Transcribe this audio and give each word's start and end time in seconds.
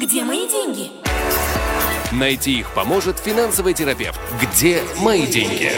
Где 0.00 0.24
мои 0.24 0.48
деньги? 0.48 0.88
Найти 2.10 2.60
их 2.60 2.72
поможет 2.74 3.18
финансовый 3.18 3.74
терапевт. 3.74 4.18
Где 4.40 4.80
мои 4.98 5.26
деньги? 5.26 5.70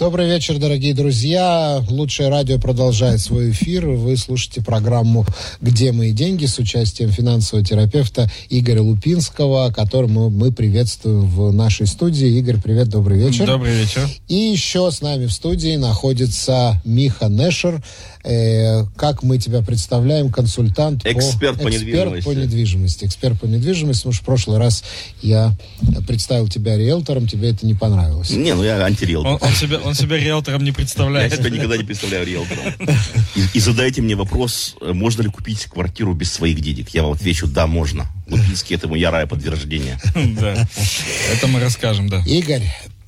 Добрый 0.00 0.26
вечер, 0.26 0.58
дорогие 0.58 0.94
друзья. 0.94 1.84
Лучшее 1.90 2.30
радио 2.30 2.58
продолжает 2.58 3.20
свой 3.20 3.50
эфир. 3.50 3.86
Вы 3.86 4.16
слушаете 4.16 4.62
программу 4.62 5.26
«Где 5.60 5.92
мои 5.92 6.12
деньги» 6.12 6.46
с 6.46 6.58
участием 6.58 7.10
финансового 7.10 7.64
терапевта 7.64 8.28
Игоря 8.48 8.80
Лупинского, 8.80 9.70
которому 9.70 10.30
мы 10.30 10.52
приветствуем 10.52 11.28
в 11.28 11.52
нашей 11.52 11.86
студии. 11.86 12.26
Игорь, 12.38 12.56
привет, 12.56 12.88
добрый 12.88 13.18
вечер. 13.18 13.46
Добрый 13.46 13.74
вечер. 13.74 14.08
И 14.26 14.34
еще 14.34 14.90
с 14.90 15.02
нами 15.02 15.26
в 15.26 15.32
студии 15.32 15.76
находится 15.76 16.80
Миха 16.86 17.28
Нешер. 17.28 17.82
Э, 18.22 18.84
как 18.96 19.22
мы 19.22 19.38
тебя 19.38 19.62
представляем, 19.62 20.30
консультант 20.30 21.06
Эксперт 21.06 21.56
по, 21.56 21.64
по 21.64 21.68
эксперт 21.70 22.12
недвижимости. 22.12 22.24
по 22.24 22.32
недвижимости. 22.32 23.04
Эксперт 23.06 23.40
по 23.40 23.46
недвижимости. 23.46 24.00
Потому 24.00 24.12
что 24.12 24.22
в 24.22 24.26
прошлый 24.26 24.58
раз 24.58 24.84
я 25.22 25.56
представил 26.06 26.48
тебя 26.48 26.76
риэлтором, 26.76 27.26
тебе 27.26 27.50
это 27.50 27.66
не 27.66 27.74
понравилось. 27.74 28.30
Не, 28.30 28.54
ну 28.54 28.62
я 28.62 28.84
антириэлтор. 28.84 29.32
Он, 29.32 29.38
он 29.40 29.54
себя, 29.54 29.78
он 29.78 29.94
себя 29.94 30.18
риэлтором 30.18 30.62
не 30.62 30.68
Я 30.68 30.74
представляет. 30.74 31.34
себя 31.34 31.50
никогда 31.50 31.76
не 31.76 31.84
представляю 31.84 32.26
риэлтором. 32.26 32.64
И, 33.34 33.44
и 33.54 33.60
задайте 33.60 34.02
мне 34.02 34.16
вопрос, 34.16 34.76
э, 34.82 34.92
можно 34.92 35.22
ли 35.22 35.28
купить 35.30 35.64
квартиру 35.64 36.12
без 36.12 36.30
своих 36.32 36.60
денег. 36.60 36.90
Я 36.90 37.04
вам 37.04 37.12
отвечу, 37.12 37.46
да, 37.46 37.66
можно. 37.66 38.06
Лупинский 38.28 38.76
этому 38.76 38.96
ярое 38.96 39.26
подтверждение. 39.26 39.98
Да. 40.40 40.68
Это 41.32 41.46
мы 41.48 41.60
расскажем, 41.60 42.08
да. 42.08 42.22
Игорь, 42.26 42.62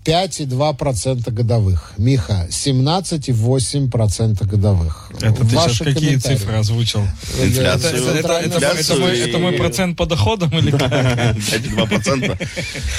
5,2% 0.05 1.31
годовых. 1.31 1.93
Миха, 1.97 2.47
17,8% 2.51 4.45
годовых. 4.47 5.11
Это 5.21 5.33
ты 5.33 5.45
сейчас 5.51 5.55
Ваши 5.67 5.85
какие 5.85 6.09
комментарии. 6.09 6.37
цифры 6.37 6.55
озвучил? 6.57 7.07
Это, 7.39 7.47
Инфляцию. 7.47 7.95
это, 7.95 8.11
это, 8.11 8.19
это, 8.19 8.33
это 8.33 8.55
Инфляцию 8.57 9.01
мой, 9.01 9.17
и- 9.17 9.21
это 9.21 9.39
мой 9.39 9.53
процент 9.53 9.97
по 9.97 10.07
доходам 10.07 10.51
или 10.59 10.71
как? 10.73 10.91
5,2%. 10.91 12.49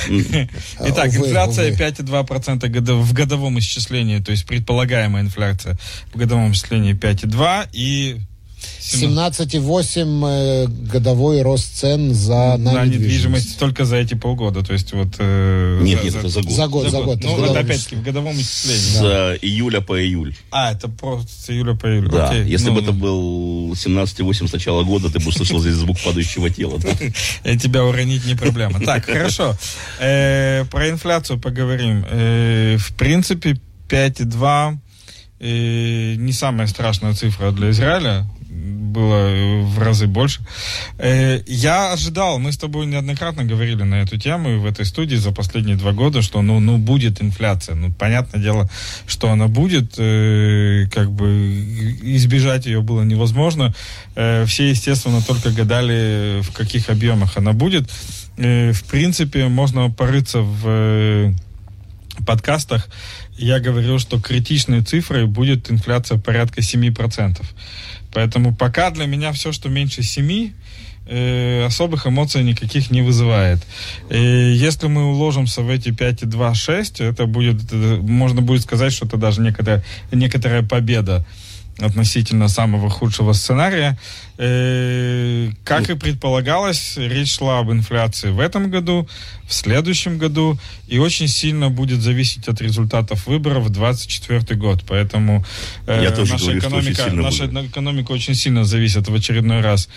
Итак, 0.86 1.10
Увы, 1.10 1.18
инфляция 1.28 1.72
увы. 1.74 1.78
5,2% 1.84 2.68
годов- 2.70 3.04
в 3.06 3.14
годовом 3.14 3.60
исчислении, 3.60 4.20
то 4.20 4.32
есть 4.32 4.46
предполагаемая 4.46 5.24
инфляция 5.24 5.78
в 6.14 6.18
годовом 6.18 6.52
исчислении 6.54 6.94
5,2 6.94 7.68
и 7.74 8.18
17,8 8.80 10.24
э, 10.28 10.68
годовой 10.68 11.42
рост 11.42 11.76
цен 11.76 12.14
за 12.14 12.58
на, 12.58 12.58
на 12.58 12.86
недвижимость 12.86 12.94
недвижимость. 12.94 13.60
только 13.60 13.86
за 13.86 13.98
эти 13.98 14.14
полгода. 14.14 14.64
То 14.64 14.74
есть 14.74 14.94
вот... 14.94 15.16
э, 15.20 15.80
Нет, 15.82 16.04
нет, 16.04 16.16
это 16.16 16.28
за 16.30 16.42
год. 16.42 16.52
За 16.52 16.68
год, 16.68 16.90
за 16.90 17.02
год. 17.02 17.20
Ну, 17.24 17.36
В 17.36 17.44
это 17.44 17.60
опять-таки 17.60 17.96
в 17.96 18.04
годовом 18.04 18.36
С 18.36 18.42
исчислении. 18.42 19.36
э, 19.36 19.38
июля 19.42 19.82
по 19.82 20.02
июль. 20.02 20.36
А, 20.52 20.72
это 20.74 20.88
просто 20.90 21.32
с 21.32 21.50
июля 21.50 21.74
по 21.76 21.88
июлю. 21.88 22.10
Да. 22.10 22.30
Окей. 22.30 22.46
Если 22.46 22.68
Ну, 22.70 22.76
бы 22.76 22.82
это 22.82 22.92
ну. 22.92 23.00
был 23.00 23.74
17,8 23.74 24.48
с 24.48 24.54
начала 24.54 24.84
года, 24.84 25.10
ты 25.10 25.20
бы 25.20 25.28
услышал 25.30 25.60
здесь 25.60 25.74
звук 25.76 25.98
падающего 26.04 26.50
тела. 26.50 26.80
да? 26.80 26.90
И 27.52 27.58
тебя 27.58 27.84
уронить 27.84 28.26
не 28.26 28.36
проблема. 28.36 28.80
Так, 28.80 29.06
хорошо. 29.06 29.56
Э, 30.00 30.66
Про 30.66 30.90
инфляцию 30.90 31.40
поговорим. 31.40 32.06
Э, 32.10 32.78
В 32.78 32.94
принципе, 32.96 33.58
5,2 33.90 34.78
э, 35.40 36.16
не 36.16 36.32
самая 36.32 36.68
страшная 36.68 37.14
цифра 37.14 37.52
для 37.52 37.70
Израиля. 37.72 38.26
Было 38.94 39.16
э, 39.30 39.62
в 39.64 39.80
разы 39.80 40.06
больше. 40.08 40.42
Э, 41.00 41.42
Я 41.48 41.94
ожидал, 41.94 42.40
мы 42.40 42.52
с 42.52 42.58
тобой 42.58 42.86
неоднократно 42.86 43.44
говорили 43.44 43.84
на 43.84 43.96
эту 44.02 44.18
тему 44.18 44.50
и 44.50 44.58
в 44.58 44.66
этой 44.66 44.86
студии 44.86 45.16
за 45.16 45.32
последние 45.32 45.76
два 45.76 45.92
года, 45.92 46.22
что 46.22 46.42
ну, 46.42 46.60
ну 46.60 46.78
будет 46.78 47.22
инфляция. 47.22 47.76
Ну, 47.76 47.92
понятное 47.92 48.42
дело, 48.42 48.70
что 49.08 49.30
она 49.32 49.48
будет. 49.48 49.96
э, 49.98 50.86
Как 50.94 51.12
бы 51.12 51.28
избежать 52.18 52.66
ее 52.68 52.82
было 52.82 53.04
невозможно. 53.04 53.74
Все, 54.14 54.70
естественно, 54.70 55.22
только 55.22 55.50
гадали, 55.52 56.42
в 56.42 56.52
каких 56.52 56.90
объемах 56.90 57.38
она 57.38 57.54
будет. 57.54 57.90
В 58.38 58.84
принципе, 58.90 59.48
можно 59.48 59.90
порыться 59.90 60.40
в 60.42 61.34
подкастах. 62.26 62.88
Я 63.38 63.60
говорил, 63.60 64.00
что 64.00 64.20
критичной 64.22 64.82
цифрой 64.84 65.26
будет 65.26 65.72
инфляция 65.72 66.20
порядка 66.20 66.62
7%. 66.62 67.42
Поэтому 68.14 68.54
пока 68.56 68.92
для 68.92 69.06
меня 69.06 69.32
все, 69.32 69.52
что 69.52 69.70
меньше 69.70 70.04
7, 70.04 70.52
э, 71.08 71.66
особых 71.66 72.08
эмоций 72.08 72.44
никаких 72.44 72.92
не 72.92 73.02
вызывает. 73.02 73.60
Э, 74.10 74.54
если 74.54 74.88
мы 74.88 75.06
уложимся 75.06 75.62
в 75.62 75.70
эти 75.70 75.90
5,2-6, 75.90 77.04
это 77.04 77.26
будет, 77.26 77.62
э, 77.72 77.98
можно 78.02 78.42
будет 78.42 78.62
сказать, 78.62 78.94
что 78.94 79.06
это 79.06 79.18
даже 79.18 79.42
некоторая, 79.42 79.84
некоторая 80.12 80.64
победа 80.64 81.26
относительно 81.80 82.48
самого 82.48 82.90
худшего 82.90 83.34
сценария. 83.34 83.98
Э, 84.38 85.52
как 85.64 85.90
и 85.90 85.96
предполагалось, 85.96 86.98
речь 86.98 87.38
шла 87.38 87.60
об 87.60 87.72
инфляции 87.72 88.30
в 88.30 88.40
этом 88.40 88.72
году, 88.72 89.08
в 89.48 89.54
следующем 89.54 90.18
году, 90.18 90.58
и 90.88 90.98
очень 90.98 91.28
сильно 91.28 91.70
будет 91.70 92.02
зависеть 92.02 92.48
от 92.48 92.60
результатов 92.60 93.28
выборов 93.28 93.66
в 93.66 93.70
2024 93.70 94.60
год. 94.60 94.84
Поэтому 94.88 95.46
э, 95.86 96.10
наша, 96.10 96.38
говорю, 96.38 96.60
экономика, 96.60 97.12
наша 97.12 97.48
будет. 97.48 97.70
экономика 97.70 98.12
очень 98.12 98.34
сильно 98.34 98.66
зависит 98.66 99.08
в 99.08 99.14
очередной 99.14 99.62
раз 99.62 99.88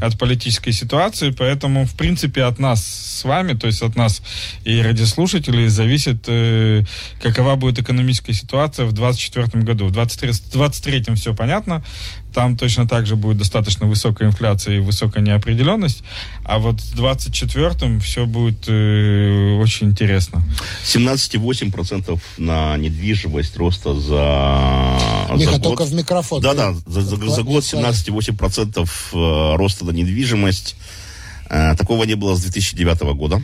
от 0.00 0.18
политической 0.18 0.72
ситуации, 0.72 1.30
поэтому, 1.30 1.86
в 1.86 1.94
принципе, 1.94 2.42
от 2.42 2.58
нас 2.58 2.84
с 2.84 3.24
вами, 3.24 3.54
то 3.54 3.66
есть 3.66 3.80
от 3.80 3.96
нас 3.96 4.20
и 4.64 4.78
радиослушателей, 4.82 5.68
зависит, 5.68 6.24
э, 6.26 6.84
какова 7.22 7.56
будет 7.56 7.78
экономическая 7.78 8.34
ситуация 8.34 8.84
в 8.84 8.92
2024 8.92 9.64
году. 9.64 9.86
В 9.86 9.92
2023 9.92 11.14
все 11.14 11.34
понятно, 11.34 11.82
там 12.36 12.54
точно 12.58 12.86
так 12.86 13.06
же 13.06 13.16
будет 13.16 13.38
достаточно 13.38 13.86
высокая 13.86 14.28
инфляция 14.28 14.76
и 14.76 14.80
высокая 14.80 15.22
неопределенность, 15.24 16.02
а 16.44 16.58
вот 16.58 16.82
в 16.82 16.94
2024 16.94 17.98
все 18.00 18.26
будет 18.26 18.68
э, 18.68 19.56
очень 19.58 19.86
интересно. 19.88 20.42
17,8% 20.84 22.20
на 22.36 22.76
недвижимость 22.76 23.56
роста 23.56 23.94
за, 23.98 25.34
Миха, 25.34 25.52
за 25.52 25.60
только 25.62 25.84
год. 25.84 25.88
в 25.88 25.94
микрофон. 25.94 26.42
Да, 26.42 26.52
да, 26.52 26.74
за, 26.86 27.00
за- 27.00 27.16
за 27.30 27.42
год 27.42 27.64
слайд. 27.64 27.86
17,8% 28.06 28.86
э, 29.14 29.56
роста 29.56 29.86
на 29.86 29.92
недвижимость. 29.92 30.76
Э, 31.48 31.74
Такого 31.74 32.04
не 32.04 32.16
было 32.16 32.34
с 32.36 32.42
2009 32.42 33.00
года. 33.16 33.40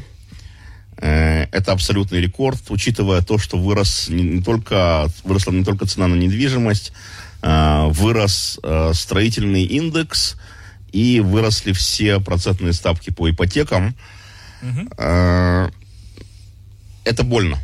Э, 0.99 1.45
Это 1.51 1.73
абсолютный 1.73 2.21
рекорд, 2.21 2.61
учитывая 2.69 3.23
то, 3.23 3.39
что 3.39 3.57
вырос 3.57 4.09
не, 4.11 4.43
только, 4.43 5.09
выросла 5.25 5.53
не 5.53 5.65
только 5.65 5.87
цена 5.87 6.09
на 6.09 6.15
недвижимость, 6.15 6.93
вырос 7.43 8.61
э, 8.63 8.93
строительный 8.95 9.65
индекс 9.65 10.37
и 10.93 11.21
выросли 11.21 11.73
все 11.73 12.21
процентные 12.21 12.73
ставки 12.73 13.11
по 13.11 13.29
ипотекам. 13.31 13.97
Э, 14.97 15.69
Это 17.05 17.25
больно, 17.25 17.59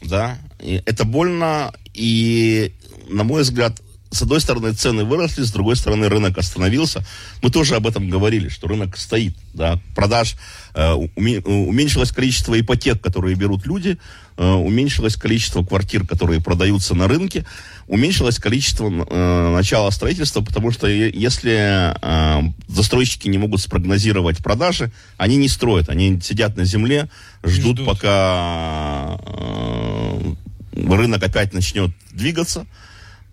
да, 0.00 0.38
это 0.58 1.04
больно, 1.04 1.72
и, 1.92 2.72
на 3.08 3.22
мой 3.24 3.42
взгляд, 3.42 3.82
с 4.10 4.22
одной 4.22 4.40
стороны, 4.40 4.72
цены 4.72 5.04
выросли, 5.04 5.42
с 5.42 5.52
другой 5.52 5.74
стороны, 5.76 6.08
рынок 6.08 6.38
остановился. 6.38 7.04
Мы 7.42 7.50
тоже 7.50 7.76
об 7.76 7.86
этом 7.86 8.08
говорили, 8.10 8.48
что 8.48 8.68
рынок 8.68 8.96
стоит, 8.98 9.34
да, 9.54 9.78
продаж, 9.94 10.36
э, 10.74 10.80
уме- 11.16 11.42
уменьшилось 11.42 12.12
количество 12.12 12.58
ипотек, 12.58 13.00
которые 13.02 13.34
берут 13.36 13.66
люди, 13.66 13.98
э, 13.98 13.98
уменьшилось 14.36 15.16
количество 15.16 15.64
квартир, 15.64 16.06
которые 16.06 16.40
продаются 16.40 16.94
на 16.94 17.08
рынке, 17.08 17.44
уменьшилось 17.86 18.38
количество 18.38 18.88
э, 18.88 19.54
начала 19.54 19.90
строительства, 19.90 20.40
потому 20.40 20.70
что 20.70 20.86
если 20.86 21.94
э, 22.00 22.52
застройщики 22.68 23.28
не 23.28 23.38
могут 23.38 23.60
спрогнозировать 23.60 24.38
продажи, 24.38 24.90
они 25.16 25.36
не 25.36 25.48
строят, 25.48 25.88
они 25.88 26.20
сидят 26.20 26.56
на 26.56 26.64
земле, 26.64 27.08
ждут, 27.44 27.78
ждут. 27.78 27.86
пока 27.86 29.18
э, 29.26 30.34
рынок 30.74 31.22
опять 31.22 31.52
начнет 31.52 31.90
двигаться, 32.12 32.66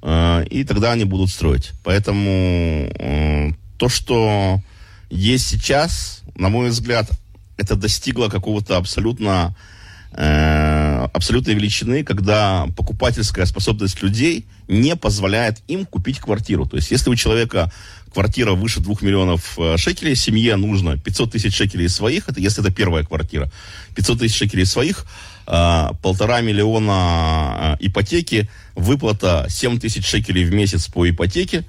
э, 0.01 0.45
и 0.49 0.63
тогда 0.63 0.91
они 0.91 1.05
будут 1.05 1.29
строить. 1.29 1.71
Поэтому 1.83 2.91
э, 2.99 3.51
то, 3.77 3.87
что 3.87 4.61
есть 5.09 5.47
сейчас, 5.47 6.21
на 6.35 6.49
мой 6.49 6.69
взгляд, 6.69 7.09
это 7.57 7.75
достигло 7.75 8.29
какого-то 8.29 8.77
абсолютно 8.77 9.55
э, 10.11 10.78
абсолютной 11.05 11.53
величины, 11.53 12.03
когда 12.03 12.67
покупательская 12.77 13.45
способность 13.45 14.01
людей 14.01 14.45
не 14.67 14.95
позволяет 14.95 15.61
им 15.67 15.85
купить 15.85 16.19
квартиру. 16.19 16.65
То 16.65 16.77
есть, 16.77 16.91
если 16.91 17.09
у 17.09 17.15
человека 17.15 17.71
квартира 18.13 18.53
выше 18.53 18.79
2 18.79 18.95
миллионов 19.01 19.57
э, 19.57 19.77
шекелей, 19.77 20.15
семье 20.15 20.55
нужно 20.55 20.97
500 20.97 21.31
тысяч 21.31 21.55
шекелей 21.55 21.89
своих, 21.89 22.27
это 22.29 22.39
если 22.39 22.63
это 22.63 22.73
первая 22.73 23.03
квартира, 23.03 23.51
500 23.95 24.19
тысяч 24.19 24.35
шекелей 24.35 24.65
своих, 24.65 25.05
э, 25.47 25.89
полтора 26.01 26.41
миллиона 26.41 27.77
э, 27.79 27.85
ипотеки, 27.87 28.49
выплата 28.75 29.45
7 29.49 29.79
тысяч 29.79 30.05
шекелей 30.05 30.45
в 30.45 30.53
месяц 30.53 30.87
по 30.87 31.09
ипотеке, 31.09 31.65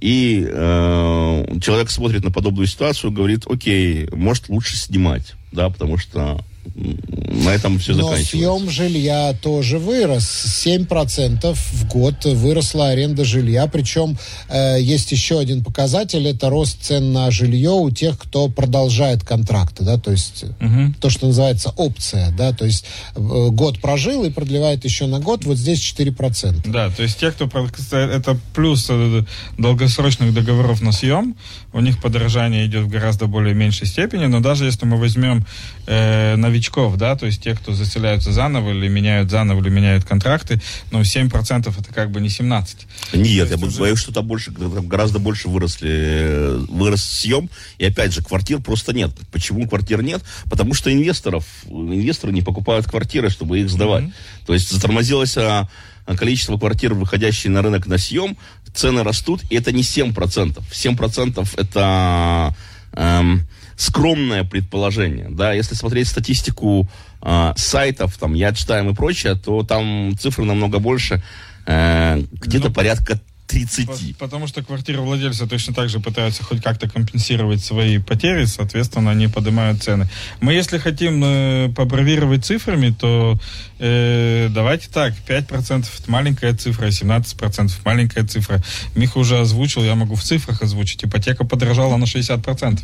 и 0.00 0.46
э, 0.48 1.58
человек 1.62 1.90
смотрит 1.90 2.24
на 2.24 2.30
подобную 2.30 2.66
ситуацию 2.66 3.12
говорит, 3.12 3.44
окей, 3.46 4.08
может 4.12 4.48
лучше 4.48 4.76
снимать, 4.76 5.34
да, 5.52 5.70
потому 5.70 5.96
что 5.96 6.40
на 6.74 7.50
этом 7.50 7.78
все 7.78 7.92
Но 7.92 8.08
заканчивается. 8.10 8.30
съем 8.36 8.70
жилья 8.70 9.34
тоже 9.40 9.78
вырос. 9.78 10.62
7% 10.66 11.54
в 11.54 11.88
год 11.88 12.24
выросла 12.24 12.88
аренда 12.88 13.24
жилья. 13.24 13.66
Причем 13.66 14.18
э, 14.48 14.78
есть 14.80 15.12
еще 15.12 15.38
один 15.38 15.62
показатель. 15.64 16.26
Это 16.26 16.50
рост 16.50 16.82
цен 16.82 17.12
на 17.12 17.30
жилье 17.30 17.70
у 17.70 17.90
тех, 17.90 18.18
кто 18.18 18.48
продолжает 18.48 19.22
контракты. 19.24 19.84
Да? 19.84 19.98
То 19.98 20.10
есть 20.12 20.44
Мгм. 20.60 20.94
то, 21.00 21.10
что 21.10 21.26
называется 21.26 21.72
опция. 21.76 22.30
Да? 22.36 22.52
То 22.52 22.64
есть 22.64 22.84
э, 23.14 23.20
год 23.50 23.80
прожил 23.80 24.24
и 24.24 24.30
продлевает 24.30 24.84
еще 24.84 25.06
на 25.06 25.20
год. 25.20 25.44
Вот 25.44 25.56
здесь 25.56 25.80
4%. 25.80 26.62
Да, 26.66 26.90
то 26.90 27.02
есть 27.02 27.18
те, 27.18 27.30
кто 27.30 27.46
это 27.92 28.38
плюс 28.54 28.86
э, 28.90 29.22
долгосрочных 29.58 30.34
договоров 30.34 30.80
на 30.82 30.92
съем, 30.92 31.36
у 31.76 31.80
них 31.80 32.00
подорожание 32.00 32.64
идет 32.64 32.84
в 32.84 32.88
гораздо 32.88 33.26
более 33.26 33.54
меньшей 33.54 33.86
степени, 33.86 34.24
но 34.24 34.40
даже 34.40 34.64
если 34.64 34.86
мы 34.86 34.96
возьмем 34.96 35.44
э, 35.86 36.34
новичков, 36.36 36.96
да, 36.96 37.16
то 37.16 37.26
есть 37.26 37.42
те, 37.42 37.54
кто 37.54 37.74
заселяются 37.74 38.32
заново 38.32 38.70
или 38.70 38.88
меняют 38.88 39.30
заново 39.30 39.60
или 39.60 39.68
меняют 39.68 40.04
контракты, 40.04 40.58
ну 40.90 41.02
7% 41.02 41.68
это 41.78 41.92
как 41.92 42.10
бы 42.10 42.22
не 42.22 42.30
17. 42.30 42.86
Нет, 43.12 43.50
я 43.50 43.56
уже- 43.56 43.78
боюсь, 43.78 43.98
что 43.98 44.10
там 44.10 44.26
больше, 44.26 44.52
там 44.52 44.88
гораздо 44.88 45.18
больше 45.18 45.48
выросли, 45.48 45.90
э, 45.92 46.64
вырос 46.70 47.04
съем. 47.04 47.50
И 47.76 47.84
опять 47.84 48.14
же, 48.14 48.22
квартир 48.22 48.60
просто 48.62 48.94
нет. 48.94 49.10
Почему 49.30 49.68
квартир 49.68 50.02
нет? 50.02 50.22
Потому 50.48 50.72
что 50.72 50.90
инвесторов, 50.90 51.44
инвесторы 51.66 52.32
не 52.32 52.40
покупают 52.40 52.86
квартиры, 52.86 53.28
чтобы 53.28 53.60
их 53.60 53.68
сдавать. 53.68 54.04
То 54.46 54.54
есть 54.54 54.72
затормозилось 54.72 55.36
а, 55.36 55.68
количество 56.14 56.56
квартир, 56.58 56.94
выходящие 56.94 57.50
на 57.50 57.62
рынок 57.62 57.86
на 57.86 57.98
съем, 57.98 58.36
цены 58.74 59.02
растут, 59.02 59.42
и 59.50 59.56
это 59.56 59.72
не 59.72 59.82
7%. 59.82 60.62
7% 60.70 61.48
это 61.56 62.54
эм, 62.92 63.46
скромное 63.76 64.44
предположение. 64.44 65.28
Да? 65.30 65.52
Если 65.52 65.74
смотреть 65.74 66.08
статистику 66.08 66.88
а, 67.20 67.54
сайтов, 67.56 68.16
там, 68.18 68.34
я 68.34 68.52
читаем 68.52 68.90
и 68.90 68.94
прочее, 68.94 69.34
то 69.34 69.62
там 69.62 70.16
цифры 70.18 70.44
намного 70.44 70.78
больше, 70.78 71.22
э, 71.66 72.22
где-то 72.32 72.68
Ну, 72.68 72.74
порядка 72.74 73.14
По- 73.16 73.20
30. 73.46 74.16
Потому 74.18 74.46
что 74.46 74.62
квартировладельцы 74.62 75.46
точно 75.46 75.74
так 75.74 75.88
же 75.88 76.00
пытаются 76.00 76.42
хоть 76.42 76.62
как-то 76.62 76.88
компенсировать 76.88 77.64
свои 77.64 77.98
потери, 77.98 78.44
соответственно, 78.44 79.10
они 79.10 79.28
поднимают 79.28 79.82
цены. 79.82 80.08
Мы, 80.40 80.52
если 80.52 80.78
хотим 80.78 81.22
э, 81.24 81.72
побравировать 81.74 82.44
цифрами, 82.44 82.90
то 82.90 83.38
э, 83.78 84.48
давайте 84.50 84.88
так, 84.90 85.14
5% 85.26 85.86
это 85.98 86.10
маленькая 86.10 86.54
цифра, 86.54 86.86
17% 86.86 87.70
маленькая 87.84 88.24
цифра. 88.26 88.62
Миха 88.94 89.18
уже 89.18 89.38
озвучил, 89.38 89.84
я 89.84 89.94
могу 89.94 90.14
в 90.14 90.22
цифрах 90.22 90.62
озвучить. 90.62 91.04
Ипотека 91.04 91.44
подорожала 91.44 91.96
на 91.96 92.04
60%. 92.04 92.80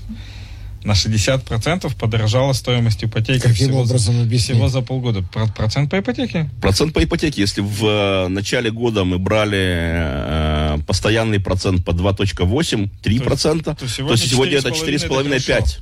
На 0.84 0.92
60% 0.92 1.96
подорожала 1.98 2.52
стоимость 2.52 3.04
ипотеки 3.04 3.40
Каким 3.40 3.54
всего, 3.54 3.84
за- 3.84 3.90
образом 3.94 4.20
объяснить? 4.20 4.56
всего 4.56 4.68
за 4.68 4.80
полгода. 4.82 5.22
Про- 5.22 5.46
Процент 5.46 5.90
по 5.90 5.98
ипотеке? 5.98 6.50
Процент 6.60 6.92
по 6.92 7.02
ипотеке, 7.04 7.40
если 7.40 7.60
в 7.60 7.84
э, 7.84 8.28
начале 8.28 8.70
года 8.70 9.04
мы 9.04 9.18
брали 9.18 9.58
э, 9.60 10.78
постоянный 10.86 11.38
процент 11.40 11.84
по 11.84 11.90
2.8, 11.92 12.90
3%, 13.02 13.62
то, 13.62 13.74
то 13.74 13.88
сегодня 13.88 14.16
сегодня 14.16 14.58
это 14.58 14.70
4,5, 14.70 15.08
4,5-5. 15.36 15.78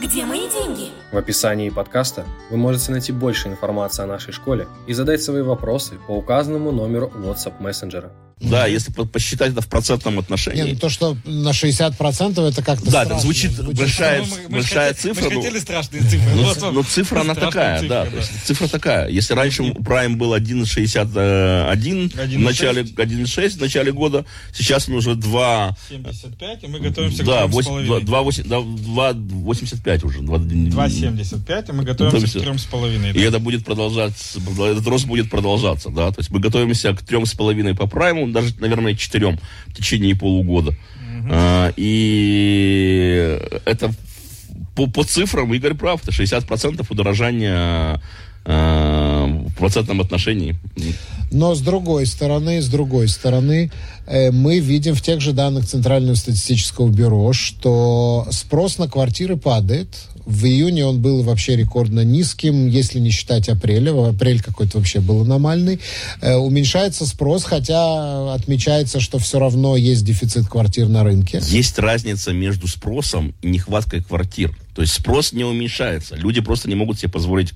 Где 0.00 0.24
мои 0.26 0.40
деньги? 0.50 0.90
В 1.10 1.16
описании 1.16 1.70
подкаста 1.70 2.24
вы 2.50 2.56
можете 2.58 2.92
найти 2.92 3.12
больше 3.12 3.48
информации 3.48 4.02
о 4.02 4.06
нашей 4.06 4.32
школе 4.32 4.66
и 4.86 4.92
задать 4.92 5.22
свои 5.22 5.42
вопросы 5.42 5.94
по 6.06 6.12
указанному 6.12 6.70
номеру 6.70 7.10
WhatsApp 7.16 7.54
мессенджера. 7.60 8.12
Да, 8.38 8.66
если 8.66 8.92
по- 8.92 9.06
посчитать 9.06 9.52
это 9.52 9.62
в 9.62 9.66
процентном 9.66 10.18
отношении. 10.18 10.72
ну 10.72 10.78
то, 10.78 10.90
что 10.90 11.16
на 11.24 11.54
60% 11.54 12.38
это 12.46 12.62
как-то 12.62 12.84
Да, 12.84 12.90
страшно. 12.90 13.12
это 13.14 13.22
звучит 13.22 13.64
большая, 13.74 14.18
Ну, 14.20 14.26
мы- 14.26 14.36
мы 14.42 14.48
большая 14.58 14.92
хотели- 14.92 15.14
цифра. 15.14 15.24
Мы 15.24 15.30
ж 15.30 15.34
ну, 15.36 15.40
хотели 15.42 15.58
страшные 15.58 16.02
цифры. 16.02 16.34
Ну, 16.34 16.42
Вот 16.42 16.54
ц- 16.56 16.60
вам. 16.60 16.74
ну, 16.74 16.82
цифра 16.82 17.20
она 17.22 17.34
такая, 17.34 17.80
цифра, 17.80 17.88
да, 17.88 18.04
то 18.10 18.16
есть 18.18 18.30
цифра 18.44 18.68
такая. 18.68 19.08
Если 19.08 19.32
раньше 19.32 19.62
Prime 19.62 20.16
был 20.16 20.34
1,61 20.34 22.10
в 22.10 22.10
1,6. 22.18 22.44
начале 22.44 22.84
1,6 22.84 23.56
в 23.56 23.60
начале 23.62 23.90
года, 23.92 24.26
сейчас 24.54 24.86
он 24.90 24.96
уже 24.96 25.14
2, 25.14 25.74
75, 25.88 26.62
и 26.62 26.66
мы 26.66 26.78
готовимся 26.80 27.24
да, 27.24 27.46
к 27.46 27.50
3,5. 27.50 28.04
2,85 28.04 30.04
уже. 30.04 30.20
2, 30.20 30.38
2,75, 30.74 31.70
и 31.70 31.72
мы 31.72 31.84
готовимся 31.84 32.18
к 32.18 32.20
Готовимся. 32.34 32.68
3,5. 32.68 33.16
И 33.16 33.20
это 33.22 33.38
будет 33.38 33.64
продолжаться, 33.64 34.38
этот 34.38 34.86
рост 34.86 35.06
будет 35.06 35.30
продолжаться, 35.30 35.88
да, 35.88 36.10
то 36.10 36.18
есть 36.18 36.30
мы 36.30 36.38
готовимся 36.38 36.92
к 36.92 37.00
трем 37.02 37.24
с 37.24 37.32
половиной 37.32 37.74
прайму, 38.26 38.32
даже, 38.32 38.54
наверное, 38.60 38.94
четырем 38.94 39.38
в 39.66 39.74
течение 39.74 40.14
полугода. 40.14 40.74
А, 41.28 41.72
и 41.76 43.38
это 43.64 43.92
по, 44.74 44.86
по 44.86 45.04
цифрам 45.04 45.52
Игорь 45.54 45.74
прав, 45.74 46.02
это 46.02 46.12
60% 46.12 46.86
удорожания 46.88 48.00
а, 48.44 49.26
в 49.26 49.54
процентном 49.54 50.00
отношении. 50.00 50.56
Но 51.32 51.54
с 51.54 51.60
другой 51.60 52.06
стороны, 52.06 52.62
с 52.62 52.68
другой 52.68 53.08
стороны, 53.08 53.72
э, 54.06 54.30
мы 54.30 54.60
видим 54.60 54.94
в 54.94 55.02
тех 55.02 55.20
же 55.20 55.32
данных 55.32 55.66
Центрального 55.66 56.14
статистического 56.14 56.88
бюро, 56.88 57.32
что 57.32 58.28
спрос 58.30 58.78
на 58.78 58.86
квартиры 58.86 59.36
падает. 59.36 59.88
В 60.26 60.44
июне 60.44 60.84
он 60.84 61.00
был 61.00 61.22
вообще 61.22 61.54
рекордно 61.54 62.00
низким, 62.00 62.66
если 62.66 62.98
не 62.98 63.10
считать 63.10 63.48
апреля. 63.48 63.92
Апрель 64.08 64.42
какой-то 64.42 64.78
вообще 64.78 64.98
был 64.98 65.22
аномальный. 65.22 65.80
Э, 66.20 66.34
уменьшается 66.34 67.06
спрос, 67.06 67.44
хотя 67.44 68.34
отмечается, 68.34 68.98
что 68.98 69.18
все 69.18 69.38
равно 69.38 69.76
есть 69.76 70.04
дефицит 70.04 70.48
квартир 70.48 70.88
на 70.88 71.04
рынке. 71.04 71.40
Есть 71.46 71.78
разница 71.78 72.32
между 72.32 72.66
спросом 72.66 73.34
и 73.40 73.48
нехваткой 73.48 74.02
квартир. 74.02 74.56
То 74.74 74.82
есть 74.82 74.94
спрос 74.94 75.32
не 75.32 75.44
уменьшается. 75.44 76.16
Люди 76.16 76.40
просто 76.40 76.68
не 76.68 76.74
могут 76.74 76.98
себе 76.98 77.10
позволить 77.10 77.52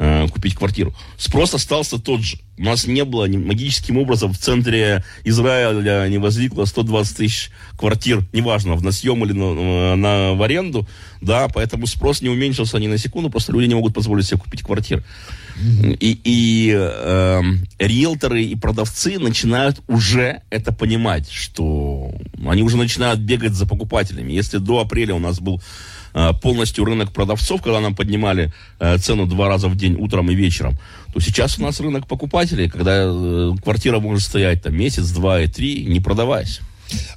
э, 0.00 0.26
купить 0.28 0.54
квартиру. 0.54 0.94
Спрос 1.18 1.54
остался 1.54 1.98
тот 1.98 2.22
же. 2.22 2.38
У 2.58 2.64
нас 2.64 2.86
не 2.86 3.04
было 3.04 3.26
магическим 3.26 3.98
образом 3.98 4.32
в 4.32 4.38
центре 4.38 5.04
Израиля 5.24 6.08
не 6.08 6.18
возникло 6.18 6.64
120 6.64 7.16
тысяч 7.16 7.50
квартир, 7.78 8.24
неважно, 8.32 8.76
на 8.76 8.92
съем 8.92 9.24
или 9.24 9.32
на, 9.32 9.94
на- 9.96 10.32
в 10.34 10.42
аренду, 10.42 10.86
да, 11.20 11.48
поэтому 11.48 11.86
спрос 11.86 12.22
не 12.22 12.28
уменьшился 12.28 12.78
ни 12.78 12.86
на 12.86 12.98
секунду, 12.98 13.30
просто 13.30 13.52
люди 13.52 13.66
не 13.66 13.74
могут 13.74 13.94
позволить 13.94 14.26
себе 14.26 14.38
купить 14.40 14.62
квартиры. 14.62 15.04
И, 16.00 16.18
и 16.24 16.70
эм, 16.74 17.66
риэлторы 17.78 18.42
и 18.44 18.54
продавцы 18.56 19.18
начинают 19.18 19.80
уже 19.88 20.40
это 20.48 20.72
понимать, 20.72 21.30
что 21.30 22.12
они 22.46 22.62
уже 22.62 22.78
начинают 22.78 23.20
бегать 23.20 23.52
за 23.52 23.66
покупателями. 23.66 24.32
Если 24.32 24.56
до 24.56 24.80
апреля 24.80 25.14
у 25.14 25.18
нас 25.18 25.38
был 25.40 25.56
э, 25.56 25.60
полностью 26.42 26.84
рынок 26.84 27.12
продавцов, 27.12 27.62
когда 27.62 27.80
нам 27.80 27.94
поднимали 27.94 28.52
э, 28.78 28.98
цену 28.98 29.26
два 29.26 29.48
раза 29.48 29.68
в 29.68 29.76
день, 29.76 29.96
утром 29.98 30.30
и 30.30 30.34
вечером, 30.34 30.74
то 31.12 31.20
сейчас 31.20 31.58
у 31.58 31.62
нас 31.62 31.80
рынок 31.80 32.06
покупателей, 32.06 32.68
когда 32.68 33.04
э, 33.04 33.52
квартира 33.62 34.00
может 34.00 34.22
стоять 34.22 34.62
там 34.62 34.76
месяц, 34.76 35.10
два 35.10 35.40
и 35.40 35.46
три, 35.46 35.84
не 35.84 36.00
продаваясь. 36.00 36.60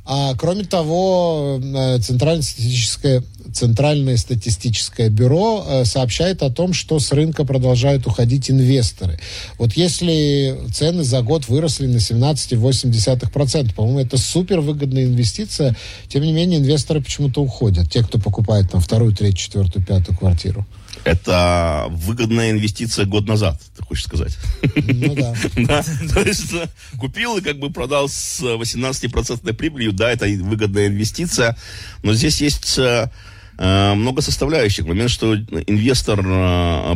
А 0.05 0.35
кроме 0.35 0.63
того, 0.63 1.59
э, 1.61 1.99
Центральное 1.99 2.43
статистическое, 2.43 3.23
Центральное 3.53 4.17
статистическое 4.17 5.09
бюро 5.09 5.65
э, 5.67 5.86
сообщает 5.86 6.41
о 6.43 6.50
том, 6.50 6.74
что 6.74 7.00
с 7.00 7.12
рынка 7.12 7.45
продолжают 7.45 8.07
уходить 8.07 8.50
инвесторы. 8.50 9.19
Вот 9.59 9.74
если 9.74 10.59
цены 10.74 11.03
за 11.03 11.21
год 11.21 11.48
выросли 11.48 11.88
на 11.88 11.98
17,8%, 11.98 13.74
по-моему, 13.74 14.00
это 14.00 14.17
супер 14.17 14.62
выгодная 14.62 15.05
инвестиция, 15.05 15.75
тем 16.07 16.24
не 16.24 16.33
менее 16.33 16.59
инвесторы 16.59 17.01
почему-то 17.01 17.41
уходят, 17.41 17.91
те, 17.91 18.03
кто 18.03 18.17
покупает 18.19 18.71
там 18.71 18.81
вторую, 18.81 19.15
третью, 19.15 19.38
четвертую, 19.38 19.86
пятую 19.86 20.17
квартиру. 20.17 20.65
Это 21.03 21.88
выгодная 21.89 22.51
инвестиция 22.51 23.05
год 23.05 23.27
назад, 23.27 23.62
ты 23.75 23.83
хочешь 23.83 24.05
сказать? 24.05 24.38
Ну 24.75 25.15
да. 25.15 25.35
Да, 25.55 25.83
то 26.13 26.21
есть 26.21 26.53
э, 26.53 26.67
купил 26.97 27.38
и 27.38 27.41
как 27.41 27.59
бы 27.59 27.69
продал 27.71 28.07
с 28.07 28.41
18% 28.41 29.53
прибылью, 29.53 29.91
да, 29.91 30.12
это 30.12 30.25
выгодная 30.25 30.88
инвестиция, 30.88 31.57
но 32.03 32.13
здесь 32.13 32.41
есть 32.41 32.77
э, 32.77 33.09
э, 33.57 33.93
много 33.95 34.21
составляющих. 34.21 34.85
Момент, 34.85 35.09
что 35.09 35.35
инвестор 35.35 36.21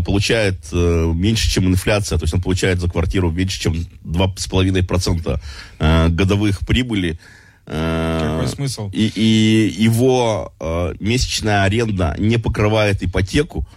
получает 0.06 0.72
меньше, 0.72 1.50
чем 1.50 1.68
инфляция, 1.68 2.18
то 2.18 2.24
есть 2.24 2.34
он 2.34 2.42
получает 2.42 2.80
за 2.80 2.90
квартиру 2.90 3.30
меньше, 3.32 3.60
чем 3.60 3.74
2,5% 4.06 5.42
э, 5.80 6.08
годовых 6.10 6.60
прибыли. 6.66 7.20
Какой 7.66 8.48
смысл? 8.48 8.90
И, 8.94 9.12
и 9.14 9.76
его 9.78 10.54
месячная 11.02 11.64
аренда 11.64 12.16
не 12.18 12.38
покрывает 12.38 13.04
ипотеку. 13.04 13.68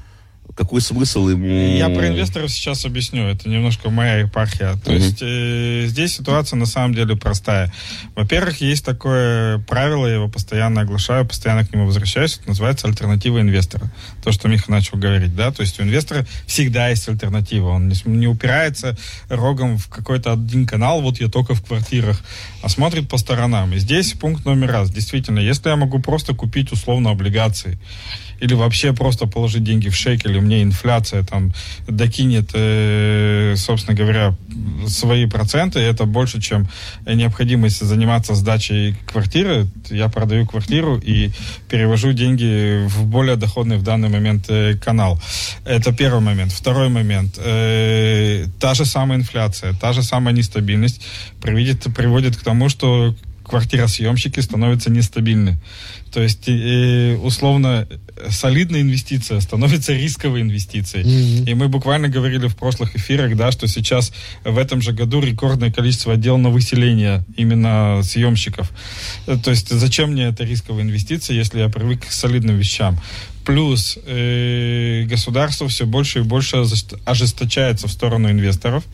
Какой 0.60 0.82
смысл 0.82 1.26
ему? 1.26 1.46
Я 1.78 1.88
про 1.88 2.08
инвесторов 2.08 2.50
сейчас 2.50 2.84
объясню. 2.84 3.26
Это 3.28 3.48
немножко 3.48 3.88
моя 3.88 4.18
епархия. 4.18 4.74
То 4.84 4.92
Мгм. 4.92 5.00
есть 5.00 5.18
э, 5.22 5.84
здесь 5.86 6.14
ситуация 6.16 6.58
на 6.58 6.66
самом 6.66 6.94
деле 6.94 7.16
простая. 7.16 7.72
Во-первых, 8.14 8.60
есть 8.60 8.84
такое 8.84 9.56
правило, 9.60 10.06
я 10.06 10.16
его 10.16 10.28
постоянно 10.28 10.82
оглашаю, 10.82 11.24
постоянно 11.26 11.64
к 11.64 11.72
нему 11.72 11.86
возвращаюсь. 11.86 12.36
Это 12.36 12.50
называется 12.50 12.88
альтернатива 12.88 13.40
инвестора. 13.40 13.90
То, 14.22 14.32
что 14.32 14.48
Миха 14.48 14.70
начал 14.70 14.98
говорить, 14.98 15.34
да. 15.34 15.50
То 15.50 15.62
есть 15.62 15.80
у 15.80 15.82
инвестора 15.82 16.26
всегда 16.46 16.90
есть 16.90 17.08
альтернатива. 17.08 17.70
Он 17.70 17.88
не, 17.88 17.94
не 18.04 18.26
упирается 18.26 18.98
рогом 19.30 19.78
в 19.78 19.88
какой-то 19.88 20.30
один 20.34 20.66
канал, 20.66 21.00
вот 21.00 21.20
я 21.22 21.28
только 21.28 21.54
в 21.54 21.64
квартирах, 21.64 22.20
а 22.62 22.68
смотрит 22.68 23.08
по 23.08 23.16
сторонам. 23.16 23.72
И 23.72 23.78
здесь 23.78 24.12
пункт 24.12 24.44
номер 24.44 24.72
раз. 24.72 24.90
Действительно, 24.90 25.38
если 25.38 25.70
я 25.70 25.76
могу 25.76 26.00
просто 26.00 26.34
купить 26.34 26.70
условно 26.70 27.08
облигации, 27.12 27.78
или 28.40 28.54
вообще 28.54 28.92
просто 28.92 29.26
положить 29.26 29.64
деньги 29.64 29.88
в 29.88 29.94
шекели, 29.94 30.40
мне 30.40 30.62
инфляция 30.62 31.22
там 31.22 31.52
докинет, 31.86 32.50
э, 32.54 33.54
собственно 33.56 33.96
говоря, 33.96 34.34
свои 34.88 35.26
проценты, 35.26 35.80
это 35.80 36.04
больше, 36.04 36.40
чем 36.40 36.68
необходимость 37.06 37.84
заниматься 37.84 38.34
сдачей 38.34 38.96
квартиры. 39.06 39.66
Я 39.90 40.08
продаю 40.08 40.46
квартиру 40.46 40.98
и 40.98 41.30
перевожу 41.68 42.12
деньги 42.12 42.86
в 42.86 43.04
более 43.04 43.36
доходный 43.36 43.76
в 43.76 43.82
данный 43.82 44.08
момент 44.08 44.46
э, 44.48 44.74
канал. 44.76 45.20
Это 45.64 45.92
первый 45.92 46.20
момент. 46.20 46.52
Второй 46.52 46.88
момент. 46.88 47.38
Э, 47.38 48.46
та 48.58 48.74
же 48.74 48.84
самая 48.84 49.18
инфляция, 49.18 49.74
та 49.74 49.92
же 49.92 50.02
самая 50.02 50.34
нестабильность 50.34 51.02
приводит, 51.42 51.94
приводит 51.94 52.36
к 52.36 52.42
тому, 52.42 52.68
что 52.68 53.14
квартиросъемщики 53.50 54.40
становятся 54.40 54.90
нестабильны. 54.90 55.58
То 56.12 56.22
есть, 56.22 56.48
э, 56.48 57.16
условно, 57.16 57.86
солидная 58.28 58.80
инвестиция 58.80 59.40
становится 59.40 59.92
рисковой 59.92 60.42
инвестицией. 60.42 61.04
Mm-hmm. 61.04 61.50
И 61.50 61.54
мы 61.54 61.68
буквально 61.68 62.08
говорили 62.08 62.46
в 62.46 62.56
прошлых 62.56 62.94
эфирах, 62.94 63.36
да, 63.36 63.50
что 63.50 63.66
сейчас 63.66 64.12
в 64.44 64.56
этом 64.56 64.80
же 64.82 64.92
году 64.92 65.20
рекордное 65.20 65.72
количество 65.72 66.14
отдел 66.14 66.38
на 66.38 66.50
выселение 66.50 67.24
именно 67.36 68.02
съемщиков. 68.04 68.70
Э, 69.26 69.36
то 69.36 69.50
есть, 69.50 69.68
зачем 69.68 70.12
мне 70.12 70.26
эта 70.26 70.44
рисковая 70.44 70.84
инвестиция, 70.84 71.36
если 71.36 71.58
я 71.58 71.68
привык 71.68 72.06
к 72.06 72.12
солидным 72.12 72.56
вещам? 72.56 73.00
Плюс 73.44 73.98
э, 74.06 75.06
государство 75.08 75.66
все 75.66 75.86
больше 75.86 76.20
и 76.20 76.22
больше 76.22 76.64
ожесточается 77.04 77.88
в 77.88 77.90
сторону 77.90 78.30
инвесторов, 78.30 78.84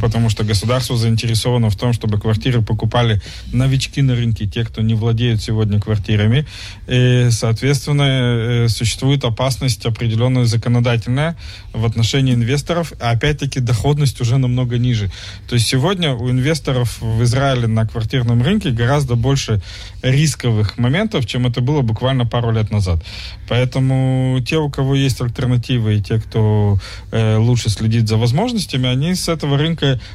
потому 0.00 0.30
что 0.30 0.44
государство 0.44 0.96
заинтересовано 0.96 1.70
в 1.70 1.76
том, 1.76 1.92
чтобы 1.92 2.20
квартиры 2.20 2.62
покупали 2.62 3.20
новички 3.52 4.02
на 4.02 4.14
рынке, 4.14 4.46
те, 4.46 4.64
кто 4.64 4.82
не 4.82 4.94
владеют 4.94 5.42
сегодня 5.42 5.80
квартирами. 5.80 6.46
И, 6.86 7.28
соответственно, 7.30 8.02
э, 8.02 8.68
существует 8.68 9.24
опасность 9.24 9.86
определенная 9.86 10.44
законодательная 10.44 11.36
в 11.72 11.84
отношении 11.84 12.34
инвесторов, 12.34 12.92
а 13.00 13.10
опять-таки 13.10 13.60
доходность 13.60 14.20
уже 14.20 14.38
намного 14.38 14.78
ниже. 14.78 15.10
То 15.48 15.54
есть 15.54 15.66
сегодня 15.66 16.14
у 16.14 16.30
инвесторов 16.30 17.00
в 17.00 17.22
Израиле 17.22 17.66
на 17.66 17.86
квартирном 17.86 18.42
рынке 18.42 18.70
гораздо 18.70 19.14
больше 19.14 19.60
рисковых 20.02 20.78
моментов, 20.78 21.26
чем 21.26 21.46
это 21.46 21.60
было 21.60 21.82
буквально 21.82 22.26
пару 22.26 22.50
лет 22.50 22.70
назад. 22.70 23.02
Поэтому 23.48 24.38
те, 24.46 24.58
у 24.58 24.70
кого 24.70 24.94
есть 24.94 25.20
альтернативы, 25.20 25.96
и 25.96 26.02
те, 26.02 26.20
кто 26.20 26.78
э, 27.10 27.36
лучше 27.36 27.70
следит 27.70 28.08
за 28.08 28.16
возможностями, 28.16 28.88
они 28.88 29.14
с 29.14 29.28
этого 29.28 29.56
рынка 29.56 29.67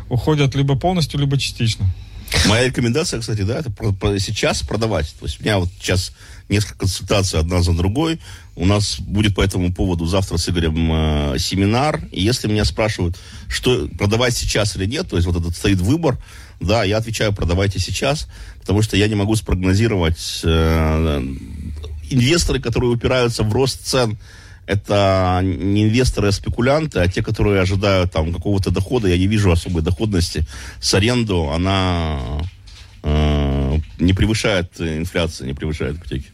уходят 0.10 0.56
либо 0.56 0.76
полностью, 0.76 1.20
либо 1.20 1.38
частично. 1.38 1.90
Моя 2.48 2.66
рекомендация, 2.66 3.20
кстати, 3.20 3.42
да, 3.42 3.60
это 3.60 3.70
про, 3.70 3.92
про, 3.92 4.20
сейчас 4.20 4.64
продавать. 4.64 5.14
То 5.20 5.26
есть 5.26 5.40
у 5.40 5.44
меня 5.44 5.60
вот 5.60 5.70
сейчас 5.80 6.14
несколько 6.50 6.80
консультаций 6.80 7.40
одна 7.40 7.62
за 7.62 7.74
другой. 7.74 8.20
У 8.56 8.66
нас 8.66 9.00
будет 9.00 9.36
по 9.36 9.42
этому 9.42 9.74
поводу 9.74 10.06
завтра 10.06 10.38
с 10.38 10.50
Игорем 10.50 11.34
э, 11.34 11.40
семинар. 11.40 12.02
И 12.12 12.22
если 12.22 12.48
меня 12.48 12.66
спрашивают, 12.66 13.18
что 13.48 13.88
продавать 13.98 14.36
сейчас 14.36 14.76
или 14.76 14.86
нет, 14.86 15.10
то 15.10 15.16
есть 15.16 15.28
вот 15.28 15.40
этот 15.40 15.56
стоит 15.56 15.80
выбор, 15.80 16.18
да, 16.60 16.84
я 16.84 16.98
отвечаю, 16.98 17.34
продавайте 17.34 17.80
сейчас, 17.80 18.28
потому 18.60 18.82
что 18.82 18.98
я 18.98 19.08
не 19.08 19.16
могу 19.16 19.36
спрогнозировать 19.36 20.42
э, 20.44 21.22
инвесторы, 22.10 22.60
которые 22.60 22.92
упираются 22.92 23.44
в 23.44 23.54
рост 23.54 23.86
цен, 23.86 24.18
это 24.66 25.42
не 25.44 25.84
инвесторы, 25.84 26.30
а 26.30 26.32
спекулянты, 26.32 27.00
а 27.00 27.08
те, 27.08 27.22
которые 27.22 27.62
ожидают 27.62 28.12
там 28.12 28.34
какого-то 28.34 28.72
дохода, 28.72 29.08
я 29.08 29.18
не 29.18 29.28
вижу 29.28 29.52
особой 29.52 29.84
доходности 29.84 30.46
с 30.80 30.94
аренду, 30.94 31.50
она 31.52 32.20
э, 33.04 33.78
не 34.00 34.14
превышает 34.14 34.80
инфляции, 34.80 35.46
не 35.46 35.54
превышает 35.54 35.98
ипотеки. 35.98 36.28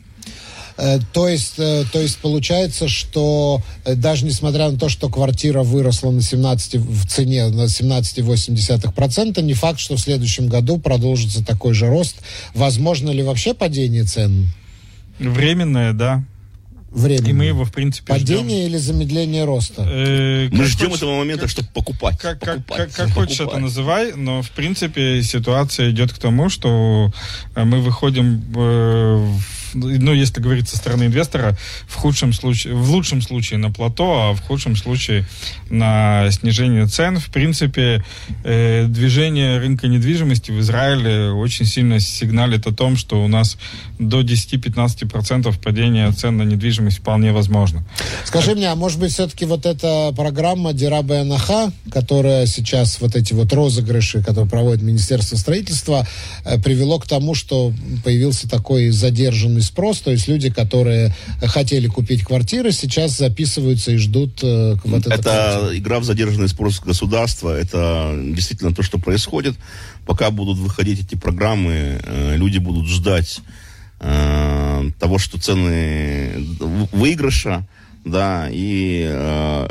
Э, 0.79 0.99
то 1.11 1.27
есть, 1.27 1.55
э, 1.57 1.83
то 1.91 1.99
есть 1.99 2.19
получается, 2.19 2.87
что 2.87 3.61
э, 3.83 3.95
даже 3.95 4.25
несмотря 4.25 4.69
на 4.69 4.77
то, 4.77 4.87
что 4.87 5.09
квартира 5.09 5.61
выросла 5.61 6.11
на 6.11 6.21
17, 6.21 6.75
в 6.75 7.07
цене 7.07 7.47
на 7.49 7.65
17,8%, 7.65 9.41
не 9.41 9.53
факт, 9.53 9.79
что 9.79 9.97
в 9.97 9.99
следующем 9.99 10.47
году 10.47 10.77
продолжится 10.77 11.45
такой 11.45 11.73
же 11.73 11.87
рост. 11.87 12.15
Возможно 12.53 13.09
ли 13.09 13.21
вообще 13.23 13.53
падение 13.53 14.05
цен? 14.05 14.47
Временное, 15.19 15.91
да. 15.91 16.23
Временное. 16.91 17.29
И 17.29 17.33
мы 17.33 17.45
его, 17.45 17.65
в 17.65 17.71
принципе, 17.71 18.07
Падение 18.07 18.61
ждем. 18.61 18.71
или 18.71 18.77
замедление 18.77 19.45
роста? 19.45 19.83
Э, 19.87 20.49
мы 20.51 20.65
ждем 20.65 20.87
хочешь, 20.87 20.97
этого 20.97 21.17
момента, 21.17 21.41
как, 21.43 21.51
чтобы 21.51 21.67
покупать. 21.73 22.17
Как, 22.17 22.39
покупать, 22.39 22.77
как, 22.77 22.91
как, 22.91 23.07
как 23.07 23.13
хочешь 23.13 23.39
это 23.39 23.57
называй, 23.59 24.13
но, 24.15 24.41
в 24.41 24.49
принципе, 24.51 25.21
ситуация 25.21 25.91
идет 25.91 26.11
к 26.11 26.17
тому, 26.17 26.49
что 26.49 27.11
мы 27.55 27.81
выходим 27.81 28.43
э, 28.55 29.15
в 29.15 29.58
ну, 29.73 30.13
если 30.13 30.41
говорить 30.41 30.69
со 30.69 30.77
стороны 30.77 31.05
инвестора, 31.05 31.57
в 31.87 31.95
худшем 31.95 32.33
случае, 32.33 32.73
в 32.75 32.89
лучшем 32.91 33.21
случае 33.21 33.59
на 33.59 33.71
плато, 33.71 34.29
а 34.29 34.33
в 34.33 34.41
худшем 34.41 34.75
случае 34.75 35.25
на 35.69 36.29
снижение 36.31 36.87
цен. 36.87 37.19
В 37.19 37.29
принципе, 37.29 38.03
э, 38.43 38.85
движение 38.87 39.59
рынка 39.59 39.87
недвижимости 39.87 40.51
в 40.51 40.59
Израиле 40.59 41.31
очень 41.31 41.65
сильно 41.65 41.99
сигналит 41.99 42.67
о 42.67 42.73
том, 42.73 42.97
что 42.97 43.23
у 43.23 43.27
нас 43.27 43.57
до 43.99 44.21
10-15% 44.21 45.59
падения 45.59 46.11
цен 46.11 46.37
на 46.37 46.43
недвижимость 46.43 46.99
вполне 46.99 47.31
возможно. 47.31 47.83
Скажи 48.25 48.55
мне, 48.55 48.69
а 48.69 48.75
может 48.75 48.99
быть 48.99 49.11
все-таки 49.11 49.45
вот 49.45 49.65
эта 49.65 50.13
программа 50.15 50.73
Дираба 50.73 51.21
Анаха, 51.21 51.71
которая 51.91 52.45
сейчас, 52.45 52.99
вот 53.01 53.15
эти 53.15 53.33
вот 53.33 53.51
розыгрыши, 53.53 54.23
которые 54.23 54.49
проводит 54.49 54.81
Министерство 54.81 55.35
строительства, 55.35 56.07
э, 56.45 56.59
привело 56.59 56.99
к 56.99 57.07
тому, 57.07 57.35
что 57.35 57.73
появился 58.03 58.49
такой 58.49 58.89
задержанный 58.89 59.58
огромный 59.59 59.61
спрос, 59.61 59.99
то 59.99 60.11
есть 60.11 60.27
люди, 60.27 60.49
которые 60.49 61.13
хотели 61.41 61.87
купить 61.87 62.23
квартиры, 62.23 62.71
сейчас 62.71 63.17
записываются 63.17 63.91
и 63.91 63.97
ждут 63.97 64.39
э, 64.43 64.75
вот 64.83 65.07
это. 65.07 65.13
Это 65.13 65.69
игра 65.73 65.99
в 65.99 66.03
задержанный 66.03 66.47
спрос 66.47 66.79
государства, 66.79 67.55
это 67.57 68.17
действительно 68.33 68.73
то, 68.73 68.83
что 68.83 68.97
происходит. 68.97 69.55
Пока 70.05 70.31
будут 70.31 70.57
выходить 70.57 71.01
эти 71.01 71.15
программы, 71.15 71.99
э, 72.03 72.35
люди 72.37 72.59
будут 72.59 72.87
ждать 72.87 73.41
э, 73.99 74.89
того, 74.99 75.17
что 75.19 75.39
цены 75.39 76.31
выигрыша, 76.91 77.67
да, 78.05 78.47
и 78.49 79.05
э, 79.09 79.67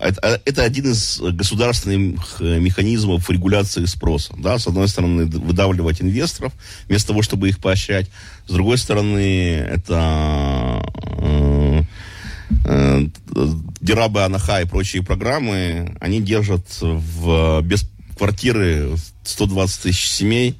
это, 0.00 0.40
это 0.44 0.62
один 0.62 0.92
из 0.92 1.20
государственных 1.20 2.40
механизмов 2.40 3.28
регуляции 3.30 3.84
спроса, 3.86 4.34
да, 4.38 4.58
с 4.58 4.66
одной 4.66 4.88
стороны 4.88 5.24
выдавливать 5.26 6.00
инвесторов 6.00 6.52
вместо 6.88 7.08
того, 7.08 7.22
чтобы 7.22 7.48
их 7.48 7.58
поощрять, 7.58 8.08
с 8.46 8.52
другой 8.52 8.78
стороны 8.78 9.54
это 9.54 10.82
э, 11.18 11.82
э, 12.66 13.06
Дирабы 13.80 14.22
Анаха 14.22 14.60
и 14.60 14.66
прочие 14.66 15.02
программы, 15.02 15.96
они 16.00 16.20
держат 16.20 16.66
в 16.80 17.60
без 17.62 17.88
квартиры 18.16 18.96
120 19.24 19.82
тысяч 19.82 20.08
семей, 20.08 20.56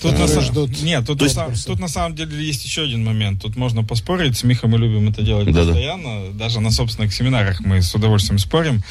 Тут 0.00 0.18
на, 0.18 0.26
ждут. 0.26 0.82
Нет, 0.82 1.06
тут, 1.06 1.22
есть... 1.22 1.36
на, 1.36 1.48
тут 1.66 1.80
на 1.80 1.88
самом 1.88 2.14
деле 2.14 2.44
есть 2.44 2.64
еще 2.64 2.82
один 2.82 3.04
момент. 3.04 3.42
Тут 3.42 3.56
можно 3.56 3.82
поспорить. 3.82 4.36
С 4.36 4.44
Михом 4.44 4.70
мы 4.70 4.78
любим 4.78 5.08
это 5.08 5.22
делать 5.22 5.50
да, 5.52 5.64
постоянно. 5.64 6.26
Да. 6.32 6.44
Даже 6.44 6.60
на 6.60 6.70
собственных 6.70 7.12
семинарах 7.12 7.60
мы 7.60 7.82
с 7.82 7.94
удовольствием 7.94 8.38
спорим. 8.38 8.82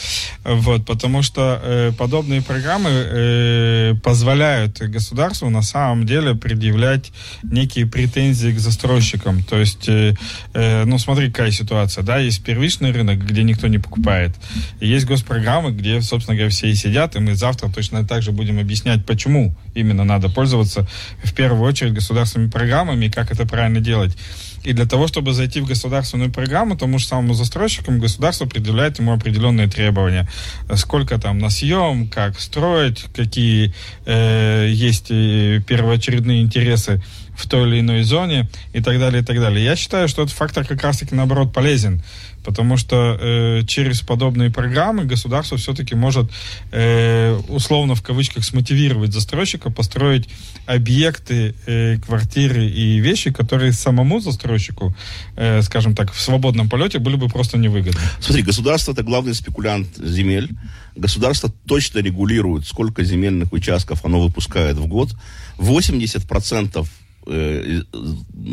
Вот, 0.44 0.86
потому 0.86 1.22
что 1.22 1.62
э, 1.64 1.92
подобные 1.98 2.42
программы 2.42 2.90
э, 2.90 3.96
позволяют 4.04 4.80
государству 4.80 5.50
на 5.50 5.62
самом 5.62 6.06
деле 6.06 6.36
предъявлять 6.36 7.12
некие 7.44 7.86
претензии 7.86 8.50
к 8.50 8.60
застройщикам. 8.60 9.44
То 9.44 9.58
есть, 9.58 9.88
э, 9.88 10.16
э, 10.54 10.84
ну 10.86 10.98
смотри, 10.98 11.30
какая 11.30 11.52
ситуация. 11.52 12.04
Да, 12.04 12.18
есть 12.18 12.44
первичный 12.44 12.92
рынок, 12.92 13.24
где 13.26 13.44
никто 13.44 13.68
не 13.68 13.78
покупает. 13.78 14.32
И 14.80 14.88
есть 14.88 15.06
госпрограммы, 15.06 15.72
где, 15.72 16.02
собственно 16.02 16.36
говоря, 16.36 16.50
все 16.50 16.70
и 16.70 16.76
сидят. 16.76 17.16
И 17.16 17.20
мы 17.20 17.36
завтра 17.36 17.70
точно 17.70 18.06
так 18.06 18.24
же 18.24 18.32
будем 18.32 18.60
объяснять, 18.60 19.06
почему 19.06 19.56
именно 19.76 20.04
надо 20.04 20.30
пользоваться 20.30 20.87
в 21.24 21.34
первую 21.34 21.64
очередь 21.64 21.94
государственными 21.94 22.50
программами 22.50 23.10
как 23.10 23.32
это 23.32 23.46
правильно 23.46 23.80
делать. 23.80 24.18
И 24.64 24.74
для 24.74 24.86
того, 24.86 25.08
чтобы 25.08 25.34
зайти 25.34 25.62
в 25.62 25.66
государственную 25.66 26.32
программу, 26.32 26.76
тому 26.76 27.00
же 27.00 27.08
самому 27.08 27.34
застройщику 27.34 27.92
государство 27.94 28.48
определяет 28.48 29.00
ему 29.00 29.14
определенные 29.14 29.68
требования. 29.68 30.28
Сколько 30.76 31.18
там 31.20 31.38
на 31.40 31.50
съем, 31.50 32.10
как 32.10 32.40
строить, 32.40 33.06
какие 33.16 33.74
э, 34.06 34.68
есть 34.70 35.08
э, 35.10 35.62
первоочередные 35.66 36.42
интересы 36.42 37.02
в 37.38 37.48
той 37.48 37.70
или 37.70 37.80
иной 37.80 38.04
зоне 38.04 38.50
и 38.74 38.82
так 38.82 39.00
далее, 39.00 39.22
и 39.22 39.26
так 39.26 39.40
далее. 39.40 39.64
Я 39.64 39.76
считаю, 39.76 40.08
что 40.08 40.24
этот 40.24 40.36
фактор 40.36 40.66
как 40.66 40.82
раз-таки 40.82 41.14
наоборот 41.16 41.54
полезен, 41.54 42.02
потому 42.44 42.78
что 42.78 43.18
э, 43.20 43.64
через 43.68 44.02
подобные 44.02 44.50
программы 44.50 45.06
государство 45.06 45.58
все-таки 45.58 45.96
может 45.96 46.32
э, 46.72 47.38
условно 47.48 47.94
в 47.94 48.02
кавычках 48.02 48.44
смотивировать 48.44 49.14
застройщика 49.14 49.70
построить 49.70 50.28
объекты, 50.66 51.54
э, 51.68 51.98
квартиры 52.00 52.66
и 52.66 53.00
вещи, 53.00 53.32
которые 53.32 53.72
самому 53.72 54.20
застройщику, 54.20 54.96
э, 55.36 55.62
скажем 55.62 55.96
так, 55.96 56.12
в 56.12 56.20
свободном 56.20 56.70
полете 56.70 57.00
были 57.00 57.18
бы 57.18 57.30
просто 57.30 57.58
невыгодны. 57.58 58.02
Смотри, 58.20 58.44
государство 58.44 58.94
это 58.94 59.04
главный 59.04 59.36
спекулянт 59.36 59.90
земель. 59.98 60.50
Государство 60.96 61.52
точно 61.68 62.00
регулирует, 62.00 62.66
сколько 62.66 63.04
земельных 63.04 63.54
участков 63.54 64.04
оно 64.06 64.20
выпускает 64.20 64.78
в 64.78 64.88
год. 64.88 65.14
80% 65.58 66.88
э, 67.28 67.82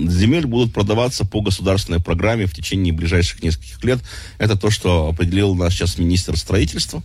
земель 0.09 0.47
будут 0.47 0.73
продаваться 0.73 1.25
по 1.25 1.41
государственной 1.41 2.01
программе 2.01 2.47
в 2.47 2.55
течение 2.55 2.93
ближайших 2.93 3.43
нескольких 3.43 3.83
лет. 3.85 4.01
Это 4.39 4.57
то, 4.57 4.71
что 4.71 5.09
определил 5.09 5.55
наш 5.55 5.75
сейчас 5.75 5.99
министр 5.99 6.37
строительства. 6.37 7.03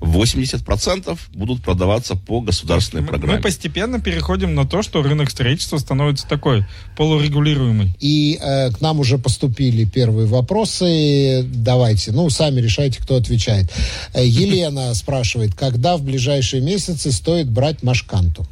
80% 0.00 1.18
будут 1.34 1.62
продаваться 1.62 2.14
по 2.14 2.40
государственной 2.40 3.02
Мы- 3.02 3.08
программе. 3.08 3.36
Мы 3.36 3.42
постепенно 3.42 4.00
переходим 4.00 4.54
на 4.54 4.66
то, 4.66 4.82
что 4.82 5.02
рынок 5.02 5.30
строительства 5.30 5.78
становится 5.78 6.26
такой 6.28 6.64
полурегулируемый. 6.96 7.94
И 8.00 8.38
э, 8.40 8.70
к 8.70 8.80
нам 8.80 9.00
уже 9.00 9.18
поступили 9.18 9.84
первые 9.84 10.26
вопросы. 10.26 11.42
Давайте, 11.44 12.12
ну, 12.12 12.28
сами 12.30 12.60
решайте, 12.60 13.00
кто 13.00 13.16
отвечает. 13.16 13.72
Э, 14.12 14.26
Елена 14.26 14.94
спрашивает, 14.94 15.54
когда 15.54 15.96
в 15.96 16.02
ближайшие 16.02 16.62
месяцы 16.62 17.10
стоит 17.12 17.48
брать 17.48 17.82
Машканту? 17.82 18.46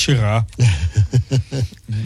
Вчера. 0.00 0.46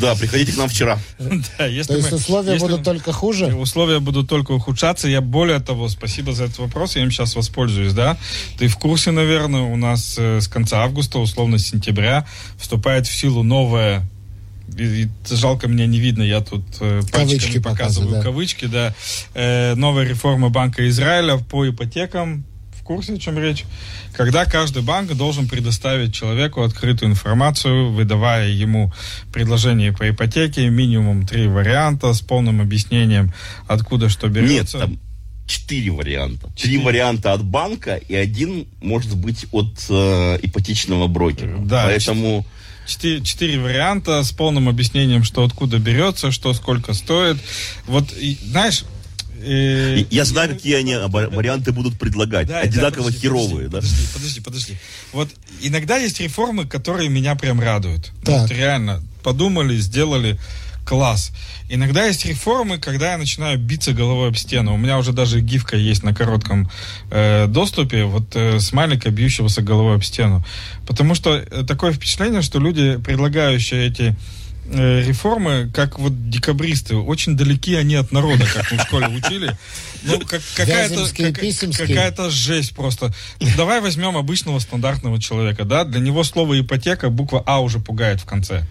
Да, 0.01 0.15
приходите 0.17 0.53
к 0.53 0.57
нам 0.57 0.69
вчера. 0.69 0.99
Да, 1.59 1.67
если 1.67 1.93
То 1.93 1.99
есть 1.99 2.11
мы- 2.11 2.17
условия 2.17 2.53
если 2.55 2.67
будут 2.67 2.83
только 2.85 3.13
хуже? 3.13 3.55
Условия 3.55 4.01
будут 4.01 4.29
только 4.29 4.53
ухудшаться. 4.53 5.09
Я 5.09 5.21
более 5.21 5.61
того, 5.61 5.89
спасибо 5.89 6.33
за 6.33 6.45
этот 6.45 6.59
вопрос, 6.59 6.97
я 6.97 7.03
им 7.03 7.11
сейчас 7.13 7.37
воспользуюсь, 7.37 7.93
да. 7.93 8.17
Ты 8.59 8.67
в 8.69 8.77
курсе, 8.77 9.13
наверное, 9.13 9.61
у 9.63 9.77
нас 9.77 10.17
э, 10.19 10.41
с 10.41 10.49
конца 10.49 10.83
августа, 10.83 11.19
условно 11.21 11.59
с 11.59 11.67
сентября, 11.69 12.27
вступает 12.59 13.07
в 13.07 13.15
силу 13.15 13.43
новая 13.45 14.03
и- 14.77 15.03
и 15.05 15.09
жалко 15.31 15.69
меня 15.69 15.87
не 15.87 16.01
видно, 16.01 16.23
я 16.23 16.41
тут 16.41 16.65
э, 16.81 17.03
Кавычки 17.13 17.59
показываю 17.61 18.15
да. 18.17 18.23
кавычки, 18.23 18.65
да. 18.65 18.95
Э, 19.35 19.75
новая 19.77 20.05
реформа 20.09 20.49
Банка 20.49 20.89
Израиля 20.89 21.37
по 21.37 21.69
ипотекам. 21.69 22.45
Курсе, 22.85 23.15
о 23.15 23.19
чем 23.19 23.39
речь? 23.39 23.65
Когда 24.13 24.45
каждый 24.45 24.83
банк 24.83 25.13
должен 25.15 25.49
предоставить 25.49 26.15
человеку 26.15 26.63
открытую 26.63 27.11
информацию, 27.11 27.91
выдавая 27.91 28.49
ему 28.49 28.93
предложение 29.33 29.93
по 29.93 30.09
ипотеке, 30.09 30.69
минимум 30.69 31.27
три 31.27 31.49
варианта 31.49 32.13
с 32.13 32.21
полным 32.21 32.61
объяснением, 32.61 33.33
откуда 33.67 34.09
что 34.09 34.29
Нет, 34.29 34.35
берется. 34.35 34.79
там 34.79 34.99
четыре 35.47 35.91
варианта. 35.91 36.51
Четыре. 36.55 36.77
Три 36.77 36.85
варианта 36.85 37.33
от 37.33 37.43
банка 37.45 37.97
и 37.97 38.15
один 38.15 38.67
может 38.81 39.17
быть 39.17 39.47
от 39.51 39.87
э, 39.89 40.39
ипотечного 40.43 41.07
брокера. 41.09 41.59
Да, 41.59 41.85
Поэтому 41.87 42.47
Четыре, 42.87 43.23
четыре 43.23 43.59
варианта 43.59 44.23
с 44.23 44.31
полным 44.33 44.69
объяснением, 44.69 45.25
что 45.25 45.43
откуда 45.43 45.79
берется, 45.79 46.31
что 46.31 46.53
сколько 46.53 46.93
стоит. 46.93 47.39
Вот, 47.87 48.13
и, 48.13 48.39
знаешь... 48.45 48.85
э, 49.45 50.05
я 50.11 50.25
знаю, 50.25 50.51
какие 50.51 50.75
они 50.75 50.97
варианты 50.97 51.73
будут 51.73 51.99
предлагать. 51.99 52.49
Да, 52.49 52.61
Одинаково 52.61 52.91
да, 52.91 53.05
подожди, 53.05 53.21
херовые, 53.21 53.69
да? 53.69 53.79
подожди, 53.79 54.07
Подожди, 54.15 54.41
подожди, 54.41 54.77
Вот 55.13 55.29
иногда 55.61 55.97
есть 55.97 56.21
реформы, 56.21 56.67
которые 56.67 57.09
меня 57.09 57.35
прям 57.35 57.61
радуют. 57.61 58.13
Так. 58.25 58.43
Вот 58.43 58.51
реально 58.51 59.03
подумали, 59.23 59.77
сделали 59.77 60.39
класс. 60.85 61.33
Иногда 61.69 62.05
есть 62.07 62.27
реформы, 62.27 62.79
когда 62.79 63.13
я 63.13 63.19
начинаю 63.19 63.59
биться 63.59 63.93
головой 63.93 64.29
об 64.29 64.37
стену. 64.37 64.75
У 64.75 64.77
меня 64.77 64.99
уже 64.99 65.13
даже 65.13 65.41
гифка 65.41 65.77
есть 65.77 66.03
на 66.03 66.15
коротком 66.15 66.71
э, 67.11 67.47
доступе, 67.47 68.05
вот 68.05 68.37
э, 68.37 68.61
смайлика, 68.61 69.11
бьющегося 69.11 69.63
головой 69.63 69.97
об 69.97 70.05
стену. 70.05 70.45
Потому 70.87 71.15
что 71.15 71.37
э, 71.37 71.65
такое 71.67 71.93
впечатление, 71.93 72.43
что 72.43 72.59
люди, 72.61 72.99
предлагающие 72.99 73.87
эти 73.87 74.03
э, 74.03 74.15
реформы, 74.73 75.71
как 75.75 75.99
вот 75.99 76.31
декабристы, 76.31 76.97
очень 76.97 77.37
далеки 77.37 77.75
они 77.75 77.95
от 77.97 78.13
народа, 78.13 78.47
как 78.53 78.71
мы 78.73 78.79
в 78.79 78.83
школе 78.83 79.09
учили. 79.09 79.57
Ну, 80.05 80.19
как, 80.21 80.41
какая-то, 80.57 80.95
как- 81.33 81.43
какая-то 81.89 82.31
жесть 82.31 82.75
просто. 82.75 83.13
Давай 83.57 83.81
возьмем 83.81 84.17
обычного 84.17 84.59
стандартного 84.59 85.21
человека, 85.21 85.65
да, 85.65 85.85
для 85.85 86.01
него 86.01 86.25
слово 86.25 86.61
ипотека, 86.61 87.11
буква 87.11 87.43
А 87.47 87.61
уже 87.61 87.79
пугает 87.79 88.21
в 88.21 88.25
конце. 88.25 88.67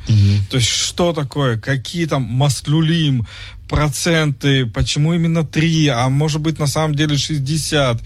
То 0.50 0.58
есть 0.58 0.70
что 0.70 1.14
такое, 1.14 1.60
какие 1.60 2.06
там 2.06 2.24
маслюлим, 2.24 3.28
проценты, 3.68 4.66
почему 4.68 5.14
именно 5.14 5.44
3, 5.44 5.88
а 5.88 6.10
может 6.10 6.42
быть 6.42 6.60
на 6.60 6.68
самом 6.68 6.96
деле 6.96 7.18
60, 7.18 8.00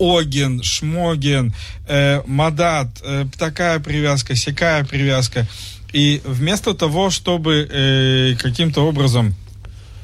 Оген, 0.00 0.60
Шмоген, 0.62 1.54
э, 1.86 2.22
Мадат, 2.26 2.88
э, 3.02 3.26
такая 3.38 3.78
привязка, 3.78 4.34
сякая 4.34 4.84
привязка. 4.84 5.46
И 5.94 6.20
вместо 6.24 6.74
того, 6.74 7.08
чтобы 7.08 7.68
э, 7.70 8.34
каким-то 8.40 8.80
образом 8.80 9.36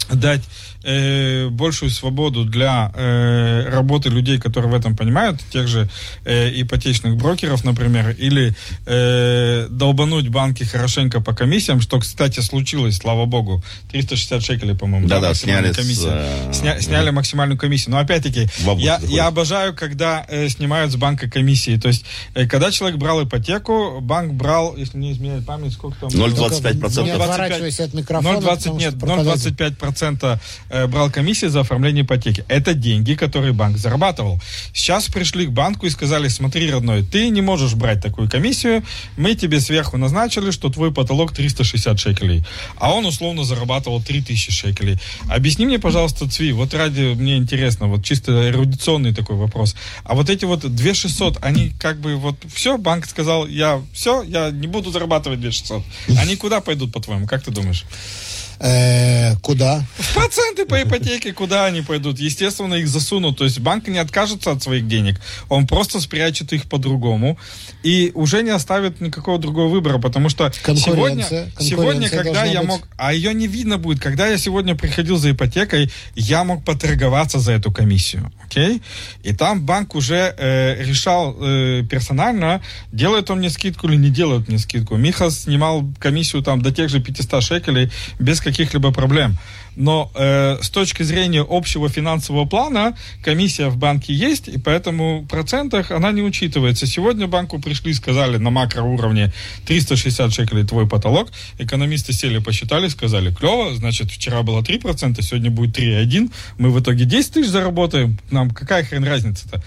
дать 0.09 0.41
э, 0.83 1.49
большую 1.49 1.91
свободу 1.91 2.45
для 2.45 2.91
э, 2.95 3.69
работы 3.71 4.09
людей, 4.09 4.39
которые 4.39 4.71
в 4.71 4.75
этом 4.75 4.97
понимают, 4.97 5.41
тех 5.53 5.69
же 5.69 5.89
э, 6.25 6.51
ипотечных 6.63 7.17
брокеров, 7.17 7.65
например, 7.65 8.11
или 8.19 8.55
э, 8.87 9.67
долбануть 9.71 10.29
банки 10.29 10.65
хорошенько 10.65 11.21
по 11.21 11.35
комиссиям, 11.35 11.81
что, 11.81 11.99
кстати, 11.99 12.41
случилось, 12.41 12.97
слава 12.97 13.27
богу, 13.27 13.63
360 13.91 14.43
шекелей, 14.43 14.75
по-моему, 14.75 15.07
Да-да, 15.09 15.29
максимальная 15.29 15.73
сняли 15.73 15.73
с, 15.73 15.77
комиссия. 15.77 16.09
э, 16.11 16.53
Сня- 16.53 16.81
сняли 16.81 17.11
максимальную 17.11 17.59
комиссию. 17.59 17.93
Но 17.95 17.99
опять-таки, 17.99 18.49
я, 18.79 18.99
заходит. 18.99 19.11
я 19.11 19.27
обожаю, 19.27 19.75
когда 19.75 20.25
э, 20.29 20.49
снимают 20.49 20.93
с 20.93 20.97
банка 20.97 21.29
комиссии. 21.31 21.77
То 21.77 21.89
есть, 21.89 22.05
э, 22.35 22.47
когда 22.47 22.71
человек 22.71 22.99
брал 22.99 23.23
ипотеку, 23.25 24.01
банк 24.01 24.33
брал, 24.35 24.77
если 24.77 24.99
не 24.99 25.13
изменяет 25.13 25.47
память, 25.47 25.73
сколько 25.73 25.99
там? 26.01 26.09
0,25%. 26.11 27.05
Не 27.05 27.11
отворачивайся 27.11 27.85
от 27.85 27.95
микрофона, 27.95 28.39
0,20, 28.39 28.41
потому 28.57 28.79
нет, 28.79 28.91
что 28.91 29.01
пропадает. 29.07 29.39
0,25% 29.81 30.39
э, 30.70 30.70
брал 30.89 31.11
комиссии 31.11 31.47
за 31.47 31.61
оформление 31.61 32.05
ипотеки. 32.05 32.45
Это 32.49 32.75
деньги, 32.75 33.15
которые 33.15 33.53
банк 33.53 33.77
зарабатывал. 33.77 34.41
Сейчас 34.73 35.09
пришли 35.09 35.47
к 35.47 35.51
банку 35.51 35.87
и 35.87 35.91
сказали, 35.91 36.29
смотри, 36.29 36.71
родной, 36.71 37.03
ты 37.03 37.29
не 37.29 37.43
можешь 37.43 37.75
брать 37.75 38.01
такую 38.01 38.29
комиссию, 38.29 38.83
мы 39.17 39.35
тебе 39.35 39.61
сверху 39.61 39.97
назначили, 39.97 40.51
что 40.51 40.69
твой 40.69 40.93
потолок 40.93 41.33
360 41.33 41.99
шекелей, 41.99 42.45
а 42.77 42.93
он 42.93 43.07
условно 43.07 43.45
зарабатывал 43.45 44.03
3000 44.03 44.51
шекелей. 44.51 44.99
Объясни 45.29 45.67
мне, 45.67 45.79
пожалуйста, 45.79 46.29
Цви, 46.29 46.53
вот 46.53 46.75
ради, 46.75 47.15
мне 47.15 47.37
интересно, 47.37 47.87
вот 47.87 48.05
чисто 48.05 48.49
эрудиционный 48.49 49.15
такой 49.15 49.37
вопрос, 49.37 49.75
а 50.05 50.15
вот 50.15 50.31
эти 50.31 50.45
вот 50.45 50.61
2600, 50.61 51.39
они 51.43 51.73
как 51.81 52.01
бы 52.01 52.17
вот 52.17 52.37
все, 52.53 52.79
банк 52.79 53.07
сказал, 53.07 53.47
я 53.47 53.83
все, 53.93 54.23
я 54.23 54.51
не 54.51 54.67
буду 54.67 54.91
зарабатывать 54.91 55.41
2600. 55.41 55.83
Они 56.19 56.37
куда 56.37 56.61
пойдут, 56.61 56.93
по-твоему, 56.93 57.27
как 57.27 57.43
ты 57.43 57.51
думаешь? 57.51 57.85
Э, 58.63 59.37
куда? 59.37 59.83
Проценты 60.15 60.67
по 60.67 60.83
ипотеке, 60.83 61.33
куда 61.33 61.65
они 61.65 61.81
пойдут? 61.81 62.19
Естественно, 62.19 62.75
их 62.75 62.89
засунут. 62.89 63.39
То 63.39 63.45
есть 63.45 63.59
банк 63.59 63.89
не 63.89 63.99
откажется 63.99 64.51
от 64.51 64.63
своих 64.63 64.87
денег. 64.87 65.19
Он 65.49 65.67
просто 65.67 65.99
спрячет 65.99 66.53
их 66.53 66.65
по-другому. 66.69 67.39
И 67.83 68.13
уже 68.15 68.43
не 68.43 68.51
оставит 68.51 69.01
никакого 69.01 69.39
другого 69.39 69.69
выбора. 69.69 69.99
Потому 69.99 70.29
что 70.29 70.53
сегодня, 70.53 71.25
Конкуренция. 71.25 71.53
сегодня 71.59 72.11
когда 72.11 72.45
я 72.45 72.61
быть. 72.61 72.69
мог... 72.69 72.89
А 72.99 73.15
ее 73.15 73.33
не 73.33 73.47
видно 73.47 73.79
будет. 73.79 73.99
Когда 74.01 74.27
я 74.27 74.37
сегодня 74.37 74.75
приходил 74.75 75.17
за 75.17 75.31
ипотекой, 75.31 75.91
я 76.15 76.45
мог 76.45 76.63
поторговаться 76.63 77.39
за 77.39 77.53
эту 77.53 77.73
комиссию. 77.73 78.31
Окей? 78.45 78.83
И 79.23 79.33
там 79.33 79.63
банк 79.63 79.95
уже 79.95 80.35
э, 80.37 80.83
решал 80.85 81.35
э, 81.41 81.83
персонально, 81.89 82.63
делает 82.93 83.31
он 83.31 83.39
мне 83.39 83.49
скидку 83.49 83.89
или 83.89 83.97
не 83.97 84.11
делает 84.11 84.49
мне 84.49 84.59
скидку. 84.59 84.97
Миха 84.97 85.31
снимал 85.31 85.85
комиссию 85.99 86.43
там 86.43 86.61
до 86.61 86.73
тех 86.73 86.91
же 86.91 87.01
500 87.01 87.43
шекелей 87.43 87.91
без 88.19 88.41
каких-либо 88.51 88.93
проблем. 88.93 89.37
Но 89.77 90.11
э, 90.15 90.59
с 90.61 90.69
точки 90.71 91.03
зрения 91.03 91.47
общего 91.49 91.89
финансового 91.89 92.45
плана 92.45 92.97
комиссия 93.23 93.69
в 93.69 93.77
банке 93.77 94.13
есть, 94.13 94.49
и 94.49 94.59
поэтому 94.59 95.21
в 95.21 95.27
процентах 95.27 95.91
она 95.91 96.13
не 96.13 96.23
учитывается. 96.23 96.87
Сегодня 96.87 97.27
банку 97.27 97.59
пришли 97.61 97.95
сказали 97.95 98.37
на 98.37 98.51
макроуровне 98.51 99.33
360 99.67 100.33
шекелей 100.33 100.65
твой 100.65 100.87
потолок. 100.89 101.31
Экономисты 101.59 102.13
сели, 102.13 102.39
посчитали, 102.39 102.89
сказали, 102.89 103.33
клево, 103.33 103.75
значит, 103.75 104.11
вчера 104.11 104.43
было 104.43 104.61
3%, 104.61 105.23
сегодня 105.23 105.51
будет 105.51 105.79
3,1, 105.79 106.33
мы 106.59 106.71
в 106.71 106.81
итоге 106.81 107.05
10 107.05 107.33
тысяч 107.33 107.49
заработаем, 107.49 108.19
нам 108.31 108.51
какая 108.51 108.85
хрен 108.85 109.05
разница-то? 109.05 109.63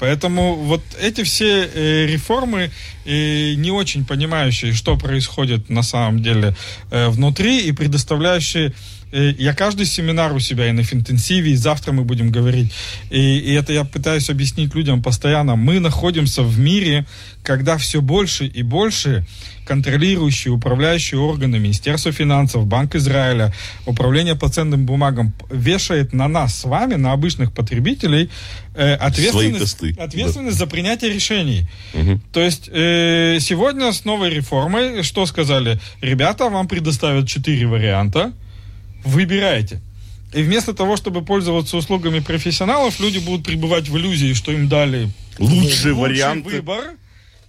Поэтому 0.00 0.54
вот 0.54 0.82
эти 0.98 1.22
все 1.22 1.66
э, 1.66 2.06
реформы, 2.06 2.70
э, 3.04 3.54
не 3.54 3.70
очень 3.70 4.06
понимающие, 4.06 4.72
что 4.72 4.96
происходит 4.96 5.68
на 5.68 5.82
самом 5.82 6.22
деле 6.22 6.56
э, 6.90 7.08
внутри, 7.08 7.60
и 7.66 7.72
предоставляющие 7.72 8.72
я 9.12 9.54
каждый 9.54 9.86
семинар 9.86 10.32
у 10.32 10.40
себя 10.40 10.68
и 10.68 10.72
на 10.72 10.82
финтенсиве, 10.82 11.52
и 11.52 11.56
завтра 11.56 11.92
мы 11.92 12.04
будем 12.04 12.30
говорить. 12.30 12.72
И, 13.10 13.38
и 13.38 13.52
это 13.52 13.72
я 13.72 13.84
пытаюсь 13.84 14.30
объяснить 14.30 14.74
людям 14.74 15.02
постоянно. 15.02 15.56
Мы 15.56 15.80
находимся 15.80 16.42
в 16.42 16.58
мире, 16.58 17.06
когда 17.42 17.76
все 17.76 18.00
больше 18.00 18.46
и 18.46 18.62
больше 18.62 19.26
контролирующие, 19.70 20.52
управляющие 20.52 21.20
органы 21.20 21.60
Министерства 21.60 22.10
финансов, 22.10 22.66
Банк 22.66 22.96
Израиля, 22.96 23.52
Управление 23.86 24.34
по 24.34 24.48
ценным 24.48 24.84
бумагам 24.84 25.32
вешает 25.48 26.12
на 26.12 26.26
нас 26.28 26.58
с 26.58 26.64
вами, 26.64 26.96
на 26.96 27.12
обычных 27.12 27.52
потребителей, 27.52 28.30
э, 28.74 28.94
ответственность, 28.94 29.98
ответственность 29.98 30.58
за 30.58 30.66
принятие 30.66 31.12
решений. 31.12 31.68
Мгм. 31.94 32.20
То 32.32 32.40
есть 32.40 32.68
э, 32.72 33.38
сегодня 33.40 33.92
с 33.92 34.04
новой 34.04 34.30
реформой 34.30 35.04
что 35.04 35.24
сказали? 35.26 35.80
Ребята, 36.00 36.48
вам 36.48 36.66
предоставят 36.66 37.28
четыре 37.28 37.66
варианта, 37.66 38.32
выбирайте. 39.04 39.80
И 40.32 40.42
вместо 40.42 40.74
того, 40.74 40.96
чтобы 40.96 41.22
пользоваться 41.22 41.76
услугами 41.76 42.20
профессионалов, 42.20 43.00
люди 43.00 43.18
будут 43.18 43.44
пребывать 43.44 43.88
в 43.88 43.96
иллюзии, 43.96 44.32
что 44.32 44.52
им 44.52 44.68
дали 44.68 45.10
Лучший 45.38 45.92
лучший 45.92 45.92
вариант. 45.94 46.44
выбор, 46.44 46.84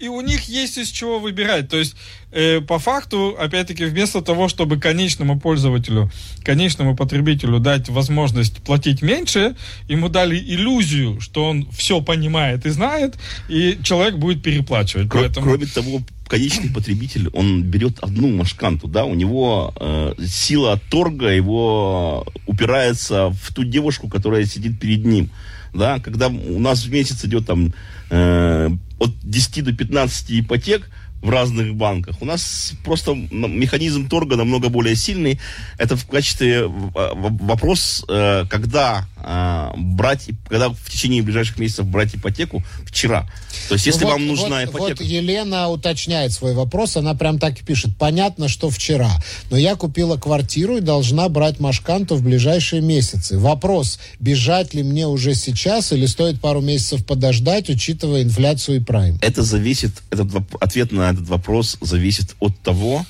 и 0.01 0.07
у 0.07 0.21
них 0.21 0.49
есть 0.49 0.77
из 0.77 0.89
чего 0.89 1.19
выбирать. 1.19 1.69
То 1.69 1.77
есть, 1.77 1.95
э, 2.31 2.59
по 2.61 2.79
факту, 2.79 3.35
опять-таки, 3.39 3.85
вместо 3.85 4.21
того, 4.21 4.49
чтобы 4.49 4.79
конечному 4.79 5.39
пользователю, 5.39 6.09
конечному 6.43 6.95
потребителю 6.95 7.59
дать 7.59 7.89
возможность 7.89 8.57
платить 8.63 9.01
меньше, 9.01 9.55
ему 9.87 10.09
дали 10.09 10.37
иллюзию, 10.37 11.21
что 11.21 11.45
он 11.45 11.67
все 11.71 12.01
понимает 12.01 12.65
и 12.65 12.69
знает, 12.69 13.15
и 13.49 13.77
человек 13.83 14.15
будет 14.15 14.41
переплачивать. 14.41 15.07
Кро- 15.07 15.21
Поэтому... 15.21 15.45
Кроме 15.45 15.65
того, 15.67 16.01
конечный 16.27 16.71
потребитель, 16.71 17.29
он 17.33 17.63
берет 17.63 17.99
одну 17.99 18.29
машканту, 18.29 18.87
да, 18.87 19.05
у 19.05 19.13
него 19.13 19.73
э, 19.79 20.13
сила 20.25 20.79
торга 20.89 21.27
его 21.27 22.25
упирается 22.47 23.29
в 23.29 23.53
ту 23.53 23.63
девушку, 23.63 24.07
которая 24.07 24.45
сидит 24.45 24.79
перед 24.79 25.05
ним, 25.05 25.29
да, 25.73 25.99
когда 25.99 26.27
у 26.27 26.59
нас 26.59 26.85
в 26.85 26.91
месяц 26.91 27.23
идет 27.25 27.45
там 27.45 27.73
э, 28.09 28.69
от 29.01 29.11
10 29.23 29.63
до 29.63 29.73
15 29.73 30.31
ипотек, 30.31 30.89
в 31.21 31.29
разных 31.29 31.75
банках. 31.75 32.21
У 32.21 32.25
нас 32.25 32.73
просто 32.83 33.13
механизм 33.13 34.09
торга 34.09 34.35
намного 34.35 34.69
более 34.69 34.95
сильный. 34.95 35.39
Это 35.77 35.95
в 35.95 36.05
качестве 36.07 36.65
вопрос, 36.67 38.03
э, 38.07 38.45
когда 38.49 39.05
э, 39.17 39.71
брать, 39.77 40.29
когда 40.49 40.69
в 40.69 40.89
течение 40.89 41.21
ближайших 41.21 41.59
месяцев 41.59 41.85
брать 41.85 42.15
ипотеку 42.15 42.63
вчера. 42.85 43.29
То 43.69 43.75
есть, 43.75 43.85
если 43.85 44.03
ну, 44.03 44.07
вот, 44.07 44.13
вам 44.13 44.27
нужна 44.27 44.61
вот, 44.65 44.69
ипотека... 44.69 45.03
Вот 45.03 45.11
Елена 45.11 45.69
уточняет 45.69 46.31
свой 46.31 46.53
вопрос, 46.53 46.97
она 46.97 47.13
прям 47.13 47.37
так 47.37 47.59
и 47.59 47.63
пишет. 47.63 47.91
Понятно, 47.97 48.47
что 48.47 48.69
вчера, 48.69 49.11
но 49.49 49.57
я 49.57 49.75
купила 49.75 50.17
квартиру 50.17 50.77
и 50.77 50.81
должна 50.81 51.29
брать 51.29 51.59
Машканту 51.59 52.15
в 52.15 52.23
ближайшие 52.23 52.81
месяцы. 52.81 53.37
Вопрос, 53.37 53.99
бежать 54.19 54.73
ли 54.73 54.81
мне 54.81 55.07
уже 55.07 55.35
сейчас 55.35 55.91
или 55.91 56.07
стоит 56.07 56.41
пару 56.41 56.61
месяцев 56.61 57.05
подождать, 57.05 57.69
учитывая 57.69 58.23
инфляцию 58.23 58.77
и 58.77 58.79
прайм? 58.79 59.19
Это 59.21 59.43
зависит, 59.43 59.91
этот 60.09 60.31
ответ 60.59 60.91
на 60.91 61.10
этот 61.11 61.27
вопрос 61.27 61.77
зависит 61.81 62.35
от 62.39 62.57
того, 62.59 63.05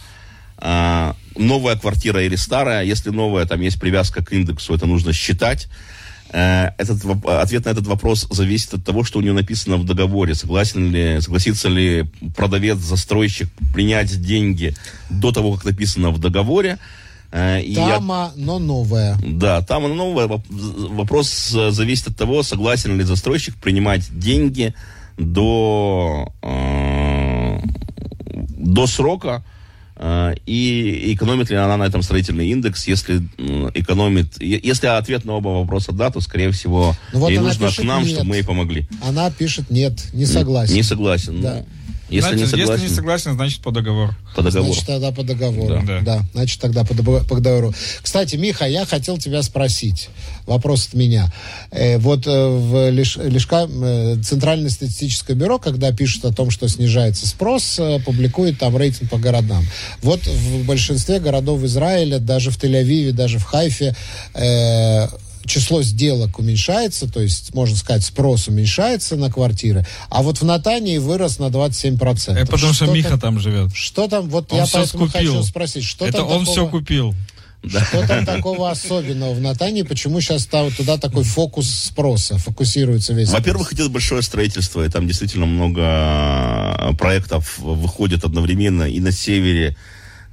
а, 0.57 1.15
новая 1.35 1.75
квартира 1.75 2.23
или 2.23 2.35
старая. 2.35 2.83
Если 2.83 3.09
новая, 3.09 3.45
там 3.45 3.61
есть 3.61 3.79
привязка 3.79 4.23
к 4.23 4.31
индексу, 4.31 4.75
это 4.75 4.85
нужно 4.85 5.13
считать. 5.13 5.67
Э, 6.33 6.69
этот, 6.77 7.03
ответ 7.25 7.65
на 7.65 7.69
этот 7.69 7.87
вопрос 7.87 8.27
зависит 8.29 8.73
от 8.73 8.85
того, 8.85 9.03
что 9.03 9.19
у 9.19 9.21
нее 9.21 9.33
написано 9.33 9.77
в 9.77 9.85
договоре. 9.85 10.33
Согласен 10.33 10.91
ли, 10.91 11.19
согласится 11.19 11.67
ли 11.67 12.05
продавец, 12.35 12.77
застройщик 12.77 13.49
принять 13.73 14.21
деньги 14.21 14.73
до 15.09 15.31
того, 15.31 15.53
как 15.53 15.65
написано 15.65 16.11
в 16.11 16.19
договоре. 16.19 16.77
Э, 17.31 17.61
и 17.61 17.75
тама, 17.75 18.31
я... 18.35 18.43
но 18.45 18.59
новая. 18.59 19.17
Да, 19.25 19.61
тама, 19.61 19.89
но 19.89 19.95
новая. 19.95 20.27
Вопрос 20.27 21.49
зависит 21.49 22.09
от 22.09 22.17
того, 22.17 22.43
согласен 22.43 22.97
ли 22.97 23.03
застройщик 23.03 23.55
принимать 23.55 24.07
деньги 24.17 24.73
до 25.17 26.31
э, 26.41 27.00
до 28.61 28.87
срока, 28.87 29.43
э, 29.95 30.33
и 30.45 31.13
экономит 31.13 31.49
ли 31.49 31.55
она 31.55 31.77
на 31.77 31.83
этом 31.83 32.01
строительный 32.01 32.49
индекс, 32.49 32.87
если 32.87 33.17
экономит... 33.73 34.41
Если 34.41 34.87
ответ 34.87 35.25
на 35.25 35.33
оба 35.33 35.49
вопроса 35.49 35.91
да, 35.91 36.09
то, 36.09 36.21
скорее 36.21 36.51
всего, 36.51 36.95
ну, 37.13 37.19
вот 37.19 37.29
ей 37.29 37.39
нужно 37.39 37.71
к 37.71 37.83
нам, 37.83 38.03
нет. 38.03 38.11
чтобы 38.11 38.29
мы 38.29 38.35
ей 38.37 38.43
помогли. 38.43 38.87
Она 39.03 39.29
пишет 39.31 39.69
нет, 39.69 40.13
не 40.13 40.25
согласен. 40.25 40.73
Не 40.73 40.83
согласен. 40.83 41.41
Да. 41.41 41.65
Если, 42.11 42.35
значит, 42.35 42.39
не 42.39 42.45
согласен, 42.47 42.73
если 42.73 42.89
не 42.89 42.95
согласен, 42.95 43.33
значит 43.33 43.61
по 43.61 43.71
договору. 43.71 44.13
По 44.35 44.41
договору. 44.41 44.73
Значит, 44.73 44.85
тогда 44.85 45.11
по 45.11 45.23
договору. 45.23 45.81
Да. 45.87 46.01
да. 46.01 46.21
Значит, 46.33 46.59
тогда 46.59 46.83
по, 46.83 46.93
по 46.93 47.39
договору. 47.39 47.73
Кстати, 48.01 48.35
Миха, 48.35 48.65
я 48.65 48.85
хотел 48.85 49.17
тебя 49.17 49.41
спросить. 49.43 50.09
Вопрос 50.45 50.87
от 50.87 50.93
меня. 50.93 51.31
Э, 51.71 51.97
вот 51.97 52.27
э, 52.27 52.47
в 52.47 52.89
Лиш, 52.89 53.15
Лишка, 53.15 53.67
э, 53.69 54.17
Центральное 54.23 54.69
статистическое 54.69 55.35
бюро, 55.35 55.57
когда 55.57 55.91
пишут 55.93 56.25
о 56.25 56.33
том, 56.33 56.51
что 56.51 56.67
снижается 56.67 57.27
спрос, 57.27 57.79
э, 57.79 57.99
публикует 58.05 58.59
там 58.59 58.75
рейтинг 58.75 59.09
по 59.09 59.17
городам. 59.17 59.63
Вот 60.01 60.25
в 60.27 60.65
большинстве 60.65 61.19
городов 61.19 61.63
Израиля, 61.63 62.19
даже 62.19 62.51
в 62.51 62.57
Тель-Авиве, 62.57 63.13
даже 63.13 63.39
в 63.39 63.43
Хайфе, 63.43 63.95
э, 64.33 65.07
число 65.45 65.81
сделок 65.83 66.39
уменьшается, 66.39 67.11
то 67.11 67.21
есть, 67.21 67.53
можно 67.53 67.75
сказать, 67.75 68.03
спрос 68.03 68.47
уменьшается 68.47 69.15
на 69.15 69.31
квартиры, 69.31 69.85
а 70.09 70.21
вот 70.21 70.39
в 70.39 70.43
Натании 70.43 70.97
вырос 70.97 71.39
на 71.39 71.45
27%. 71.45 72.33
Это 72.33 72.51
потому 72.51 72.73
что, 72.73 72.85
что 72.85 72.93
Миха 72.93 73.17
там 73.17 73.39
живет. 73.39 73.73
Что 73.73 74.07
там, 74.07 74.29
вот 74.29 74.51
он 74.51 74.59
я 74.59 74.65
поэтому 74.71 75.07
купил. 75.07 75.33
хочу 75.33 75.43
спросить, 75.43 75.83
что 75.83 76.05
Это 76.05 76.19
там 76.19 76.27
он 76.27 76.39
такого, 76.39 76.51
все 76.51 76.67
купил. 76.67 77.15
Что 77.63 78.07
там 78.07 78.25
такого 78.25 78.71
особенного 78.71 79.33
в 79.33 79.41
Натании? 79.41 79.83
Почему 79.83 80.19
сейчас 80.19 80.47
там, 80.47 80.71
туда 80.71 80.97
такой 80.97 81.23
фокус 81.23 81.69
спроса, 81.69 82.37
фокусируется 82.37 83.13
весь? 83.13 83.29
Во-первых, 83.29 83.73
идет 83.73 83.91
большое 83.91 84.23
строительство, 84.23 84.83
и 84.83 84.89
там 84.89 85.07
действительно 85.07 85.45
много 85.45 86.95
проектов 86.97 87.59
выходит 87.59 88.23
одновременно 88.23 88.83
и 88.83 88.99
на 88.99 89.11
севере, 89.11 89.77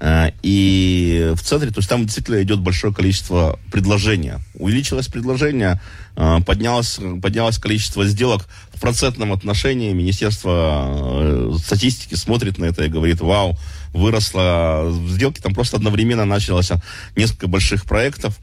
и 0.00 1.32
в 1.34 1.42
центре, 1.42 1.70
то 1.70 1.78
есть 1.78 1.88
там 1.88 2.04
действительно 2.04 2.40
идет 2.42 2.60
большое 2.60 2.94
количество 2.94 3.58
предложения. 3.72 4.40
Увеличилось 4.54 5.08
предложение, 5.08 5.80
э, 6.16 6.38
поднялось, 6.46 7.00
поднялось 7.20 7.58
количество 7.58 8.06
сделок 8.06 8.46
в 8.72 8.80
процентном 8.80 9.32
отношении. 9.32 9.92
Министерство 9.92 10.86
э, 10.88 11.52
статистики 11.58 12.14
смотрит 12.14 12.58
на 12.58 12.66
это 12.66 12.84
и 12.84 12.88
говорит, 12.88 13.20
вау, 13.20 13.58
выросло. 13.92 14.94
Сделки 15.08 15.40
там 15.40 15.52
просто 15.52 15.76
одновременно 15.76 16.24
началось 16.24 16.70
несколько 17.16 17.48
больших 17.48 17.84
проектов. 17.84 18.38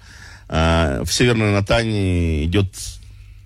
В 0.47 1.07
Северной 1.09 1.53
Натании 1.53 2.45
идет 2.45 2.67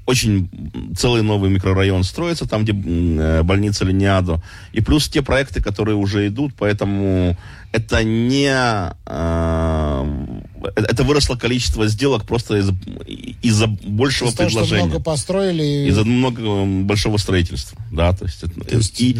очень 0.09 0.49
целый 0.97 1.21
новый 1.21 1.51
микрорайон 1.51 2.03
строится, 2.03 2.47
там, 2.47 2.63
где 2.63 2.73
больница 3.43 3.85
Линиадо. 3.85 4.41
И 4.73 4.81
плюс 4.81 5.07
те 5.07 5.21
проекты, 5.21 5.61
которые 5.61 5.95
уже 5.95 6.27
идут, 6.27 6.53
поэтому 6.57 7.37
это 7.71 8.03
не... 8.03 8.51
Э, 9.05 10.27
это 10.75 11.03
выросло 11.03 11.35
количество 11.35 11.87
сделок 11.87 12.25
просто 12.25 12.57
из-за 12.57 12.75
из 13.43 13.63
большего 13.63 14.29
из 14.29 14.33
предложения. 14.33 14.79
Того, 14.79 14.87
много 14.87 15.03
построили. 15.03 15.87
Из-за 15.89 16.03
много 16.03 16.65
большого 16.83 17.17
строительства. 17.17 17.79
Да, 17.91 18.11
то 18.13 18.25
есть... 18.25 18.41
То 18.41 18.75
есть... 18.75 18.99
И, 18.99 19.17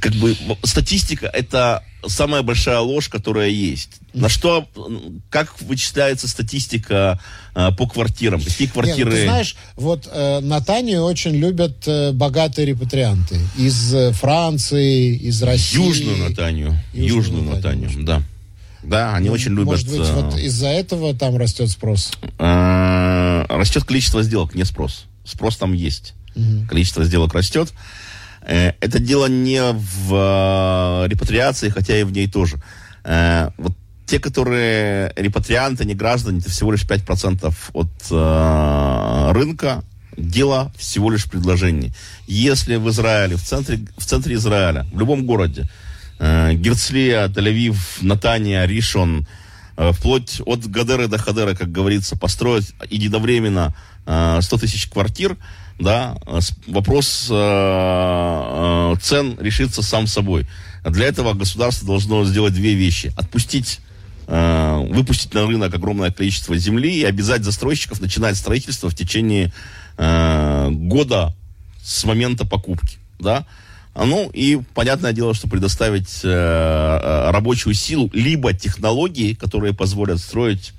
как 0.00 0.12
бы 0.14 0.36
статистика 0.64 1.26
это 1.26 1.82
самая 2.06 2.42
большая 2.42 2.78
ложь, 2.78 3.08
которая 3.08 3.48
есть. 3.48 4.00
На 4.14 4.28
что, 4.28 4.68
как 5.30 5.60
вычисляется 5.60 6.28
статистика 6.28 7.20
э, 7.54 7.70
по 7.72 7.86
квартирам? 7.86 8.40
Какие 8.40 8.68
квартиры? 8.68 9.10
Нет, 9.10 9.18
ты 9.18 9.24
знаешь, 9.24 9.56
вот 9.76 10.08
э, 10.10 10.40
Натанию 10.40 11.02
очень 11.02 11.32
любят 11.32 11.86
э, 11.86 12.12
богатые 12.12 12.66
репатрианты 12.66 13.38
из 13.56 13.92
э, 13.92 14.12
Франции, 14.12 15.16
из 15.16 15.42
России. 15.42 15.78
Южную 15.78 16.16
Натанию. 16.28 16.78
Южную, 16.92 17.16
Южную 17.16 17.42
Натанию, 17.44 17.88
Натанию 17.88 18.06
да. 18.06 18.22
Да, 18.84 19.14
они 19.16 19.28
ну, 19.28 19.34
очень 19.34 19.50
любят. 19.50 19.66
Может 19.66 19.88
быть, 19.88 20.08
вот 20.08 20.34
э, 20.36 20.42
из-за 20.42 20.68
этого 20.68 21.14
там 21.14 21.36
растет 21.36 21.68
спрос? 21.68 22.12
Э, 22.38 23.44
растет 23.48 23.84
количество 23.84 24.22
сделок, 24.22 24.54
не 24.54 24.64
спрос. 24.64 25.06
Спрос 25.24 25.56
там 25.56 25.72
есть. 25.72 26.14
Угу. 26.36 26.68
Количество 26.68 27.04
сделок 27.04 27.34
растет. 27.34 27.72
Э, 27.72 28.07
это 28.48 28.98
дело 28.98 29.26
не 29.26 29.60
в 29.60 30.14
э, 30.14 31.08
репатриации, 31.08 31.68
хотя 31.68 31.98
и 31.98 32.02
в 32.02 32.12
ней 32.12 32.28
тоже. 32.28 32.56
Э, 33.04 33.50
вот 33.58 33.72
те, 34.06 34.18
которые 34.18 35.12
репатрианты, 35.16 35.84
не 35.84 35.94
граждане, 35.94 36.38
это 36.38 36.48
всего 36.48 36.72
лишь 36.72 36.84
5% 36.84 37.52
от 37.74 39.36
рынка, 39.36 39.84
дело 40.16 40.72
всего 40.78 41.10
лишь 41.10 41.26
предложений. 41.26 41.92
Если 42.26 42.76
в 42.76 42.88
Израиле, 42.88 43.36
в 43.36 43.42
центре, 43.42 43.80
в 43.98 44.06
центре 44.06 44.36
Израиля, 44.36 44.86
в 44.94 44.98
любом 44.98 45.26
городе, 45.26 45.68
Герцлия, 46.18 47.28
Тель-Авив, 47.28 47.76
Натания, 48.00 48.64
Ришон, 48.64 49.26
вплоть 49.76 50.40
от 50.46 50.66
Гадеры 50.66 51.06
до 51.06 51.18
Хадера, 51.18 51.54
как 51.54 51.70
говорится, 51.70 52.16
построить 52.16 52.72
единовременно 52.88 53.74
100 54.06 54.40
тысяч 54.56 54.88
квартир– 54.88 55.36
да, 55.78 56.16
вопрос 56.66 57.28
э, 57.30 57.34
э, 57.34 58.96
цен 59.00 59.36
решится 59.40 59.82
сам 59.82 60.06
собой. 60.06 60.46
Для 60.84 61.06
этого 61.06 61.34
государство 61.34 61.86
должно 61.86 62.24
сделать 62.24 62.54
две 62.54 62.74
вещи. 62.74 63.12
Отпустить 63.16 63.80
э, 64.26 64.86
выпустить 64.90 65.34
на 65.34 65.46
рынок 65.46 65.72
огромное 65.74 66.10
количество 66.10 66.56
земли 66.56 67.00
и 67.00 67.04
обязать 67.04 67.44
застройщиков 67.44 68.00
начинать 68.00 68.36
строительство 68.36 68.90
в 68.90 68.94
течение 68.94 69.52
года 69.96 71.34
с 71.82 72.04
момента 72.04 72.46
покупки, 72.46 72.98
да. 73.18 73.44
Ну 73.96 74.30
и 74.32 74.60
понятное 74.74 75.12
дело, 75.12 75.34
что 75.34 75.48
предоставить 75.48 76.20
э, 76.22 77.30
рабочую 77.32 77.74
силу 77.74 78.08
либо 78.12 78.52
технологии, 78.52 79.34
которые 79.34 79.74
позволят 79.74 80.20
строить 80.20 80.72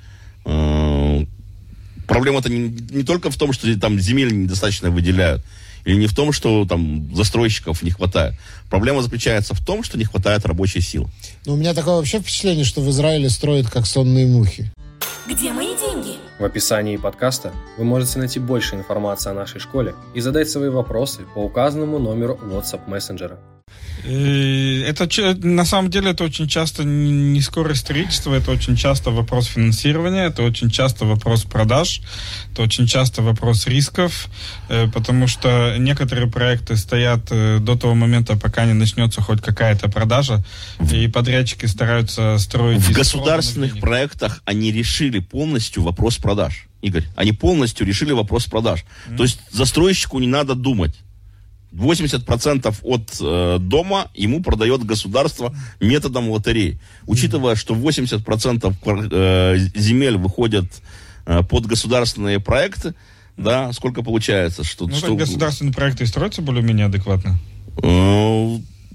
проблема-то 2.09 2.49
не, 2.49 2.67
не 2.69 3.03
только 3.03 3.29
в 3.29 3.37
том, 3.37 3.53
что 3.53 3.79
там 3.79 3.99
земель 3.99 4.35
недостаточно 4.35 4.89
выделяют, 4.89 5.41
или 5.85 5.95
не 5.95 6.07
в 6.07 6.15
том, 6.15 6.33
что 6.33 6.65
там 6.65 7.15
застройщиков 7.15 7.81
не 7.83 7.91
хватает. 7.91 8.33
Проблема 8.69 9.01
заключается 9.01 9.53
в 9.53 9.63
том, 9.63 9.83
что 9.83 9.97
не 9.97 10.03
хватает 10.03 10.45
рабочей 10.45 10.81
силы. 10.81 11.07
Ну, 11.45 11.53
у 11.53 11.55
меня 11.55 11.73
такое 11.73 11.95
вообще 11.95 12.19
впечатление, 12.19 12.65
что 12.65 12.81
в 12.81 12.89
Израиле 12.89 13.29
строят 13.29 13.69
как 13.69 13.85
сонные 13.85 14.27
мухи. 14.27 14.71
Где 15.29 15.53
мои 15.53 15.67
деньги? 15.77 16.17
В 16.39 16.43
описании 16.43 16.97
подкаста 16.97 17.53
вы 17.77 17.83
можете 17.85 18.19
найти 18.19 18.39
больше 18.39 18.75
информации 18.75 19.29
о 19.29 19.33
нашей 19.33 19.59
школе 19.59 19.93
и 20.15 20.21
задать 20.21 20.49
свои 20.49 20.69
вопросы 20.69 21.21
по 21.35 21.39
указанному 21.39 21.99
номеру 21.99 22.39
WhatsApp 22.41 22.89
мессенджера. 22.89 23.39
Это 24.03 25.07
на 25.45 25.65
самом 25.65 25.89
деле 25.89 26.11
это 26.11 26.23
очень 26.23 26.47
часто 26.47 26.83
не 26.83 27.41
скорость 27.41 27.81
строительства, 27.81 28.33
это 28.33 28.51
очень 28.51 28.77
часто 28.77 29.11
вопрос 29.11 29.47
финансирования, 29.47 30.25
это 30.25 30.43
очень 30.43 30.69
часто 30.69 31.05
вопрос 31.05 31.43
продаж, 31.43 32.01
это 32.51 32.61
очень 32.61 32.87
часто 32.87 33.21
вопрос 33.21 33.67
рисков, 33.67 34.27
э, 34.69 34.87
потому 34.87 35.27
что 35.27 35.75
некоторые 35.77 36.31
проекты 36.31 36.77
стоят 36.77 37.27
э, 37.31 37.59
до 37.59 37.75
того 37.75 37.93
момента, 37.93 38.37
пока 38.37 38.65
не 38.65 38.73
начнется 38.73 39.21
хоть 39.21 39.41
какая-то 39.41 39.89
продажа, 39.89 40.43
и 40.91 41.07
подрядчики 41.07 41.65
стараются 41.65 42.37
строить. 42.37 42.79
В 42.79 42.93
государственных 42.93 43.81
проектах 43.81 44.41
они 44.45 44.71
решили 44.71 45.19
полностью 45.19 45.83
вопрос 45.83 46.17
продаж. 46.17 46.67
Игорь, 46.81 47.03
они 47.17 47.33
полностью 47.33 47.85
решили 47.85 48.13
вопрос 48.13 48.45
продаж. 48.45 48.85
Mm-hmm. 49.09 49.17
То 49.17 49.23
есть 49.23 49.41
застройщику 49.51 50.19
не 50.19 50.27
надо 50.27 50.55
думать 50.55 50.95
80% 51.71 52.75
от 52.83 53.17
э, 53.21 53.57
дома 53.59 54.09
ему 54.15 54.41
продает 54.41 54.83
государство 54.83 55.55
методом 55.79 56.29
лотереи. 56.29 56.79
Учитывая, 57.05 57.55
что 57.55 57.75
80% 57.75 58.75
э, 59.11 59.57
земель 59.75 60.17
выходят 60.17 60.65
э, 61.25 61.43
под 61.43 61.65
государственные 61.67 62.39
проекты, 62.39 62.95
да, 63.37 63.71
сколько 63.73 64.03
получается? 64.03 64.63
Что, 64.63 64.87
ну, 64.87 64.95
что... 64.95 65.15
государственные 65.15 65.73
проекты 65.73 66.05
строятся 66.05 66.41
более-менее 66.41 66.87
адекватно? 66.87 67.37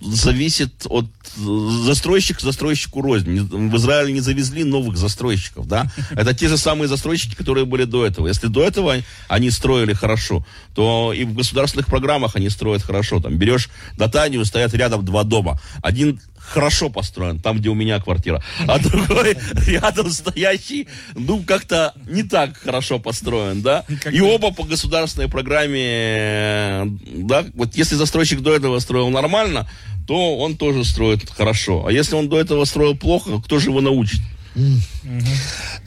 Э, 0.00 0.04
зависит 0.04 0.87
от 0.88 1.07
застройщик 1.37 2.40
застройщику 2.40 3.02
рознь. 3.02 3.40
В 3.40 3.76
Израиле 3.76 4.12
не 4.12 4.20
завезли 4.20 4.64
новых 4.64 4.96
застройщиков, 4.96 5.66
да? 5.66 5.90
Это 6.12 6.35
те 6.35 6.48
же 6.48 6.57
самые 6.57 6.88
застройщики, 6.88 7.35
которые 7.35 7.64
были 7.64 7.85
до 7.85 8.07
этого. 8.07 8.28
Если 8.28 8.46
до 8.46 8.62
этого 8.62 8.96
они 9.28 9.50
строили 9.50 9.92
хорошо, 9.92 10.44
то 10.74 11.12
и 11.12 11.24
в 11.24 11.35
государственных 11.35 11.87
программах 11.87 12.37
они 12.37 12.50
строят 12.50 12.83
хорошо. 12.83 13.20
Там 13.20 13.37
берешь 13.37 13.68
Датанию, 13.96 14.44
стоят 14.44 14.74
рядом 14.74 15.04
два 15.04 15.24
дома. 15.24 15.61
Один 15.83 16.20
хорошо 16.44 16.90
построен, 16.90 17.38
там, 17.38 17.59
где 17.59 17.68
у 17.68 17.74
меня 17.74 18.00
квартира, 18.00 18.42
а 18.66 18.78
другой 18.78 19.37
рядом 19.66 20.11
стоящий, 20.11 20.88
ну, 21.14 21.42
как-то 21.42 21.94
не 22.07 22.22
так 22.22 22.57
хорошо 22.57 22.98
построен, 22.98 23.62
да, 23.62 23.85
и 24.11 24.20
оба 24.20 24.52
по 24.52 24.64
государственной 24.64 25.28
программе, 25.28 26.98
да, 27.07 27.44
вот 27.54 27.74
если 27.74 27.94
застройщик 27.94 28.40
до 28.40 28.54
этого 28.54 28.78
строил 28.78 29.09
нормально, 29.11 29.68
то 30.07 30.37
он 30.37 30.57
тоже 30.57 30.85
строит 30.85 31.28
хорошо, 31.30 31.87
а 31.87 31.92
если 31.92 32.14
он 32.14 32.28
до 32.28 32.38
этого 32.38 32.64
строил 32.64 32.96
плохо, 32.96 33.40
кто 33.40 33.59
же 33.59 33.70
его 33.70 33.80
научит? 33.80 34.20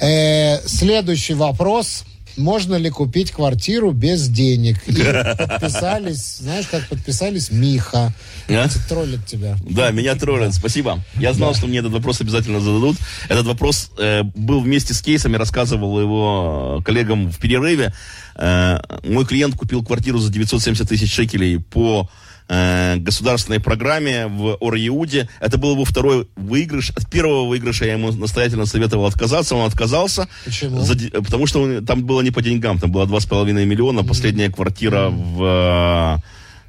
Э, 0.02 0.60
следующий 0.68 1.34
вопрос 1.34 2.04
можно 2.38 2.76
ли 2.76 2.90
купить 2.90 3.32
квартиру 3.32 3.92
без 3.92 4.28
денег. 4.30 4.78
И 4.88 4.94
подписались, 4.94 6.38
знаешь, 6.38 6.68
как 6.68 6.88
подписались 6.88 7.52
Миха. 7.52 8.14
А? 8.50 8.68
Троллят 8.88 9.26
тебя. 9.26 9.58
Да, 9.62 9.92
меня 9.92 10.16
троллят, 10.16 10.54
спасибо. 10.54 11.04
Я 11.16 11.34
знал, 11.34 11.52
да. 11.52 11.58
что 11.58 11.68
мне 11.68 11.80
этот 11.80 11.92
вопрос 11.92 12.22
обязательно 12.22 12.60
зададут. 12.60 12.98
Этот 13.28 13.46
вопрос 13.46 13.92
э, 13.98 14.24
был 14.24 14.62
вместе 14.62 14.94
с 14.94 15.02
кейсами, 15.02 15.36
рассказывал 15.36 16.00
его 16.00 16.82
коллегам 16.86 17.32
в 17.32 17.38
перерыве. 17.40 17.94
Э, 18.36 18.80
мой 19.04 19.26
клиент 19.26 19.56
купил 19.56 19.84
квартиру 19.84 20.20
за 20.20 20.32
970 20.32 20.88
тысяч 20.88 21.14
шекелей 21.14 21.60
по 21.60 22.10
э, 22.48 22.96
государственной 22.98 23.60
программе 23.60 24.28
в 24.28 24.58
Ор-Иуде. 24.60 25.30
Это 25.40 25.58
был 25.58 25.74
его 25.74 25.86
второй 25.86 26.28
выигрыш. 26.36 26.92
От 26.92 27.10
первого 27.10 27.48
выигрыша 27.48 27.86
я 27.86 27.94
ему 27.94 28.12
настоятельно 28.12 28.66
советовал 28.66 29.06
отказаться. 29.06 29.56
Он 29.56 29.68
отказался. 29.68 30.28
Почему? 30.46 30.82
За, 30.82 30.96
потому 31.12 31.48
что 31.48 31.62
он, 31.62 31.86
там 31.86 32.06
было 32.06 32.22
не 32.22 32.32
по 32.32 32.42
деньгам. 32.42 32.80
Там 32.80 32.92
было 32.92 33.06
2,5 33.06 33.66
миллиона. 33.66 34.04
Последняя 34.04 34.50
квартира 34.50 35.10
в 35.10 36.22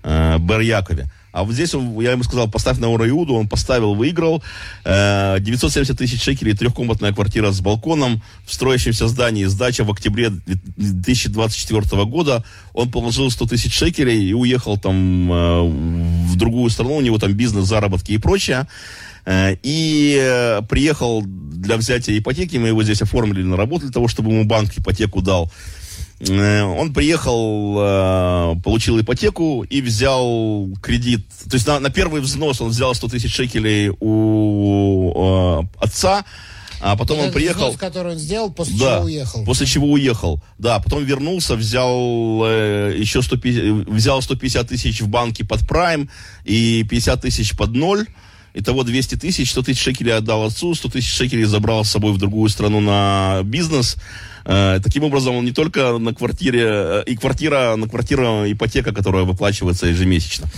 э, 0.03 0.39
Бер-Якове. 0.39 1.09
А 1.33 1.45
вот 1.45 1.55
здесь 1.55 1.75
он, 1.75 1.99
я 2.01 2.13
ему 2.13 2.23
сказал, 2.23 2.49
поставь 2.49 2.79
на 2.79 2.89
Ура 2.89 3.07
он 3.13 3.49
поставил, 3.49 3.95
выиграл. 3.95 4.43
970 4.85 5.91
э, 5.91 5.95
тысяч 5.95 6.23
шекелей, 6.23 6.55
трехкомнатная 6.55 7.13
квартира 7.13 7.51
с 7.51 7.61
балконом 7.61 8.23
в 8.47 8.53
строящемся 8.53 9.09
здании, 9.09 9.45
сдача 9.45 9.85
в 9.85 9.91
октябре 9.91 10.31
2024 10.31 12.05
года. 12.07 12.45
Он 12.73 12.91
положил 12.91 13.31
100 13.31 13.47
тысяч 13.47 13.75
шекелей 13.75 14.31
и 14.31 14.33
уехал 14.33 14.79
там 14.79 15.33
э, 15.33 15.63
в 15.63 16.37
другую 16.37 16.71
страну, 16.71 16.97
у 16.97 17.01
него 17.01 17.19
там 17.19 17.33
бизнес, 17.35 17.67
заработки 17.67 18.13
и 18.13 18.19
прочее. 18.19 18.67
Э, 19.27 19.55
и 19.63 20.59
приехал 20.69 21.23
для 21.27 21.77
взятия 21.77 22.19
ипотеки, 22.19 22.57
мы 22.57 22.69
его 22.69 22.83
здесь 22.83 23.03
оформили 23.03 23.43
на 23.43 23.57
работу 23.57 23.83
для 23.83 23.93
того, 23.93 24.09
чтобы 24.09 24.31
ему 24.31 24.45
банк 24.45 24.71
ипотеку 24.77 25.21
дал. 25.21 25.51
Э, 26.21 26.63
он 26.63 26.93
приехал, 26.93 27.77
э, 27.79 28.57
получил 28.63 29.01
ипотеку 29.01 29.63
и 29.63 29.81
взял 29.81 30.69
кредит. 30.83 31.27
То 31.49 31.55
есть 31.55 31.67
на, 31.67 31.79
на 31.79 31.91
первый 31.91 32.21
взнос 32.21 32.61
он 32.61 32.71
взял 32.71 32.95
100 32.95 33.09
тысяч 33.09 33.33
шекелей 33.33 33.91
у 34.01 35.63
э, 35.63 35.69
отца, 35.79 36.25
а 36.81 36.97
потом 36.97 37.19
Это 37.19 37.27
он 37.29 37.33
приехал... 37.33 37.67
Взнос, 37.69 37.77
который 37.77 38.13
он 38.13 38.19
сделал, 38.19 38.51
после 38.51 38.79
да, 38.79 38.97
чего 38.97 39.05
уехал. 39.05 39.45
после 39.45 39.67
чего 39.67 39.87
уехал. 39.93 40.41
Да, 40.59 40.81
потом 40.81 41.05
вернулся, 41.05 41.55
взял 41.55 42.43
э, 42.45 42.95
еще 42.97 43.23
150, 43.23 43.89
взял 43.89 44.21
150 44.21 44.69
тысяч 44.69 45.01
в 45.01 45.09
банке 45.09 45.45
под 45.45 45.61
Prime 45.63 46.09
и 46.45 46.85
50 46.89 47.23
тысяч 47.23 47.57
под 47.57 47.75
ноль. 47.75 48.07
Итого 48.59 48.83
200 48.83 49.15
тысяч, 49.15 49.53
100 49.53 49.63
тысяч 49.63 49.81
шекелей 49.81 50.17
отдал 50.17 50.45
отцу, 50.45 50.75
100 50.75 50.89
тысяч 50.89 51.13
шекелей 51.13 51.45
забрал 51.45 51.85
с 51.85 51.91
собой 51.91 52.13
в 52.13 52.19
другую 52.19 52.49
страну 52.49 52.81
на 52.81 53.43
бизнес. 53.45 53.97
Э, 54.45 54.81
таким 54.83 55.05
образом, 55.05 55.37
он 55.37 55.45
не 55.45 55.53
только 55.53 55.97
на 55.99 56.13
квартире, 56.13 56.65
э, 56.65 57.03
и 57.07 57.15
квартира, 57.15 57.77
на 57.77 57.89
квартиру 57.89 58.51
ипотека, 58.51 58.93
которая 58.93 59.23
выплачивается 59.23 59.87
ежемесячно. 59.87 60.49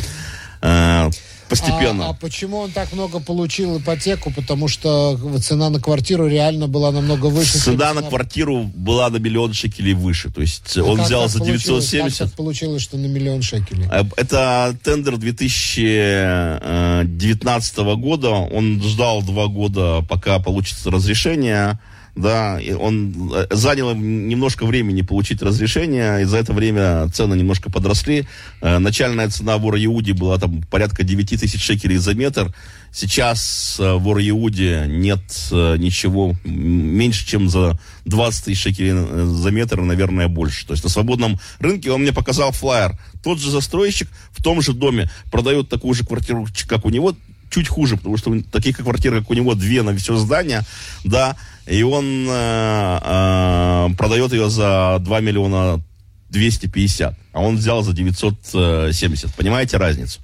Э, 0.63 1.11
постепенно. 1.49 2.07
А, 2.07 2.11
а 2.11 2.15
почему 2.15 2.59
он 2.59 2.71
так 2.71 2.93
много 2.93 3.19
получил 3.21 3.79
ипотеку? 3.79 4.31
Потому 4.31 4.69
что 4.69 5.19
цена 5.41 5.71
на 5.71 5.81
квартиру 5.81 6.29
реально 6.29 6.69
была 6.69 6.93
намного 6.93 7.27
выше. 7.27 7.59
Цена 7.59 7.93
на 7.95 8.03
квартиру 8.03 8.71
была 8.75 9.11
на 9.11 9.17
миллион 9.17 9.53
шекелей 9.53 9.95
выше. 9.95 10.31
То 10.31 10.43
есть 10.43 10.77
а 10.77 10.85
он 10.85 10.99
как 10.99 11.07
взял 11.07 11.29
за 11.29 11.45
970. 11.45 12.19
Как 12.19 12.29
так 12.29 12.37
получилось, 12.37 12.83
что 12.83 12.97
на 12.97 13.07
миллион 13.07 13.43
шекелей? 13.43 13.89
Это 14.17 14.77
тендер 14.83 15.17
2019 15.17 17.79
года. 17.79 18.31
Он 18.31 18.81
ждал 18.83 19.23
два 19.23 19.49
года, 19.49 20.05
пока 20.09 20.39
получится 20.39 20.91
разрешение 20.91 21.79
да, 22.15 22.61
он 22.79 23.33
э, 23.35 23.47
занял 23.51 23.95
немножко 23.95 24.67
времени 24.67 25.03
получить 25.03 25.43
разрешение, 25.43 26.23
и 26.23 26.25
за 26.25 26.39
это 26.39 26.53
время 26.53 27.09
цены 27.09 27.35
немножко 27.35 27.71
подросли. 27.71 28.27
Э, 28.61 28.79
начальная 28.79 29.29
цена 29.29 29.59
в 29.59 29.67
Ор-Иуде 29.67 30.13
была 30.13 30.39
там 30.39 30.63
порядка 30.63 31.03
9 31.03 31.41
тысяч 31.41 31.63
шекелей 31.63 31.97
за 31.97 32.15
метр. 32.15 32.55
Сейчас 32.93 33.77
э, 33.79 33.93
в 33.95 34.09
Ор-Иуде 34.09 34.87
нет 34.89 35.21
ничего 35.51 36.35
меньше, 36.45 37.27
чем 37.27 37.49
за 37.49 37.79
20 38.07 38.45
тысяч 38.45 38.61
шекелей 38.61 39.27
за 39.27 39.51
метр, 39.51 39.81
наверное, 39.81 40.29
больше. 40.29 40.67
То 40.67 40.73
есть 40.73 40.85
на 40.85 40.91
свободном 40.91 41.39
рынке 41.61 41.91
он 41.91 42.03
мне 42.03 42.13
показал 42.13 42.53
флайер. 42.53 42.99
Тот 43.23 43.39
же 43.39 43.51
застройщик 43.51 44.09
в 44.33 44.43
том 44.43 44.63
же 44.63 44.73
доме 44.73 45.11
продает 45.31 45.69
такую 45.69 45.95
же 45.95 46.05
квартиру, 46.05 46.47
как 46.67 46.85
у 46.85 46.91
него, 46.91 47.15
чуть 47.51 47.69
хуже, 47.69 47.97
потому 47.97 48.17
что 48.17 48.41
таких 48.51 48.79
квартир, 48.79 49.19
как 49.19 49.31
у 49.31 49.35
него, 49.35 49.55
две 49.55 49.83
на 49.83 49.97
все 49.97 50.17
здание, 50.17 50.63
да, 51.05 51.37
и 51.67 51.83
он 51.83 52.27
э, 52.29 52.99
э, 53.03 53.89
продает 53.97 54.33
ее 54.33 54.51
за 54.51 54.99
2 55.01 55.21
миллиона 55.21 55.83
250, 56.31 57.15
а 57.33 57.41
он 57.41 57.57
взял 57.57 57.83
за 57.83 57.93
970. 57.93 59.35
Понимаете 59.35 59.77
разницу? 59.77 60.21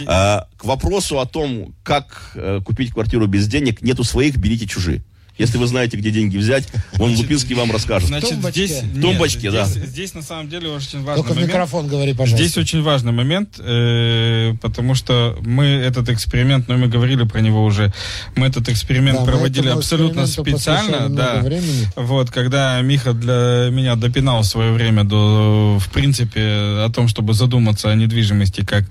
Э, 0.00 0.42
к 0.56 0.64
вопросу 0.64 1.18
о 1.20 1.26
том, 1.26 1.74
как 1.82 2.32
э, 2.34 2.60
купить 2.64 2.92
квартиру 2.92 3.26
без 3.26 3.48
денег, 3.48 3.82
нету 3.82 4.04
своих, 4.04 4.36
берите 4.36 4.66
чужие. 4.66 5.02
Если 5.38 5.56
вы 5.56 5.68
знаете, 5.68 5.96
где 5.96 6.10
деньги 6.10 6.36
взять, 6.36 6.64
он 6.98 7.14
Лупинский 7.16 7.54
вам 7.54 7.70
расскажет. 7.70 8.08
Значит, 8.08 8.34
в 8.34 8.50
здесь, 8.50 8.82
в 8.82 9.00
тумбочке, 9.00 9.50
да. 9.52 9.66
Здесь, 9.66 9.88
здесь 9.88 10.14
на 10.14 10.22
самом 10.22 10.48
деле 10.48 10.68
очень 10.68 11.02
важный 11.04 11.22
Только 11.22 11.34
момент. 11.34 11.46
в 11.46 11.54
микрофон 11.54 11.86
говори, 11.86 12.12
пожалуйста. 12.12 12.36
Здесь 12.36 12.58
очень 12.58 12.82
важный 12.82 13.12
момент, 13.12 13.54
э, 13.58 14.54
потому 14.60 14.94
что 14.94 15.38
мы 15.42 15.66
этот 15.66 16.08
эксперимент, 16.08 16.66
ну 16.68 16.76
мы 16.76 16.88
говорили 16.88 17.22
про 17.22 17.40
него 17.40 17.64
уже, 17.64 17.92
мы 18.34 18.48
этот 18.48 18.68
эксперимент 18.68 19.20
да, 19.20 19.24
проводили 19.24 19.68
абсолютно 19.68 20.26
специально, 20.26 21.08
да. 21.08 21.36
Времени. 21.40 21.88
Вот, 21.94 22.30
когда 22.30 22.80
Миха 22.80 23.12
для 23.12 23.68
меня 23.70 23.94
допинал 23.94 24.42
в 24.42 24.46
свое 24.46 24.72
время 24.72 25.04
до, 25.04 25.78
в 25.78 25.88
принципе, 25.90 26.40
о 26.40 26.90
том, 26.92 27.06
чтобы 27.06 27.32
задуматься 27.32 27.90
о 27.90 27.94
недвижимости 27.94 28.64
как 28.64 28.84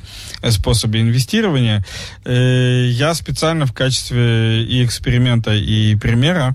способе 0.50 1.02
инвестирования, 1.02 1.84
э, 2.24 2.88
я 2.90 3.14
специально 3.14 3.66
в 3.66 3.74
качестве 3.74 4.64
и 4.64 4.86
эксперимента, 4.86 5.54
и 5.54 5.96
примера 5.96 6.37
Yeah. 6.38 6.52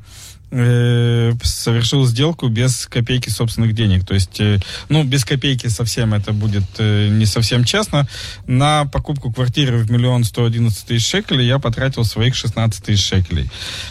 Э, 0.52 1.32
совершил 1.42 2.04
сделку 2.06 2.48
без 2.48 2.86
копейки 2.86 3.30
собственных 3.30 3.74
денег. 3.74 4.04
То 4.06 4.14
есть, 4.14 4.38
э, 4.40 4.58
ну, 4.88 5.02
без 5.02 5.24
копейки 5.24 5.66
совсем 5.68 6.14
это 6.14 6.32
будет 6.32 6.64
э, 6.78 7.08
не 7.08 7.26
совсем 7.26 7.64
честно. 7.64 8.06
На 8.46 8.84
покупку 8.84 9.32
квартиры 9.32 9.78
в 9.78 9.90
миллион 9.90 10.24
сто 10.24 10.44
одиннадцать 10.44 10.86
тысяч 10.86 11.08
шекелей 11.08 11.46
я 11.46 11.58
потратил 11.58 12.04
своих 12.04 12.34
16 12.34 12.84
тысяч 12.84 13.04
шекелей. 13.04 13.50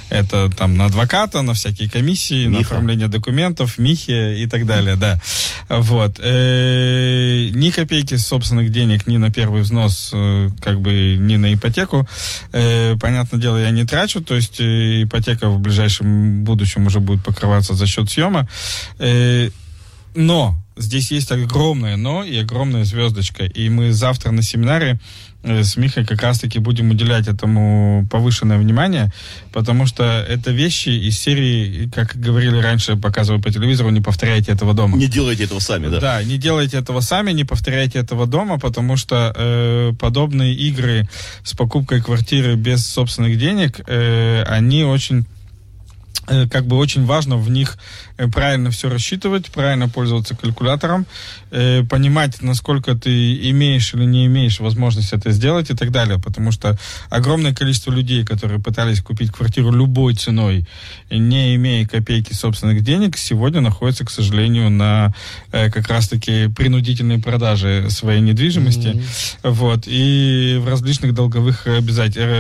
Это 0.10 0.50
там 0.56 0.78
на 0.78 0.86
адвоката, 0.86 1.42
на 1.42 1.54
всякие 1.54 1.90
комиссии, 1.90 2.46
Миха. 2.46 2.52
на 2.52 2.60
оформление 2.60 3.08
документов, 3.08 3.78
михи 3.78 4.44
и 4.44 4.48
так 4.48 4.66
далее, 4.66 4.96
да. 4.96 5.20
Вот. 5.70 6.20
Э, 6.20 7.50
ни 7.52 7.72
копейки 7.72 8.16
собственных 8.16 8.72
денег 8.72 9.08
ни 9.08 9.18
на 9.18 9.32
первый 9.32 9.64
взнос, 9.64 10.12
э, 10.14 10.50
как 10.62 10.80
бы 10.80 11.18
ни 11.20 11.38
на 11.38 11.54
ипотеку. 11.54 12.08
Э, 12.52 12.96
понятное 13.00 13.40
дело, 13.40 13.58
я 13.58 13.72
не 13.72 13.86
трачу, 13.86 14.22
то 14.22 14.36
есть 14.36 14.60
э, 14.60 15.04
ипотека 15.04 15.50
в 15.50 15.60
ближайшем 15.60 16.44
будущем 16.52 16.88
уже 16.88 17.00
будет 17.00 17.24
покрываться 17.24 17.74
за 17.74 17.88
счет 17.88 18.10
съема. 18.10 18.48
Э, 19.00 19.50
но 20.16 20.56
здесь 20.76 21.12
есть 21.12 21.32
огромное 21.32 21.96
но 21.96 22.24
и 22.24 22.38
огромная 22.38 22.84
звездочка. 22.84 23.46
И 23.46 23.70
мы 23.70 23.92
завтра 23.92 24.32
на 24.32 24.42
семинаре 24.42 25.00
э, 25.44 25.64
с 25.64 25.78
Михой 25.78 26.06
как 26.06 26.22
раз-таки 26.22 26.60
будем 26.60 26.92
уделять 26.92 27.28
этому 27.28 28.08
повышенное 28.10 28.58
внимание, 28.58 29.12
потому 29.54 29.86
что 29.86 30.04
это 30.04 30.52
вещи 30.52 30.90
из 30.90 31.20
серии, 31.20 31.90
как 31.94 32.16
говорили 32.16 32.58
раньше, 32.58 32.96
показывая 32.96 33.42
по 33.42 33.52
телевизору, 33.52 33.90
не 33.90 34.02
повторяйте 34.02 34.52
этого 34.52 34.74
дома. 34.74 34.98
Не 34.98 35.08
делайте 35.08 35.44
этого 35.44 35.60
сами, 35.60 35.88
да? 35.88 36.00
Да, 36.00 36.24
не 36.24 36.38
делайте 36.38 36.78
этого 36.78 37.02
сами, 37.02 37.32
не 37.32 37.44
повторяйте 37.44 38.00
этого 38.00 38.26
дома, 38.26 38.60
потому 38.60 38.98
что 38.98 39.34
э, 39.36 39.94
подобные 40.00 40.54
игры 40.54 41.08
с 41.44 41.54
покупкой 41.54 42.02
квартиры 42.02 42.56
без 42.56 42.86
собственных 42.86 43.38
денег, 43.38 43.82
э, 43.88 44.44
они 44.44 44.84
очень 44.84 45.26
как 46.50 46.66
бы 46.66 46.78
очень 46.78 47.06
важно 47.06 47.38
в 47.38 47.50
них 47.50 47.78
э, 48.18 48.28
правильно 48.28 48.70
все 48.70 48.90
рассчитывать, 48.90 49.48
правильно 49.52 49.90
пользоваться 49.90 50.36
калькулятором, 50.36 51.08
э, 51.50 51.84
понимать, 51.84 52.42
насколько 52.42 52.96
ты 52.96 53.50
имеешь 53.50 53.94
или 53.94 54.06
не 54.06 54.28
имеешь 54.28 54.60
возможность 54.60 55.14
это 55.14 55.32
сделать 55.32 55.72
и 55.72 55.76
так 55.76 55.92
далее. 55.92 56.20
Потому 56.20 56.52
что 56.52 56.78
огромное 57.10 57.54
количество 57.54 57.92
людей, 57.92 58.24
которые 58.24 58.60
пытались 58.60 59.02
купить 59.02 59.32
квартиру 59.32 59.72
любой 59.72 60.16
ценой, 60.16 60.68
не 61.10 61.56
имея 61.56 61.88
копейки 61.88 62.34
собственных 62.34 62.84
денег, 62.84 63.18
сегодня 63.18 63.62
находятся, 63.62 64.06
к 64.06 64.12
сожалению, 64.12 64.70
на 64.70 65.14
э, 65.52 65.72
как 65.72 65.88
раз-таки 65.88 66.48
принудительной 66.50 67.20
продаже 67.20 67.90
своей 67.90 68.22
недвижимости. 68.22 69.04
Вот, 69.44 69.84
и 69.88 70.60
в 70.62 70.68
различных 70.68 71.14
долговых 71.14 71.66
э, 71.66 71.80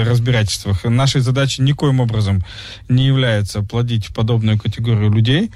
разбирательствах. 0.03 0.83
Нашей 0.83 1.21
задачей 1.21 1.63
никоим 1.63 1.99
образом 1.99 2.43
не 2.87 3.07
является 3.07 3.60
плодить 3.63 4.13
подобную 4.13 4.57
категорию 4.59 5.11
людей. 5.11 5.51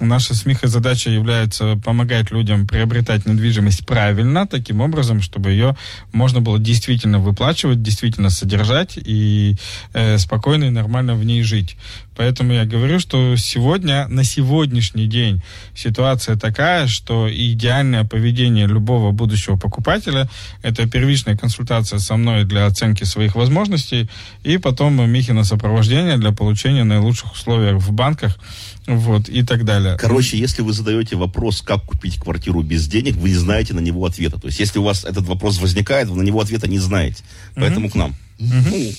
Наша 0.00 0.34
с 0.34 0.44
Михой 0.44 0.68
задача 0.68 1.08
является 1.08 1.76
помогать 1.76 2.30
людям 2.30 2.66
приобретать 2.66 3.24
недвижимость 3.24 3.86
правильно, 3.86 4.46
таким 4.46 4.82
образом, 4.82 5.22
чтобы 5.22 5.52
ее 5.52 5.74
можно 6.12 6.42
было 6.42 6.58
действительно 6.58 7.18
выплачивать, 7.18 7.82
действительно 7.82 8.28
содержать 8.28 8.98
и 8.98 9.56
э, 9.94 10.18
спокойно 10.18 10.64
и 10.64 10.70
нормально 10.70 11.14
в 11.14 11.24
ней 11.24 11.42
жить. 11.42 11.78
Поэтому 12.14 12.52
я 12.52 12.64
говорю, 12.64 12.98
что 12.98 13.36
сегодня, 13.36 14.06
на 14.08 14.24
сегодняшний 14.24 15.06
день 15.06 15.42
ситуация 15.74 16.36
такая, 16.36 16.86
что 16.88 17.28
идеальное 17.30 18.04
поведение 18.04 18.66
любого 18.66 19.12
будущего 19.12 19.56
покупателя– 19.56 20.28
это 20.62 20.86
первичная 20.88 21.36
консультация 21.36 21.98
со 21.98 22.16
мной 22.16 22.44
для 22.44 22.66
оценки 22.66 23.04
своих 23.04 23.34
возможностей 23.34 24.10
и 24.44 24.58
потом 24.58 25.10
Михина 25.10 25.44
сопровождение 25.44 26.16
для 26.18 26.32
получения 26.32 26.84
наилучших 26.84 27.32
условий 27.32 27.72
в 27.72 27.92
банках 27.92 28.38
вот, 28.86 29.28
и 29.28 29.42
так 29.42 29.64
далее. 29.64 29.96
Короче, 29.98 30.38
если 30.38 30.62
вы 30.62 30.72
задаете 30.72 31.16
вопрос, 31.16 31.62
как 31.62 31.84
купить 31.84 32.18
квартиру 32.18 32.62
без 32.62 32.86
денег, 32.86 33.16
вы 33.16 33.30
не 33.30 33.34
знаете 33.34 33.74
на 33.74 33.80
него 33.80 34.04
ответа. 34.04 34.38
То 34.40 34.46
есть, 34.46 34.60
если 34.60 34.78
у 34.78 34.82
вас 34.82 35.04
этот 35.04 35.26
вопрос 35.26 35.60
возникает, 35.60 36.08
вы 36.08 36.16
на 36.16 36.22
него 36.22 36.40
ответа 36.40 36.68
не 36.68 36.78
знаете. 36.78 37.22
Поэтому 37.54 37.90
к 37.90 37.94
нам. 37.94 38.14
Ну, 38.38 38.52
Э, 38.62 38.92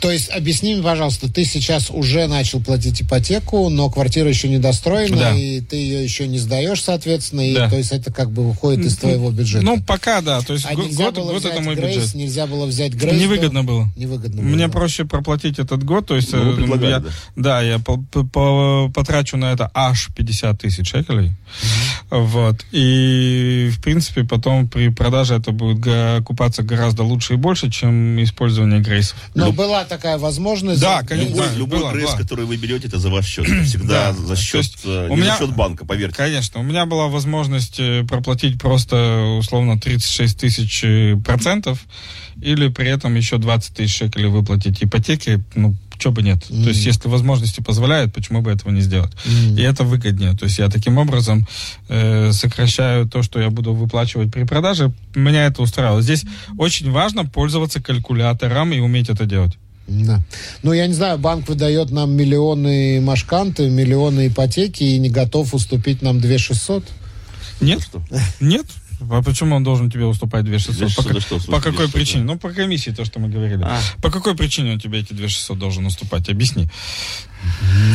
то 0.00 0.10
есть, 0.10 0.28
объясни 0.30 0.74
мне, 0.74 0.82
пожалуйста, 0.82 1.32
ты 1.32 1.44
сейчас 1.44 1.90
уже 1.90 2.26
начал 2.26 2.60
платить 2.60 3.00
ипотеку, 3.02 3.68
но 3.68 3.88
квартира 3.90 4.28
еще 4.28 4.48
не 4.48 4.58
достроена, 4.58 5.16
Да. 5.16 5.34
и 5.34 5.60
ты 5.60 5.76
ее 5.76 6.02
еще 6.04 6.26
не 6.28 6.38
сдаешь, 6.38 6.82
соответственно, 6.82 7.40
и 7.48 7.54
Да. 7.54 7.70
то 7.70 7.76
есть 7.76 7.92
это 7.92 8.12
как 8.12 8.30
бы 8.30 8.46
выходит 8.48 8.84
из 8.84 8.96
твоего 8.96 9.30
бюджета. 9.30 9.64
Ну, 9.64 9.82
пока 9.82 10.20
да. 10.20 10.40
То 10.42 10.52
есть 10.52 10.66
а 10.68 10.74
год, 10.74 11.14
было 11.14 11.32
год 11.32 11.40
взять 11.40 11.52
это 11.54 11.62
мой 11.62 11.74
грейс, 11.74 11.96
бюджет. 11.96 12.14
нельзя 12.14 12.46
было 12.46 12.66
взять 12.66 12.92
грейс. 12.94 13.20
Невыгодно 13.20 13.64
было. 13.64 13.88
Невыгодно 13.96 14.42
было. 14.42 14.48
Мне 14.50 14.68
проще 14.68 15.04
проплатить 15.04 15.58
этот 15.58 15.82
год, 15.84 16.06
то 16.06 16.16
есть 16.16 16.32
Ну, 16.32 16.52
э, 16.52 16.56
предлагали, 16.56 16.90
я, 16.90 16.98
да. 17.00 17.08
да, 17.36 17.62
я 17.62 17.78
по- 17.78 17.96
по- 17.98 18.24
по- 18.24 18.90
потрачу 18.94 19.36
на 19.36 19.52
это 19.52 19.70
аж 19.74 20.08
50 20.14 20.60
тысяч 20.60 20.88
шекелей, 20.90 21.32
вот, 22.10 22.56
и 22.72 23.70
в 23.72 23.80
принципе 23.82 24.24
потом 24.24 24.68
при 24.68 24.88
продаже 24.90 25.34
это 25.36 25.52
будет 25.52 25.86
окупаться 25.86 26.62
гораздо 26.62 27.02
лучше 27.04 27.34
и 27.34 27.36
больше, 27.36 27.70
чем 27.70 28.22
использование 28.22 28.80
грейсов. 28.80 29.16
Но 29.34 29.52
была 29.66 29.84
такая 29.84 30.18
возможность. 30.18 30.80
Да, 30.80 31.02
конечно. 31.02 31.30
Любой, 31.30 31.46
Да, 31.48 31.54
любой 31.56 31.78
было, 31.80 31.92
грейс, 31.92 32.10
было. 32.10 32.18
который 32.18 32.44
вы 32.44 32.56
берете, 32.56 32.88
это 32.88 32.98
за 32.98 33.10
ваш 33.10 33.26
счет. 33.26 33.46
Всегда 33.64 34.12
Да. 34.12 34.12
за 34.12 34.36
счет, 34.36 34.62
есть 34.62 34.78
э, 34.84 35.08
у 35.10 35.16
меня- 35.16 35.36
за 35.36 35.38
счет 35.46 35.54
банка, 35.56 35.84
поверьте. 35.86 36.16
Конечно, 36.16 36.60
у 36.60 36.62
меня 36.62 36.86
была 36.86 37.08
возможность 37.08 37.78
э, 37.78 38.04
проплатить 38.08 38.60
просто 38.60 39.36
условно 39.38 39.78
36 39.78 40.38
тысяч 40.38 40.82
э, 40.84 41.16
процентов 41.24 41.78
или 42.40 42.68
при 42.68 42.88
этом 42.88 43.14
еще 43.14 43.38
20 43.38 43.74
тысяч 43.76 43.96
шекелей 43.98 44.28
выплатить 44.28 44.82
ипотеки, 44.82 45.42
ну, 45.54 45.74
что 46.02 46.10
бы 46.10 46.22
нет. 46.22 46.42
То 46.48 46.68
есть, 46.68 46.84
если 46.84 47.08
возможности 47.08 47.60
позволяют, 47.60 48.12
почему 48.12 48.42
бы 48.42 48.50
этого 48.50 48.72
не 48.72 48.80
сделать? 48.80 49.12
И 49.56 49.62
это 49.62 49.84
выгоднее. 49.84 50.32
То 50.36 50.46
есть, 50.46 50.58
я 50.58 50.68
таким 50.68 50.98
образом 50.98 51.46
э, 51.88 52.32
сокращаю 52.32 53.08
то, 53.08 53.22
что 53.22 53.40
я 53.40 53.50
буду 53.50 53.72
выплачивать 53.72 54.32
при 54.32 54.42
продаже. 54.42 54.92
Меня 55.14 55.46
это 55.46 55.62
устраивало. 55.62 56.02
Здесь 56.02 56.24
очень 56.58 56.90
важно 56.90 57.24
пользоваться 57.24 57.80
калькулятором 57.80 58.72
и 58.72 58.80
уметь 58.80 59.10
это 59.10 59.26
делать. 59.26 59.56
Да. 59.86 60.20
Ну, 60.64 60.72
я 60.72 60.88
не 60.88 60.94
знаю, 60.94 61.18
банк 61.18 61.48
выдает 61.48 61.90
нам 61.90 62.10
миллионы 62.12 63.00
машканты, 63.00 63.68
миллионы 63.70 64.26
ипотеки 64.26 64.82
и 64.82 64.98
не 64.98 65.08
готов 65.08 65.54
уступить 65.54 66.02
нам 66.02 66.20
2 66.20 66.38
600. 66.38 66.84
Нет? 67.60 67.80
Что? 67.80 68.02
Нет. 68.40 68.66
А 69.10 69.22
почему 69.22 69.56
он 69.56 69.64
должен 69.64 69.90
тебе 69.90 70.04
уступать 70.06 70.44
2600? 70.44 71.04
2600, 71.04 71.04
по, 71.04 71.14
да 71.14 71.20
что, 71.20 71.50
по 71.50 71.58
какой 71.58 71.86
2600? 71.86 71.92
причине? 71.92 72.24
Ну, 72.24 72.38
по 72.38 72.50
комиссии, 72.50 72.90
то, 72.90 73.04
что 73.04 73.18
мы 73.20 73.28
говорили. 73.28 73.62
А. 73.62 73.80
По 74.00 74.10
какой 74.10 74.36
причине 74.36 74.72
он 74.72 74.80
тебе 74.80 75.00
эти 75.00 75.12
2600 75.12 75.58
должен 75.58 75.86
уступать? 75.86 76.28
Объясни. 76.28 76.68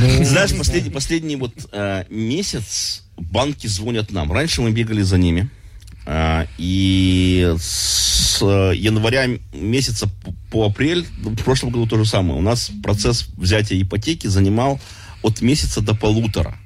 Ну, 0.02 0.24
Знаешь, 0.24 0.56
последний, 0.58 0.92
последний 0.92 1.36
вот 1.36 1.54
э, 1.72 2.04
месяц 2.10 3.04
банки 3.18 3.68
звонят 3.68 4.12
нам. 4.12 4.32
Раньше 4.32 4.62
мы 4.62 4.72
бегали 4.72 5.02
за 5.02 5.18
ними. 5.18 5.50
э, 6.06 6.46
и 6.58 7.54
с 7.60 8.40
э, 8.42 8.74
января 8.76 9.28
месяца 9.54 10.08
по, 10.08 10.34
по 10.52 10.66
апрель, 10.68 11.06
ну, 11.20 11.32
в 11.32 11.44
прошлом 11.44 11.72
году 11.72 11.88
то 11.88 11.98
же 11.98 12.06
самое. 12.06 12.40
У 12.40 12.42
нас 12.42 12.72
процесс 12.84 13.28
взятия 13.38 13.82
ипотеки 13.82 14.28
занимал 14.28 14.80
от 15.22 15.42
месяца 15.42 15.82
до 15.82 15.96
полутора. 15.96 16.58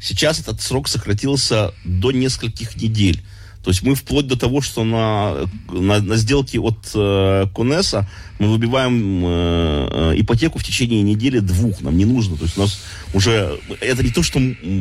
Сейчас 0.00 0.40
этот 0.40 0.60
срок 0.60 0.88
сократился 0.88 1.72
до 1.84 2.10
нескольких 2.10 2.76
недель. 2.76 3.22
То 3.62 3.70
есть 3.70 3.82
мы 3.82 3.94
вплоть 3.94 4.26
до 4.26 4.36
того, 4.36 4.60
что 4.60 4.82
на, 4.82 5.48
на, 5.70 6.00
на 6.00 6.16
сделке 6.16 6.58
от 6.58 6.78
э, 6.94 7.46
Конеса 7.54 8.08
мы 8.40 8.50
выбиваем 8.50 9.24
э, 9.24 9.88
э, 10.14 10.20
ипотеку 10.20 10.58
в 10.58 10.64
течение 10.64 11.02
недели 11.02 11.38
двух. 11.38 11.80
Нам 11.80 11.96
не 11.96 12.04
нужно. 12.04 12.36
То 12.36 12.44
есть 12.44 12.58
у 12.58 12.62
нас 12.62 12.80
уже... 13.14 13.60
Это 13.80 14.02
не 14.02 14.10
то, 14.10 14.22
что 14.24 14.40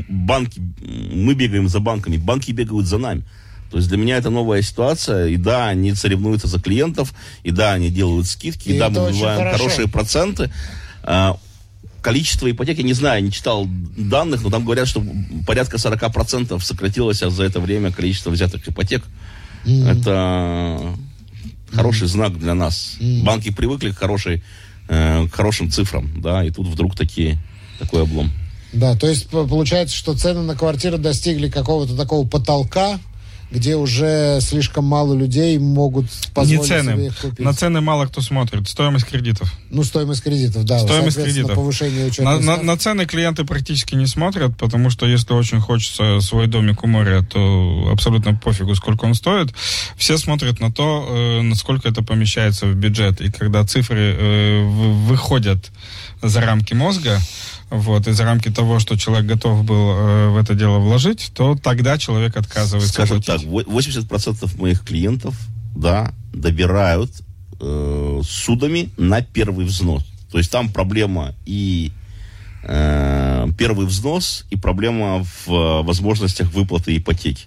банки... 0.09 0.59
Мы 0.79 1.35
бегаем 1.35 1.69
за 1.69 1.79
банками. 1.79 2.17
Банки 2.17 2.51
бегают 2.51 2.87
за 2.87 2.97
нами. 2.97 3.23
То 3.69 3.77
есть 3.77 3.87
для 3.87 3.97
меня 3.97 4.17
это 4.17 4.31
новая 4.31 4.63
ситуация. 4.63 5.27
И 5.27 5.37
да, 5.37 5.67
они 5.67 5.93
соревнуются 5.93 6.47
за 6.47 6.59
клиентов. 6.59 7.13
И 7.43 7.51
да, 7.51 7.73
они 7.73 7.91
делают 7.91 8.25
скидки. 8.25 8.69
И, 8.69 8.75
И 8.75 8.79
да, 8.79 8.89
мы 8.89 9.05
выбиваем 9.05 9.37
хорошо. 9.37 9.57
хорошие 9.57 9.87
проценты. 9.87 10.51
Количество 12.01 12.49
ипотек, 12.49 12.77
я 12.77 12.83
не 12.83 12.93
знаю, 12.93 13.23
не 13.23 13.31
читал 13.31 13.67
данных, 13.95 14.41
но 14.41 14.49
там 14.49 14.65
говорят, 14.65 14.87
что 14.87 15.03
порядка 15.45 15.77
40% 15.77 16.59
сократилось 16.61 17.19
за 17.19 17.43
это 17.43 17.59
время 17.59 17.91
количество 17.91 18.31
взятых 18.31 18.67
ипотек. 18.67 19.03
Это 19.65 20.95
хороший 21.71 22.07
знак 22.07 22.37
для 22.37 22.53
нас. 22.53 22.97
Банки 23.23 23.51
привыкли 23.51 23.91
к, 23.91 23.97
хорошей, 23.97 24.43
э, 24.89 25.27
к 25.27 25.33
хорошим 25.33 25.71
цифрам, 25.71 26.09
да, 26.21 26.43
и 26.43 26.49
тут 26.49 26.67
вдруг 26.67 26.95
такие, 26.95 27.37
такой 27.79 28.03
облом. 28.03 28.31
Да, 28.73 28.95
то 28.95 29.07
есть 29.07 29.27
получается, 29.27 29.95
что 29.95 30.17
цены 30.17 30.41
на 30.41 30.55
квартиры 30.55 30.97
достигли 30.97 31.49
какого-то 31.49 31.95
такого 31.95 32.27
потолка, 32.27 32.99
где 33.51 33.75
уже 33.75 34.39
слишком 34.41 34.85
мало 34.85 35.13
людей 35.13 35.57
могут 35.59 36.05
позволить 36.33 36.61
не 36.61 36.67
себе 36.67 36.81
цены. 36.83 37.01
их 37.07 37.17
купить. 37.17 37.39
На 37.39 37.53
цены 37.53 37.81
мало 37.81 38.05
кто 38.05 38.21
смотрит. 38.21 38.67
Стоимость 38.69 39.05
кредитов. 39.05 39.53
Ну, 39.69 39.83
стоимость 39.83 40.23
кредитов, 40.23 40.63
да. 40.63 40.79
Стоимость 40.79 41.21
кредитов. 41.21 41.55
повышение 41.55 42.09
На, 42.19 42.39
на- 42.39 42.63
на 42.63 42.77
цены 42.77 43.05
клиенты 43.05 43.43
практически 43.43 43.95
не 43.95 44.07
смотрят, 44.07 44.57
потому 44.57 44.89
что 44.89 45.05
если 45.05 45.33
очень 45.33 45.59
хочется 45.59 46.21
свой 46.21 46.47
домик 46.47 46.83
у 46.83 46.87
моря, 46.87 47.23
то 47.29 47.89
абсолютно 47.91 48.35
пофигу, 48.35 48.73
сколько 48.75 49.05
он 49.05 49.13
стоит. 49.15 49.53
Все 49.97 50.17
смотрят 50.17 50.59
на 50.59 50.71
то, 50.71 51.05
э, 51.09 51.41
насколько 51.41 51.89
это 51.89 52.01
помещается 52.03 52.67
в 52.67 52.75
бюджет. 52.75 53.19
И 53.21 53.31
когда 53.31 53.65
цифры 53.65 54.15
э, 54.17 54.63
выходят 54.63 55.71
за 56.21 56.39
рамки 56.41 56.73
мозга, 56.73 57.19
вот, 57.71 58.07
из 58.07 58.19
рамки 58.19 58.49
того, 58.49 58.79
что 58.79 58.97
человек 58.97 59.25
готов 59.27 59.63
был 59.63 59.91
э, 59.91 60.29
в 60.29 60.37
это 60.37 60.53
дело 60.53 60.79
вложить, 60.79 61.31
то 61.33 61.55
тогда 61.55 61.97
человек 61.97 62.35
отказывается 62.37 62.91
Скажем 62.93 63.21
платить. 63.23 63.43
так, 63.45 63.51
во- 63.51 63.63
80% 63.63 64.59
моих 64.59 64.83
клиентов, 64.83 65.35
да, 65.75 66.13
добирают 66.33 67.09
э, 67.59 68.21
судами 68.23 68.89
на 68.97 69.21
первый 69.21 69.65
взнос. 69.65 70.03
То 70.31 70.37
есть 70.37 70.51
там 70.51 70.69
проблема 70.69 71.33
и 71.45 71.91
э, 72.63 73.47
первый 73.57 73.85
взнос, 73.85 74.45
и 74.49 74.57
проблема 74.57 75.23
в 75.23 75.51
э, 75.51 75.81
возможностях 75.83 76.51
выплаты 76.53 76.95
ипотеки. 76.97 77.45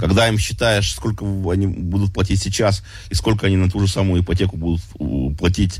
Когда 0.00 0.26
им 0.28 0.38
считаешь, 0.38 0.92
сколько 0.92 1.24
они 1.52 1.68
будут 1.68 2.12
платить 2.12 2.42
сейчас, 2.42 2.82
и 3.10 3.14
сколько 3.14 3.46
они 3.46 3.56
на 3.56 3.70
ту 3.70 3.78
же 3.78 3.86
самую 3.86 4.22
ипотеку 4.22 4.56
будут 4.56 4.80
платить 5.38 5.78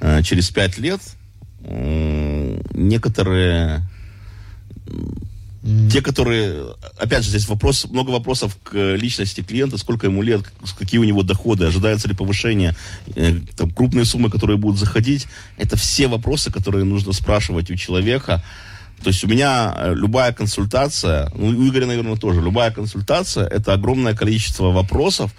э, 0.00 0.22
через 0.22 0.50
5 0.50 0.78
лет, 0.78 1.00
некоторые 1.66 3.82
те, 5.90 6.02
которые, 6.02 6.74
опять 6.98 7.24
же, 7.24 7.30
здесь 7.30 7.48
вопрос, 7.48 7.86
много 7.86 8.10
вопросов 8.10 8.56
к 8.62 8.96
личности 8.96 9.40
клиента, 9.40 9.78
сколько 9.78 10.06
ему 10.06 10.20
лет, 10.20 10.42
какие 10.78 11.00
у 11.00 11.04
него 11.04 11.22
доходы, 11.22 11.64
ожидается 11.64 12.06
ли 12.06 12.14
повышение, 12.14 12.76
э, 13.14 13.36
там, 13.56 13.70
крупные 13.70 14.04
суммы, 14.04 14.30
которые 14.30 14.58
будут 14.58 14.78
заходить. 14.78 15.26
Это 15.56 15.76
все 15.76 16.06
вопросы, 16.06 16.52
которые 16.52 16.84
нужно 16.84 17.14
спрашивать 17.14 17.70
у 17.70 17.76
человека. 17.76 18.44
То 19.02 19.08
есть 19.08 19.24
у 19.24 19.26
меня 19.26 19.74
э, 19.74 19.94
любая 19.94 20.34
консультация, 20.34 21.32
ну, 21.34 21.46
у 21.46 21.68
Игоря, 21.68 21.86
наверное, 21.86 22.16
тоже, 22.16 22.42
любая 22.42 22.70
консультация, 22.70 23.46
это 23.46 23.72
огромное 23.72 24.14
количество 24.14 24.70
вопросов, 24.70 25.32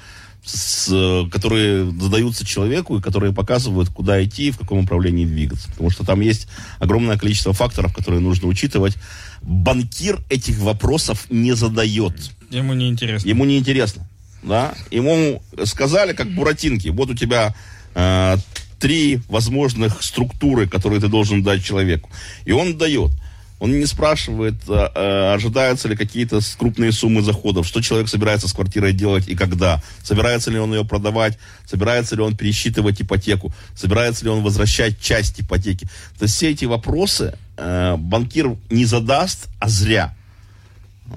с, 0.46 0.90
э, 0.92 1.30
которые 1.32 1.92
задаются 2.00 2.46
человеку 2.46 2.98
и 2.98 3.02
которые 3.02 3.34
показывают, 3.34 3.90
куда 3.90 4.24
идти 4.24 4.48
и 4.48 4.52
в 4.52 4.58
каком 4.58 4.82
направлении 4.82 5.26
двигаться. 5.26 5.70
Потому 5.70 5.90
что 5.90 6.06
там 6.06 6.22
есть 6.22 6.48
огромное 6.80 7.18
количество 7.18 7.52
факторов, 7.54 7.94
которые 7.94 8.22
нужно 8.22 8.48
учитывать. 8.48 8.96
Банкир 9.42 10.22
этих 10.30 10.60
вопросов 10.60 11.26
не 11.30 11.54
задает. 11.54 12.14
Ему 12.52 12.74
не 12.74 12.90
интересно. 12.90 13.28
Ему 13.28 13.46
не 13.46 13.58
интересно. 13.58 14.08
Да? 14.44 14.76
Ему 14.92 15.42
сказали, 15.64 16.14
как 16.14 16.30
Буратинки, 16.32 16.90
вот 16.90 17.10
у 17.10 17.16
тебя 17.16 17.56
э, 17.96 18.38
три 18.80 19.20
возможных 19.28 20.04
структуры, 20.04 20.68
которые 20.68 21.02
ты 21.02 21.08
должен 21.08 21.42
дать 21.42 21.64
человеку. 21.64 22.10
И 22.46 22.52
он 22.52 22.78
дает. 22.78 23.12
Он 23.60 23.80
не 23.80 23.86
спрашивает, 23.86 24.56
э, 24.68 24.90
э, 24.94 25.34
ожидаются 25.34 25.88
ли 25.88 25.96
какие-то 25.96 26.40
крупные 26.58 26.92
суммы 26.92 27.22
заходов, 27.22 27.66
что 27.66 27.82
человек 27.82 28.10
собирается 28.10 28.48
с 28.48 28.54
квартирой 28.54 28.92
делать 28.92 29.28
и 29.30 29.36
когда, 29.36 29.82
собирается 30.04 30.52
ли 30.52 30.60
он 30.60 30.74
ее 30.74 30.84
продавать, 30.84 31.38
собирается 31.66 32.16
ли 32.16 32.22
он 32.22 32.36
пересчитывать 32.36 33.02
ипотеку, 33.02 33.54
собирается 33.74 34.26
ли 34.26 34.30
он 34.30 34.44
возвращать 34.44 35.00
часть 35.00 35.40
ипотеки. 35.40 35.86
То 36.18 36.24
есть 36.24 36.36
все 36.36 36.52
эти 36.52 36.66
вопросы 36.66 37.38
э, 37.56 37.96
банкир 37.98 38.58
не 38.70 38.86
задаст, 38.86 39.48
а 39.60 39.70
зря. 39.70 40.16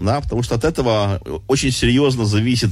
Да, 0.01 0.21
потому 0.21 0.43
что 0.43 0.55
от 0.55 0.65
этого 0.65 1.21
очень 1.49 1.73
серьезно 1.73 2.25
зависит, 2.25 2.71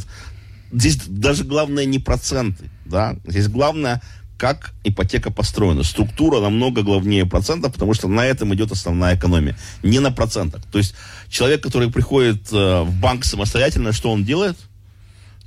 здесь 0.72 0.98
даже 1.06 1.44
главное 1.44 1.86
не 1.86 1.98
проценты, 1.98 2.70
да, 2.84 3.16
здесь 3.26 3.48
главное, 3.48 4.02
как 4.36 4.72
ипотека 4.84 5.30
построена. 5.30 5.82
Структура 5.82 6.40
намного 6.40 6.82
главнее 6.82 7.26
процентов, 7.26 7.72
потому 7.72 7.94
что 7.94 8.08
на 8.08 8.26
этом 8.26 8.54
идет 8.54 8.72
основная 8.72 9.16
экономия, 9.16 9.56
не 9.82 9.98
на 10.00 10.12
процентах. 10.12 10.62
То 10.70 10.78
есть 10.78 10.94
человек, 11.28 11.62
который 11.62 11.90
приходит 11.90 12.52
э, 12.52 12.82
в 12.82 12.92
банк 13.00 13.24
самостоятельно, 13.24 13.92
что 13.92 14.10
он 14.10 14.24
делает? 14.24 14.56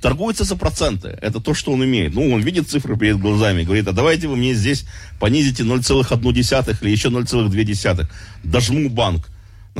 Торгуется 0.00 0.44
за 0.44 0.56
проценты. 0.56 1.08
Это 1.20 1.40
то, 1.40 1.52
что 1.52 1.72
он 1.72 1.82
умеет. 1.82 2.14
Ну, 2.14 2.32
он 2.32 2.40
видит 2.40 2.68
цифры 2.68 2.96
перед 2.96 3.18
глазами, 3.18 3.64
говорит, 3.64 3.86
а 3.86 3.92
давайте 3.92 4.28
вы 4.28 4.36
мне 4.36 4.54
здесь 4.54 4.86
понизите 5.18 5.62
0,1 5.62 6.78
или 6.80 6.90
еще 6.90 7.08
0,2. 7.08 8.06
Дожму 8.42 8.88
банк. 8.88 9.28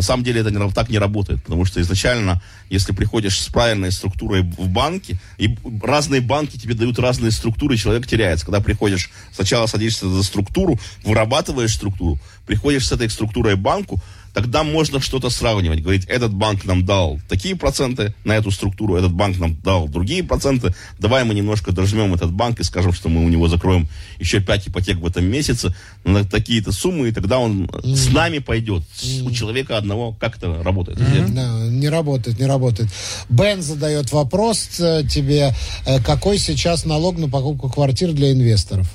На 0.01 0.05
самом 0.05 0.25
деле 0.25 0.41
это 0.41 0.71
так 0.71 0.89
не 0.89 0.99
работает, 0.99 1.43
потому 1.43 1.67
что 1.67 1.79
изначально, 1.83 2.41
если 2.71 2.95
приходишь 2.95 3.39
с 3.39 3.49
правильной 3.49 3.93
структурой 3.93 4.41
в 4.41 4.67
банке, 4.67 5.19
и 5.37 5.55
разные 5.83 6.23
банки 6.23 6.57
тебе 6.57 6.73
дают 6.73 6.99
разные 6.99 7.31
структуры, 7.31 7.77
человек 7.77 8.07
теряется. 8.07 8.47
Когда 8.47 8.63
приходишь, 8.63 9.11
сначала 9.31 9.67
садишься 9.67 10.09
за 10.09 10.23
структуру, 10.23 10.81
вырабатываешь 11.05 11.75
структуру, 11.75 12.19
приходишь 12.47 12.87
с 12.87 12.93
этой 12.93 13.11
структурой 13.11 13.57
к 13.57 13.59
банку, 13.59 14.01
тогда 14.33 14.63
можно 14.63 15.01
что-то 15.01 15.31
сравнивать. 15.31 15.83
Говорить, 15.83 16.05
этот 16.07 16.33
банк 16.33 16.65
нам 16.65 16.85
дал 16.85 17.21
такие 17.29 17.57
проценты 17.57 18.15
на 18.25 18.37
эту 18.37 18.51
структуру, 18.51 18.97
этот 18.97 19.13
банк 19.13 19.39
нам 19.39 19.57
дал 19.63 19.89
другие 19.89 20.23
проценты. 20.23 20.75
Давай 20.99 21.25
мы 21.25 21.35
немножко 21.35 21.73
дожмем 21.73 22.15
этот 22.15 22.33
банк 22.33 22.61
и 22.61 22.65
скажем, 22.65 22.93
что 22.93 23.09
мы 23.09 23.25
у 23.25 23.29
него 23.29 23.49
закроем 23.49 23.89
еще 24.19 24.41
5 24.41 24.69
ипотек 24.69 24.99
в 24.99 25.07
этом 25.07 25.25
месяце 25.25 25.75
на 26.05 26.25
такие-то 26.25 26.73
суммы, 26.73 27.09
и 27.09 27.13
тогда 27.13 27.39
он 27.39 27.71
с 27.83 28.09
нами 28.09 28.39
пойдет. 28.39 28.83
У 29.23 29.31
человека 29.31 29.77
одного. 29.77 30.13
Как 30.13 30.37
это 30.37 30.63
работает? 30.63 30.99
Да, 31.35 31.67
не 31.69 31.89
работает, 31.89 32.39
не 32.39 32.47
работает. 32.47 32.91
Бен 33.29 33.63
задает 33.63 34.13
вопрос 34.13 34.69
э, 34.81 35.03
тебе, 35.09 35.55
э, 35.87 36.01
какой 36.03 36.39
сейчас 36.39 36.85
налог 36.85 37.19
на 37.19 37.29
покупку 37.29 37.69
квартир 37.69 38.13
для 38.13 38.33
инвесторов? 38.33 38.89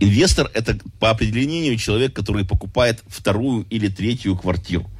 Инвестор 0.00 0.50
это 0.54 0.78
по 0.98 1.10
определению 1.10 1.76
человек, 1.76 2.12
который 2.12 2.44
покупает 2.44 3.02
вторую 3.06 3.66
или 3.70 3.88
третью 3.88 4.36
квартиру. 4.36 4.90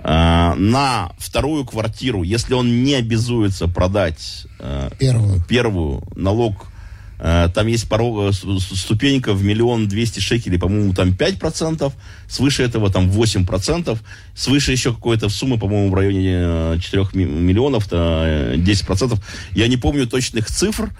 А, 0.00 0.54
на 0.54 1.10
вторую 1.18 1.64
квартиру, 1.64 2.22
если 2.22 2.54
он 2.54 2.84
не 2.84 2.94
обязуется 2.94 3.66
продать 3.66 4.46
э, 4.60 4.90
Первую. 4.98 5.42
первую 5.48 6.02
налог, 6.14 6.66
э, 7.18 7.48
там 7.52 7.66
есть 7.66 7.88
порог, 7.88 8.32
э, 8.32 8.32
ступенька 8.76 9.32
в 9.32 9.42
миллион 9.42 9.88
двести 9.88 10.20
шекелей, 10.20 10.58
по-моему, 10.58 10.94
там 10.94 11.10
5%, 11.14 11.92
свыше 12.28 12.62
этого 12.62 12.90
там 12.92 13.10
8%, 13.10 13.98
свыше 14.36 14.70
еще 14.70 14.92
какой-то 14.94 15.28
суммы, 15.30 15.58
по-моему, 15.58 15.90
в 15.90 15.94
районе 15.94 16.30
э, 16.32 16.78
4 16.80 17.06
ми- 17.14 17.24
миллионов, 17.24 17.88
то, 17.88 18.22
э, 18.24 18.54
10%. 18.56 19.18
Я 19.52 19.66
не 19.66 19.76
помню 19.78 20.06
точных 20.06 20.46
цифр. 20.46 20.92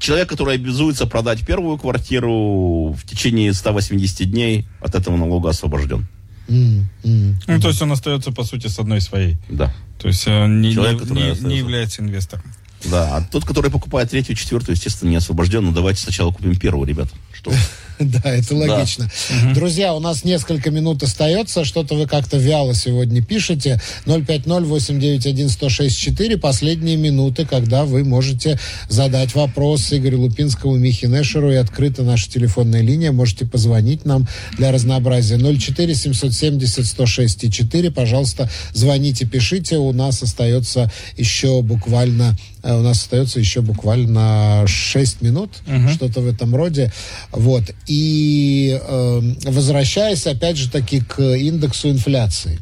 Человек, 0.00 0.28
который 0.28 0.54
обязуется 0.56 1.06
продать 1.06 1.44
первую 1.46 1.78
квартиру 1.78 2.92
в 2.92 3.04
течение 3.06 3.52
180 3.52 4.30
дней, 4.30 4.66
от 4.80 4.94
этого 4.94 5.16
налога 5.16 5.50
освобожден. 5.50 6.06
М, 6.48 6.88
м. 7.04 7.38
Ну, 7.46 7.60
то 7.60 7.68
есть 7.68 7.80
он 7.82 7.92
остается, 7.92 8.32
по 8.32 8.44
сути, 8.44 8.66
с 8.68 8.78
одной 8.78 9.00
своей. 9.00 9.36
Да. 9.48 9.72
То 9.98 10.08
есть 10.08 10.26
он 10.28 10.60
не, 10.60 10.72
Человек, 10.74 10.94
не- 10.94 11.00
который 11.00 11.14
не- 11.18 11.22
остается. 11.30 11.46
не 11.48 11.58
является 11.58 12.02
инвестором. 12.02 12.44
Да, 12.84 13.16
а 13.16 13.22
тот, 13.22 13.44
который 13.44 13.70
покупает 13.70 14.10
третью, 14.10 14.34
четвертую, 14.36 14.76
естественно, 14.76 15.10
не 15.10 15.16
освобожден. 15.16 15.64
Но 15.64 15.72
давайте 15.72 16.02
сначала 16.02 16.30
купим 16.30 16.56
первую, 16.56 16.86
ребята. 16.86 17.10
Что? 17.32 17.52
Да, 18.06 18.30
это 18.30 18.54
логично. 18.54 19.10
Друзья, 19.54 19.94
у 19.94 20.00
нас 20.00 20.22
несколько 20.24 20.70
минут 20.70 21.02
остается. 21.02 21.64
Что-то 21.64 21.94
вы 21.94 22.06
как-то 22.06 22.36
вяло 22.36 22.74
сегодня 22.74 23.22
пишете. 23.22 23.80
050-891-1064. 24.04 26.36
Последние 26.38 26.96
минуты, 26.96 27.46
когда 27.46 27.84
вы 27.84 28.04
можете 28.04 28.60
задать 28.88 29.34
вопрос 29.34 29.92
Игорю 29.92 30.20
Лупинскому, 30.22 30.76
Михе 30.76 31.08
Нешеру. 31.08 31.52
И 31.52 31.56
открыта 31.56 32.02
наша 32.02 32.30
телефонная 32.30 32.82
линия. 32.82 33.12
Можете 33.12 33.46
позвонить 33.46 34.04
нам 34.04 34.28
для 34.56 34.72
разнообразия. 34.72 35.36
04-770-106-4. 35.36 37.90
Пожалуйста, 37.90 38.50
звоните, 38.72 39.26
пишите. 39.26 39.78
У 39.78 39.92
нас 39.92 40.22
остается 40.22 40.90
еще 41.16 41.62
буквально 41.62 42.36
э, 42.62 42.76
у 42.76 42.82
нас 42.82 43.02
остается 43.02 43.40
еще 43.40 43.62
буквально 43.62 44.64
6 44.66 45.22
минут, 45.22 45.50
что-то 45.92 46.20
в 46.20 46.26
этом 46.26 46.54
роде. 46.54 46.92
Вот. 47.32 47.64
И 47.86 48.78
э, 48.80 49.20
возвращаясь, 49.44 50.26
опять 50.26 50.56
же 50.56 50.70
таки, 50.70 51.00
к 51.00 51.20
индексу 51.20 51.90
инфляции. 51.90 52.58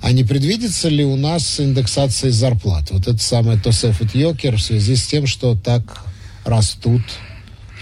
А 0.00 0.12
не 0.12 0.24
предвидится 0.24 0.88
ли 0.88 1.04
у 1.04 1.16
нас 1.16 1.58
индексация 1.58 2.30
зарплат? 2.30 2.90
Вот 2.90 3.08
это 3.08 3.18
самое 3.18 3.58
Тосефет 3.58 4.14
Йокер 4.14 4.56
в 4.56 4.62
связи 4.62 4.96
с 4.96 5.06
тем, 5.06 5.26
что 5.26 5.54
так 5.54 6.04
растут 6.44 7.02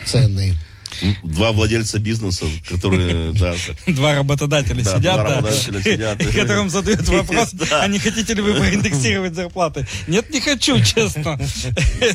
цены. 0.04 0.54
Два 1.22 1.52
владельца 1.52 1.98
бизнеса, 1.98 2.46
которые, 2.68 3.32
да, 3.32 3.54
Два 3.86 4.14
работодателя 4.14 4.82
Да, 4.82 4.96
сидят, 4.96 5.16
два 5.16 5.40
да, 5.42 5.52
сидят. 5.52 6.20
и 6.22 6.24
которым 6.32 6.70
задают 6.70 7.06
вопрос, 7.08 7.50
Да. 7.52 7.82
а 7.82 7.88
не 7.88 7.98
хотите 7.98 8.34
ли 8.34 8.42
вы 8.42 8.54
проиндексировать 8.54 9.34
зарплаты? 9.34 9.86
Нет, 10.06 10.30
не 10.30 10.40
хочу, 10.40 10.78
честно. 10.84 11.38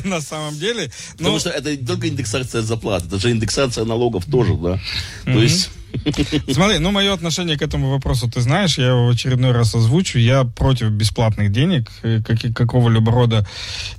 На 0.04 0.20
самом 0.20 0.58
деле. 0.58 0.90
Потому 1.12 1.34
Ну, 1.34 1.40
что 1.40 1.50
это 1.50 1.70
не 1.76 1.84
только 1.86 2.08
индексация 2.08 2.62
зарплат, 2.62 3.04
это 3.06 3.18
же 3.18 3.30
индексация 3.30 3.84
налогов 3.84 4.24
тоже, 4.26 4.54
да. 4.54 4.80
То 5.24 5.42
есть, 5.42 5.70
Смотри, 6.52 6.78
ну, 6.78 6.90
мое 6.90 7.12
отношение 7.12 7.58
к 7.58 7.62
этому 7.62 7.90
вопросу, 7.90 8.30
ты 8.30 8.40
знаешь, 8.40 8.78
я 8.78 8.88
его 8.88 9.06
в 9.06 9.10
очередной 9.10 9.52
раз 9.52 9.74
озвучу. 9.74 10.18
Я 10.18 10.44
против 10.44 10.90
бесплатных 10.90 11.52
денег, 11.52 11.90
э, 12.02 12.20
как, 12.26 12.38
какого-либо 12.54 13.12
рода 13.12 13.46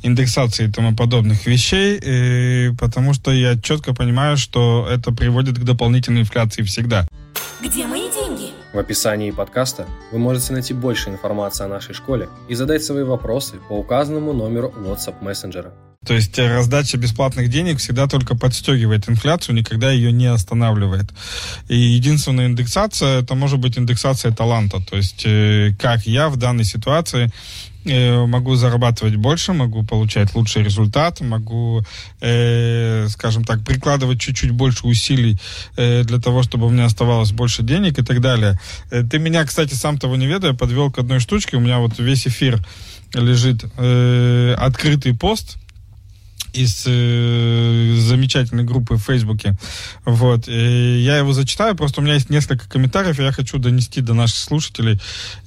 индексации 0.04 0.68
и 0.68 0.72
тому 0.72 0.96
подобных 0.96 1.46
вещей, 1.46 2.00
э, 2.02 2.72
потому 2.80 3.14
что 3.14 3.32
я 3.32 3.60
четко 3.60 3.94
понимаю, 3.94 4.38
что 4.38 4.88
это 4.90 5.12
приводит 5.12 5.58
к 5.58 5.64
дополнительной 5.64 6.22
инфляции 6.22 6.64
всегда. 6.64 7.08
Где 7.62 7.86
мои 7.86 8.10
деньги? 8.12 8.53
В 8.74 8.80
описании 8.80 9.30
подкаста 9.30 9.86
вы 10.12 10.18
можете 10.18 10.52
найти 10.52 10.74
больше 10.74 11.12
информации 11.12 11.64
о 11.64 11.68
нашей 11.68 11.94
школе 11.94 12.28
и 12.50 12.56
задать 12.56 12.84
свои 12.84 13.04
вопросы 13.04 13.58
по 13.70 13.74
указанному 13.74 14.34
номеру 14.34 14.74
WhatsApp 14.76 15.24
мессенджера. 15.24 15.72
То 16.04 16.16
есть 16.16 16.40
э, 16.40 16.48
раздача 16.48 16.98
бесплатных 16.98 17.50
денег 17.50 17.78
всегда 17.78 18.08
только 18.08 18.36
подстегивает 18.36 19.08
инфляцию, 19.08 19.56
никогда 19.56 19.92
ее 19.92 20.12
не 20.12 20.26
останавливает. 20.26 21.06
И 21.70 21.78
единственная 21.78 22.48
индексация, 22.48 23.22
это 23.22 23.36
может 23.36 23.60
быть 23.60 23.78
индексация 23.78 24.32
таланта. 24.32 24.82
То 24.84 24.98
есть 24.98 25.22
э, 25.24 25.76
как 25.80 26.08
я 26.08 26.30
в 26.30 26.38
данной 26.38 26.66
ситуации 26.66 27.32
могу 27.86 28.56
зарабатывать 28.56 29.16
больше, 29.16 29.54
могу 29.54 29.84
получать 29.84 30.36
лучший 30.36 30.64
результат, 30.64 31.22
могу, 31.22 31.84
э, 32.22 33.08
скажем 33.10 33.44
так, 33.44 33.64
прикладывать 33.64 34.20
чуть-чуть 34.20 34.52
больше 34.52 34.88
усилий 34.88 35.38
э, 35.76 36.04
для 36.04 36.20
того, 36.20 36.44
чтобы 36.44 36.68
у 36.68 36.70
меня 36.70 36.86
оставалось 36.86 37.32
больше 37.32 37.64
денег 37.64 38.00
и 38.00 38.04
так 38.04 38.22
далее. 38.22 38.60
Э, 38.92 39.04
ты 39.04 39.20
меня, 39.20 39.44
кстати, 39.46 39.74
сам 39.74 39.98
того 39.98 40.16
не 40.16 40.28
ведая, 40.28 40.54
подвел 40.54 40.92
к 40.92 41.00
одной 41.00 41.20
штучке. 41.20 41.58
У 41.58 41.60
меня 41.60 41.80
вот 41.80 42.00
весь 42.00 42.28
эфир 42.28 42.60
лежит 43.14 43.66
э, 43.78 44.56
открытый 44.58 45.14
пост 45.14 45.58
из 46.54 46.84
э, 46.86 47.96
замечательной 47.98 48.64
группы 48.64 48.96
в 48.96 49.02
Фейсбуке. 49.04 49.56
Вот. 50.06 50.48
И 50.48 51.00
я 51.00 51.18
его 51.18 51.34
зачитаю, 51.34 51.76
просто 51.76 52.02
у 52.02 52.04
меня 52.04 52.14
есть 52.14 52.30
несколько 52.30 52.70
комментариев, 52.70 53.20
и 53.20 53.24
я 53.24 53.32
хочу 53.32 53.58
донести 53.58 54.02
до 54.02 54.14
наших 54.14 54.38
слушателей 54.38 55.00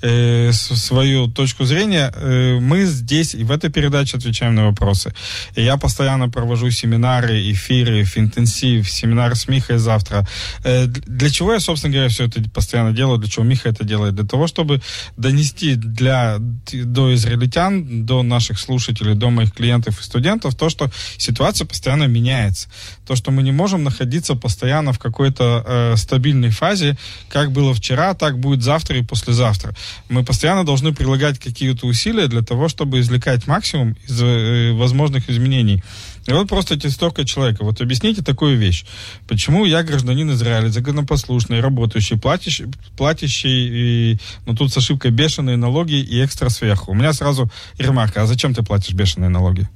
э, 0.02 0.52
свою 0.52 1.28
точку 1.28 1.64
зрения. 1.64 2.12
Э, 2.14 2.58
мы 2.60 2.84
здесь 2.84 3.34
и 3.34 3.44
в 3.44 3.50
этой 3.50 3.70
передаче 3.70 4.16
отвечаем 4.16 4.54
на 4.54 4.66
вопросы. 4.66 5.14
И 5.54 5.62
я 5.62 5.76
постоянно 5.76 6.28
провожу 6.28 6.70
семинары, 6.70 7.50
эфиры, 7.52 8.04
интенсив, 8.16 8.90
семинар 8.90 9.36
с 9.36 9.48
Михой 9.48 9.78
завтра. 9.78 10.26
Э, 10.64 10.86
для 10.86 11.30
чего 11.30 11.52
я, 11.52 11.60
собственно 11.60 11.92
говоря, 11.92 12.08
все 12.08 12.24
это 12.24 12.42
постоянно 12.50 12.92
делаю, 12.92 13.18
для 13.18 13.28
чего 13.30 13.44
Миха 13.44 13.68
это 13.68 13.84
делает? 13.84 14.14
Для 14.14 14.24
того, 14.24 14.46
чтобы 14.46 14.80
донести 15.16 15.74
для, 15.74 16.38
до 16.38 17.14
израильтян, 17.14 18.04
до 18.06 18.22
наших 18.22 18.58
слушателей, 18.58 19.14
до 19.14 19.30
моих 19.30 19.52
клиентов 19.52 20.00
и 20.00 20.02
студентов 20.02 20.54
то, 20.54 20.68
что 20.68 20.90
ситуация 21.16 21.66
постоянно 21.66 22.04
меняется. 22.04 22.68
То, 23.06 23.16
что 23.16 23.30
мы 23.30 23.42
не 23.42 23.52
можем 23.52 23.84
находиться 23.84 24.34
постоянно 24.34 24.92
в 24.92 24.98
какой-то 24.98 25.64
э, 25.66 25.96
стабильной 25.96 26.50
фазе, 26.50 26.96
как 27.28 27.52
было 27.52 27.74
вчера, 27.74 28.14
так 28.14 28.38
будет 28.38 28.62
завтра 28.62 28.98
и 28.98 29.02
послезавтра. 29.02 29.74
Мы 30.08 30.24
постоянно 30.24 30.64
должны 30.64 30.92
прилагать 30.92 31.38
какие-то 31.38 31.86
усилия 31.86 32.26
для 32.26 32.42
того, 32.42 32.68
чтобы 32.68 33.00
извлекать 33.00 33.46
максимум 33.46 33.96
из 34.06 34.20
э, 34.22 34.72
возможных 34.72 35.30
изменений. 35.30 35.82
И 36.26 36.32
вот 36.32 36.48
просто 36.48 36.78
тестовка 36.78 37.24
человека. 37.24 37.64
Вот 37.64 37.80
объясните 37.80 38.22
такую 38.22 38.56
вещь. 38.56 38.84
Почему 39.28 39.64
я 39.64 39.82
гражданин 39.82 40.30
Израиля, 40.32 40.68
законопослушный, 40.68 41.60
работающий, 41.60 42.18
платящий, 42.18 42.66
платящий 42.96 43.68
и, 44.12 44.18
ну 44.44 44.54
тут 44.54 44.72
с 44.72 44.76
ошибкой 44.76 45.12
бешеные 45.12 45.56
налоги 45.56 45.94
и 45.94 46.24
экстра 46.24 46.48
сверху. 46.48 46.92
У 46.92 46.94
меня 46.94 47.12
сразу 47.12 47.50
ремарка, 47.78 48.22
а 48.22 48.26
зачем 48.26 48.54
ты 48.54 48.62
платишь 48.62 48.94
бешеные 48.94 49.28
налоги? 49.28 49.68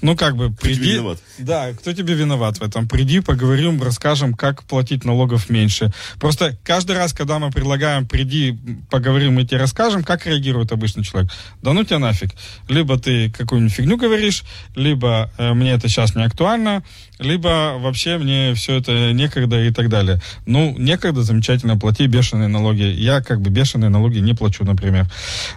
Ну 0.00 0.16
как 0.16 0.36
бы, 0.36 0.50
приди... 0.50 0.94
виноват? 0.94 1.18
Да, 1.38 1.72
кто 1.72 1.92
тебе 1.92 2.14
виноват 2.14 2.58
в 2.58 2.62
этом? 2.62 2.88
Приди, 2.88 3.20
поговорим, 3.20 3.82
расскажем, 3.82 4.34
как 4.34 4.64
платить 4.64 5.04
налогов 5.04 5.50
меньше. 5.50 5.92
Просто 6.18 6.56
каждый 6.64 6.96
раз, 6.96 7.12
когда 7.12 7.38
мы 7.38 7.50
предлагаем, 7.50 8.06
приди, 8.06 8.58
поговорим, 8.90 9.34
мы 9.34 9.44
тебе 9.44 9.58
расскажем, 9.58 10.02
как 10.02 10.26
реагирует 10.26 10.72
обычный 10.72 11.04
человек. 11.04 11.30
Да 11.62 11.72
ну 11.72 11.84
тебя 11.84 11.98
нафиг. 11.98 12.30
Либо 12.68 12.98
ты 12.98 13.30
какую-нибудь 13.30 13.72
фигню 13.72 13.96
говоришь, 13.96 14.42
либо 14.74 15.30
э, 15.38 15.52
мне 15.52 15.72
это 15.72 15.88
сейчас 15.92 16.14
не 16.14 16.24
актуально, 16.24 16.82
либо 17.18 17.76
вообще 17.78 18.18
мне 18.18 18.54
все 18.54 18.76
это 18.76 19.12
некогда 19.12 19.62
и 19.62 19.70
так 19.70 19.88
далее. 19.88 20.20
Ну, 20.46 20.74
некогда, 20.78 21.22
замечательно, 21.22 21.76
плати 21.76 22.06
бешеные 22.06 22.48
налоги. 22.48 22.82
Я 22.82 23.22
как 23.22 23.40
бы 23.40 23.50
бешеные 23.50 23.90
налоги 23.90 24.18
не 24.18 24.34
плачу, 24.34 24.64
например. 24.64 25.06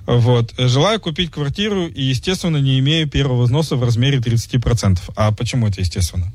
Вот. 0.06 0.54
Желаю 0.58 1.00
купить 1.00 1.32
квартиру 1.32 1.88
и, 1.88 2.04
естественно, 2.04 2.58
не 2.58 2.80
имею 2.80 3.10
первого 3.10 3.44
взноса 3.44 3.76
в 3.76 3.84
размере 3.84 4.20
30%. 4.20 5.00
А 5.16 5.32
почему 5.32 5.68
это 5.68 5.82
естественно? 5.82 6.32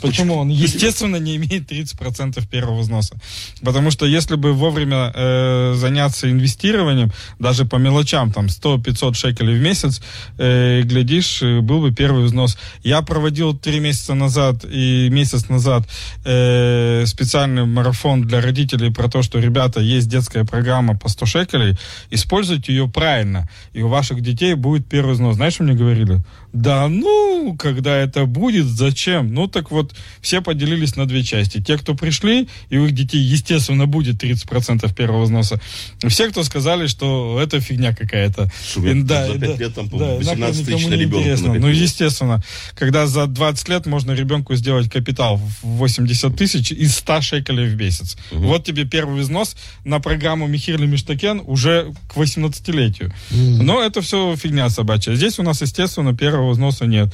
Почему 0.00 0.36
он, 0.36 0.48
естественно, 0.48 1.16
не 1.16 1.36
имеет 1.36 1.70
30% 1.70 2.46
первого 2.48 2.80
взноса? 2.80 3.16
Потому 3.62 3.90
что 3.90 4.06
если 4.06 4.36
бы 4.36 4.52
вовремя 4.52 5.12
э, 5.14 5.74
заняться 5.76 6.30
инвестированием, 6.30 7.12
даже 7.38 7.64
по 7.64 7.76
мелочам, 7.76 8.32
там 8.32 8.46
100-500 8.46 9.14
шекелей 9.14 9.58
в 9.58 9.62
месяц, 9.62 10.00
э, 10.38 10.82
глядишь, 10.82 11.42
э, 11.42 11.60
был 11.60 11.80
бы 11.80 11.92
первый 11.92 12.24
взнос. 12.24 12.58
Я 12.82 13.02
проводил 13.02 13.56
три 13.56 13.80
месяца 13.80 14.14
назад 14.14 14.64
и 14.64 15.08
месяц 15.10 15.48
назад 15.48 15.88
э, 16.24 17.04
специальный 17.06 17.66
марафон 17.66 18.22
для 18.22 18.40
родителей 18.40 18.90
про 18.90 19.08
то, 19.08 19.22
что, 19.22 19.38
ребята, 19.38 19.80
есть 19.80 20.08
детская 20.08 20.44
программа 20.44 20.96
по 20.96 21.08
100 21.08 21.26
шекелей, 21.26 21.76
используйте 22.10 22.72
ее 22.72 22.88
правильно, 22.88 23.48
и 23.72 23.82
у 23.82 23.88
ваших 23.88 24.20
детей 24.22 24.54
будет 24.54 24.86
первый 24.86 25.14
взнос. 25.14 25.36
Знаешь, 25.36 25.54
что 25.54 25.64
мне 25.64 25.74
говорили? 25.74 26.20
Да 26.52 26.88
ну, 26.88 27.56
когда 27.58 27.96
это 27.96 28.26
будет, 28.26 28.66
зачем? 28.66 29.32
Ну 29.32 29.39
так 29.46 29.70
вот, 29.70 29.94
все 30.20 30.40
поделились 30.40 30.96
на 30.96 31.06
две 31.06 31.22
части. 31.22 31.62
Те, 31.62 31.78
кто 31.78 31.94
пришли, 31.94 32.48
и 32.68 32.78
у 32.78 32.86
их 32.86 32.92
детей, 32.92 33.20
естественно, 33.20 33.86
будет 33.86 34.22
30% 34.22 34.94
первого 34.94 35.24
взноса. 35.24 35.60
Все, 36.08 36.28
кто 36.28 36.42
сказали, 36.42 36.86
что 36.86 37.40
это 37.40 37.60
фигня 37.60 37.94
какая-то. 37.94 38.50
Шумит, 38.72 39.08
за 39.08 39.38
5 39.38 39.58
лет 39.58 39.74
там, 39.74 39.88
по 39.88 39.96
18 39.96 40.66
тысяч 40.66 40.86
на 40.86 40.94
ребенка 40.94 41.30
интересно. 41.30 41.54
Ну, 41.54 41.68
естественно, 41.68 42.42
когда 42.74 43.06
за 43.06 43.26
20 43.26 43.68
лет 43.68 43.86
можно 43.86 44.12
ребенку 44.12 44.54
сделать 44.54 44.90
капитал 44.90 45.36
в 45.62 45.66
80 45.66 46.36
тысяч 46.36 46.72
из 46.72 46.96
100 46.96 47.20
шекелей 47.20 47.68
в 47.68 47.76
месяц. 47.76 48.16
Вот 48.30 48.64
тебе 48.64 48.84
первый 48.84 49.20
взнос 49.20 49.56
на 49.84 50.00
программу 50.00 50.46
Михирли 50.46 50.86
Миштакен 50.86 51.42
уже 51.46 51.92
к 52.08 52.16
18-летию. 52.16 53.12
Но 53.30 53.82
это 53.82 54.00
все 54.00 54.36
фигня 54.36 54.68
собачья. 54.70 55.14
Здесь 55.14 55.38
у 55.38 55.42
нас, 55.42 55.60
естественно, 55.62 56.16
первого 56.16 56.50
взноса 56.50 56.86
нет. 56.86 57.12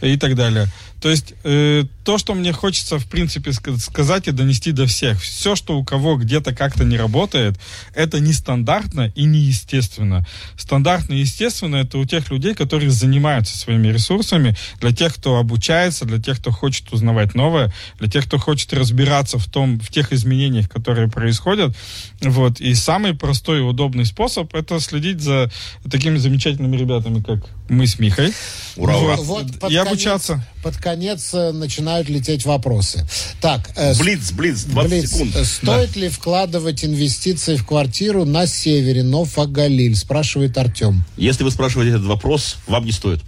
И 0.00 0.16
так 0.16 0.34
далее. 0.34 0.68
То 1.00 1.10
есть 1.10 1.34
э, 1.44 1.84
то, 2.04 2.18
что 2.18 2.34
мне 2.34 2.52
хочется, 2.52 2.98
в 2.98 3.06
принципе, 3.06 3.50
ска- 3.50 3.78
сказать 3.78 4.28
и 4.28 4.32
донести 4.32 4.72
до 4.72 4.86
всех. 4.86 5.20
Все, 5.20 5.54
что 5.54 5.78
у 5.78 5.84
кого 5.84 6.16
где-то 6.16 6.54
как-то 6.54 6.84
не 6.84 6.96
работает, 6.96 7.58
это 7.94 8.18
нестандартно 8.18 9.12
и 9.14 9.24
неестественно. 9.24 10.26
Стандартно 10.56 11.14
и 11.14 11.18
естественно 11.18 11.76
это 11.76 11.98
у 11.98 12.04
тех 12.04 12.30
людей, 12.30 12.54
которые 12.54 12.90
занимаются 12.90 13.58
своими 13.58 13.88
ресурсами, 13.88 14.56
для 14.80 14.92
тех, 14.92 15.14
кто 15.14 15.36
обучается, 15.36 16.06
для 16.06 16.20
тех, 16.20 16.40
кто 16.40 16.50
хочет 16.50 16.92
узнавать 16.92 17.34
новое, 17.34 17.72
для 17.98 18.08
тех, 18.08 18.24
кто 18.26 18.38
хочет 18.38 18.72
разбираться 18.72 19.38
в 19.38 19.46
том, 19.46 19.78
в 19.78 19.88
тех 19.88 20.12
изменениях, 20.12 20.68
которые 20.68 21.08
происходят. 21.08 21.76
Вот. 22.22 22.60
И 22.60 22.74
самый 22.74 23.14
простой 23.14 23.58
и 23.58 23.62
удобный 23.62 24.06
способ 24.06 24.54
это 24.54 24.80
следить 24.80 25.20
за 25.20 25.50
такими 25.90 26.16
замечательными 26.16 26.76
ребятами, 26.76 27.22
как 27.22 27.46
мы 27.68 27.86
с 27.86 27.98
Михой. 27.98 28.32
Ура, 28.76 28.96
ура. 28.96 29.16
Вот 29.16 29.58
под 29.58 29.70
и 29.70 29.74
конец- 29.74 29.86
обучаться. 29.96 30.44
Под 30.62 30.76
конец 30.76 31.32
э, 31.32 31.52
начинают 31.52 32.08
лететь 32.08 32.44
вопросы. 32.44 33.06
Так, 33.40 33.70
э, 33.76 33.94
Блиц, 33.98 34.32
блиц, 34.32 34.64
20 34.64 34.90
Блиц, 34.90 35.10
секунд. 35.12 35.36
э, 35.36 35.44
стоит 35.44 35.96
ли 35.96 36.08
вкладывать 36.08 36.84
инвестиции 36.84 37.56
в 37.56 37.66
квартиру 37.66 38.24
на 38.24 38.46
севере 38.46 39.02
Нофагалиль? 39.02 39.96
Спрашивает 39.96 40.56
Артем. 40.58 41.04
Если 41.16 41.44
вы 41.44 41.50
спрашиваете 41.50 41.94
этот 41.96 42.06
вопрос, 42.06 42.56
вам 42.66 42.84
не 42.84 42.92
стоит. 42.92 43.20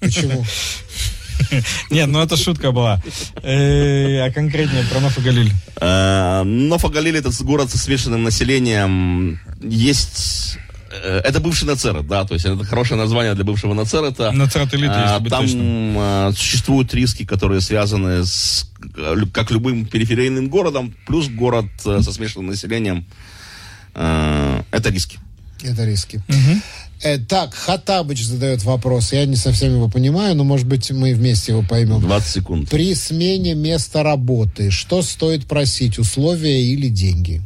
Почему? 0.00 0.44
Нет, 1.90 2.08
ну 2.08 2.20
это 2.20 2.36
шутка 2.36 2.72
была. 2.72 3.02
А 3.42 4.30
конкретнее 4.32 4.84
про 4.84 5.00
Нофагалиль. 5.00 5.52
Э, 5.80 6.42
Но 6.44 6.78
Фагалиль 6.78 7.16
это 7.16 7.30
город 7.42 7.70
со 7.70 7.78
смешанным 7.78 8.22
населением. 8.22 9.40
Есть... 9.62 10.58
э, 10.90 11.20
Это 11.24 11.40
бывший 11.40 11.64
Нацерет, 11.64 12.06
да, 12.06 12.24
то 12.24 12.34
есть 12.34 12.46
это 12.46 12.64
хорошее 12.64 12.98
название 13.00 13.34
для 13.34 13.44
бывшего 13.44 13.74
Нацерета. 13.74 14.30
Нацерет-элит, 14.32 14.90
А, 14.92 15.02
если 15.10 15.22
быть 15.22 15.30
Там 15.30 15.42
точным. 15.44 15.96
э, 15.98 16.32
существуют 16.36 16.94
риски, 16.94 17.24
которые 17.24 17.60
связаны 17.60 18.24
с, 18.24 18.70
э, 18.96 19.14
как 19.32 19.50
любым 19.50 19.86
периферийным 19.86 20.48
городом, 20.48 20.94
плюс 21.06 21.28
город 21.28 21.66
э, 21.84 22.00
со 22.02 22.12
смешанным 22.12 22.48
населением. 22.48 23.06
Это 23.94 24.90
риски. 24.90 25.18
Это 25.62 25.84
риски. 25.84 26.22
Э, 27.02 27.18
так, 27.18 27.54
Хатабыч 27.54 28.24
задает 28.24 28.64
вопрос. 28.64 29.12
Я 29.12 29.24
не 29.24 29.36
совсем 29.36 29.72
его 29.72 29.88
понимаю, 29.88 30.34
но, 30.34 30.44
может 30.44 30.66
быть, 30.66 30.90
мы 30.90 31.14
вместе 31.14 31.52
его 31.52 31.62
поймем. 31.62 32.00
20 32.00 32.28
секунд. 32.28 32.70
При 32.70 32.94
смене 32.94 33.54
места 33.54 34.02
работы 34.02 34.70
что 34.70 35.02
стоит 35.02 35.46
просить, 35.46 35.98
условия 35.98 36.62
или 36.62 36.88
деньги? 36.88 37.40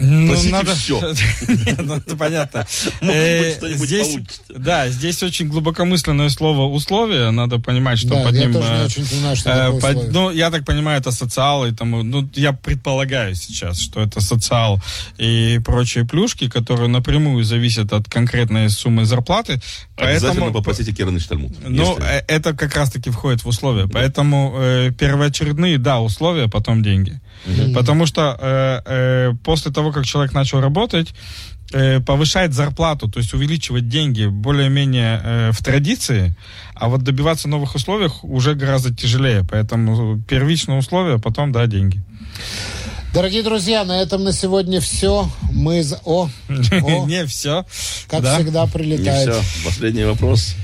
Ну, 0.00 0.28
Просите 0.28 0.64
всё. 0.74 1.00
Нет, 1.48 1.80
ну, 1.84 1.96
это 1.96 2.16
понятно. 2.16 2.66
Может 3.00 3.16
Э, 3.16 3.60
быть, 3.60 3.78
здесь, 3.78 4.06
получится. 4.08 4.40
да, 4.56 4.88
здесь 4.88 5.22
очень 5.22 5.48
глубокомысленное 5.48 6.28
слово 6.30 6.72
условия. 6.72 7.30
Надо 7.30 7.58
понимать, 7.58 7.98
что 7.98 8.08
Да, 8.08 8.22
под 8.24 8.34
я 8.34 8.40
ним... 8.40 8.52
тоже 8.54 8.68
не 8.68 8.78
э, 8.80 8.84
очень 8.86 9.06
понимаю, 9.06 9.36
что 9.36 9.50
э, 9.50 9.80
под-. 9.80 10.12
Ну, 10.12 10.30
я 10.30 10.50
так 10.50 10.64
понимаю, 10.64 11.00
это 11.00 11.10
социал 11.12 11.66
и 11.66 11.72
тому. 11.72 12.02
Ну, 12.02 12.28
я 12.34 12.52
предполагаю 12.52 13.34
сейчас, 13.34 13.78
что 13.80 14.00
это 14.00 14.20
социал 14.20 14.80
и 15.18 15.60
прочие 15.64 16.04
плюшки, 16.06 16.48
которые 16.48 16.88
напрямую 16.88 17.44
зависят 17.44 17.92
от 17.92 18.08
конкретной 18.08 18.70
суммы 18.70 19.04
зарплаты. 19.04 19.60
Обязательно 19.96 20.30
Поэтому- 20.46 20.52
попросите 20.52 20.92
Керныч 20.92 21.26
Тальмуд. 21.26 21.52
ну, 21.66 21.98
если- 21.98 22.24
это 22.26 22.54
как 22.54 22.74
раз-таки 22.74 23.10
входит 23.10 23.44
в 23.44 23.48
условия. 23.48 23.86
Поэтому 23.86 24.54
э, 24.56 24.92
первоочередные, 24.98 25.76
да, 25.78 26.00
условия, 26.00 26.48
потом 26.48 26.82
деньги. 26.82 27.20
Потому 27.74 28.04
что 28.06 28.36
э, 28.38 28.80
э, 28.84 29.32
после 29.44 29.72
того, 29.72 29.89
того, 29.90 29.92
как 29.92 30.06
человек 30.06 30.32
начал 30.32 30.60
работать, 30.60 31.08
э, 31.72 32.00
повышать 32.00 32.52
зарплату, 32.52 33.08
то 33.08 33.18
есть 33.20 33.34
увеличивать 33.34 33.88
деньги 33.88 34.26
более-менее 34.26 35.20
э, 35.22 35.50
в 35.52 35.62
традиции, 35.62 36.34
а 36.74 36.88
вот 36.88 37.02
добиваться 37.02 37.48
новых 37.48 37.74
условий 37.74 38.08
уже 38.22 38.54
гораздо 38.54 38.94
тяжелее. 38.94 39.44
Поэтому 39.50 40.20
первичное 40.28 40.78
условие, 40.78 41.18
потом, 41.18 41.52
да, 41.52 41.66
деньги. 41.66 42.00
Дорогие 43.12 43.42
друзья, 43.42 43.84
на 43.84 44.00
этом 44.00 44.22
на 44.22 44.32
сегодня 44.32 44.80
все. 44.80 45.28
Мы... 45.52 45.82
за- 45.82 46.00
О, 46.04 46.30
о, 46.48 47.06
Не 47.06 47.26
все. 47.26 47.64
как 48.08 48.22
Да. 48.22 48.36
всегда 48.36 48.64
Не 48.66 48.70
прилетает. 48.70 49.34
все. 49.34 49.64
Последний 49.68 50.04
вопрос. 50.04 50.54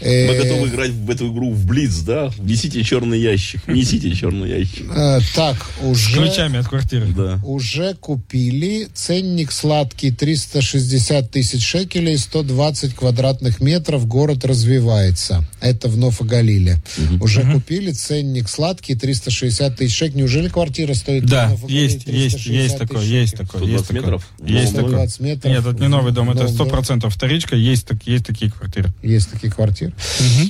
Э, 0.00 0.26
Мы 0.28 0.36
готовы 0.36 0.68
играть 0.68 0.90
в 0.90 1.10
эту 1.10 1.32
игру 1.32 1.50
в 1.52 1.66
Блиц, 1.66 1.98
да? 2.00 2.28
Внесите 2.38 2.82
черный 2.82 3.20
ящик. 3.20 3.66
Несите 3.68 4.14
черный 4.14 4.48
ящик. 4.50 4.86
э, 4.94 5.20
так, 5.34 5.56
С 5.80 5.84
уже... 5.84 6.14
ключами 6.14 6.58
от 6.58 6.68
квартиры. 6.68 7.06
Да. 7.16 7.40
Уже 7.44 7.94
купили. 7.94 8.88
Ценник 8.92 9.52
сладкий 9.52 10.10
360 10.10 11.30
тысяч 11.30 11.64
шекелей, 11.64 12.18
120 12.18 12.94
квадратных 12.94 13.60
метров. 13.60 14.06
Город 14.06 14.44
развивается. 14.44 15.44
Это 15.60 15.88
в 15.88 15.96
Нофагалиле. 15.96 16.76
Уже 17.20 17.42
купили. 17.50 17.92
Ценник 17.92 18.48
сладкий 18.48 18.94
360 18.94 19.76
тысяч 19.76 19.96
шекелей. 19.96 20.20
Неужели 20.22 20.48
квартира 20.48 20.94
стоит 20.94 21.24
Да, 21.26 21.56
есть, 21.68 22.06
есть, 22.06 22.36
360 22.36 22.52
есть 22.52 22.78
такое, 22.78 23.04
есть 23.04 23.36
такое, 23.36 23.62
есть 23.62 23.84
120 23.84 23.86
такое. 23.86 24.00
метров? 24.02 24.28
Есть 24.46 24.74
такое. 24.74 24.88
120 24.90 25.20
метров. 25.20 25.52
Нет, 25.52 25.66
это 25.66 25.82
не 25.82 25.88
новый 25.88 26.12
дом, 26.12 26.30
это 26.30 26.40
Новый 26.40 26.52
сто 26.54 26.64
дом. 26.64 26.72
процентов 26.72 27.14
вторичка, 27.14 27.56
есть, 27.56 27.86
так, 27.86 27.98
есть 28.06 28.24
такие 28.26 28.50
квартиры. 28.50 28.92
Есть 29.02 29.30
такие 29.30 29.52
квартиры. 29.52 29.83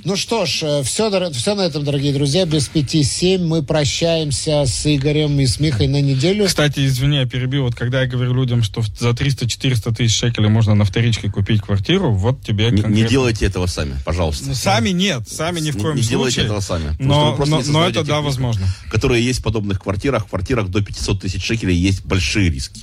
Ну 0.05 0.17
что 0.17 0.47
ж, 0.47 0.83
все, 0.85 1.31
все 1.33 1.55
на 1.55 1.63
этом, 1.63 1.85
дорогие 1.85 2.13
друзья. 2.13 2.45
Без 2.47 2.69
пяти 2.69 3.03
семь 3.03 3.43
мы 3.45 3.63
прощаемся 3.63 4.65
с 4.67 4.87
Игорем 4.87 5.39
и 5.41 5.47
с 5.47 5.61
Михой 5.61 5.87
на 5.89 6.01
неделю. 6.01 6.47
Кстати, 6.47 6.87
извини, 6.87 7.17
я 7.19 7.27
перебил. 7.27 7.65
Вот 7.65 7.75
когда 7.75 8.03
я 8.03 8.07
говорю 8.07 8.35
людям, 8.35 8.63
что 8.63 8.83
за 8.83 9.11
300-400 9.11 9.95
тысяч 9.95 10.17
шекелей 10.17 10.49
можно 10.49 10.75
на 10.75 10.85
вторичке 10.85 11.31
купить 11.31 11.63
квартиру, 11.63 12.13
вот 12.13 12.43
тебе 12.43 12.67
Не, 12.67 12.77
не 12.77 12.83
конкретно- 12.83 13.09
делайте 13.09 13.47
этого 13.47 13.67
сами, 13.67 13.97
пожалуйста. 14.05 14.49
Ну, 14.49 14.55
Сами 14.55 14.91
нет, 14.91 15.29
сами 15.29 15.61
ни 15.61 15.71
в 15.71 15.77
Не- 15.77 15.83
коем 15.83 15.97
не 15.97 16.03
делайте 16.03 16.41
случае. 16.41 16.45
этого 16.47 16.61
сами. 16.61 16.97
Но, 16.99 17.37
но, 17.47 17.61
не 17.63 17.69
но 17.71 17.89
это 17.89 18.05
да, 18.05 18.21
возможно. 18.21 18.67
Которые 18.91 19.25
есть 19.25 19.41
в 19.41 19.43
подобных 19.43 19.81
квартирах. 19.81 20.27
В 20.27 20.29
квартирах 20.29 20.69
до 20.69 20.83
500 20.83 21.21
тысяч 21.23 21.45
шекелей 21.45 21.77
есть 21.77 22.05
большие 22.05 22.51
риски. 22.51 22.83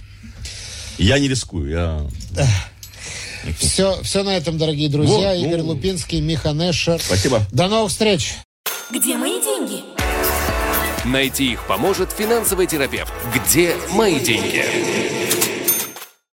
Я 0.97 1.17
не 1.19 1.27
рискую, 1.27 1.69
я... 1.71 2.05
Все, 3.57 4.01
все 4.03 4.23
на 4.23 4.35
этом, 4.35 4.57
дорогие 4.57 4.89
друзья. 4.89 5.33
Вот, 5.33 5.41
ну. 5.41 5.47
Игорь 5.47 5.61
Лупинский, 5.61 6.21
Миха 6.21 6.51
Нешер. 6.51 7.01
Спасибо. 7.01 7.41
До 7.51 7.67
новых 7.67 7.91
встреч! 7.91 8.35
Где 8.91 9.15
мои 9.15 9.41
деньги? 9.41 9.83
Найти 11.05 11.53
их 11.53 11.65
поможет 11.65 12.11
финансовый 12.11 12.67
терапевт. 12.67 13.11
Где 13.33 13.75
мои 13.91 14.19
деньги? 14.19 14.63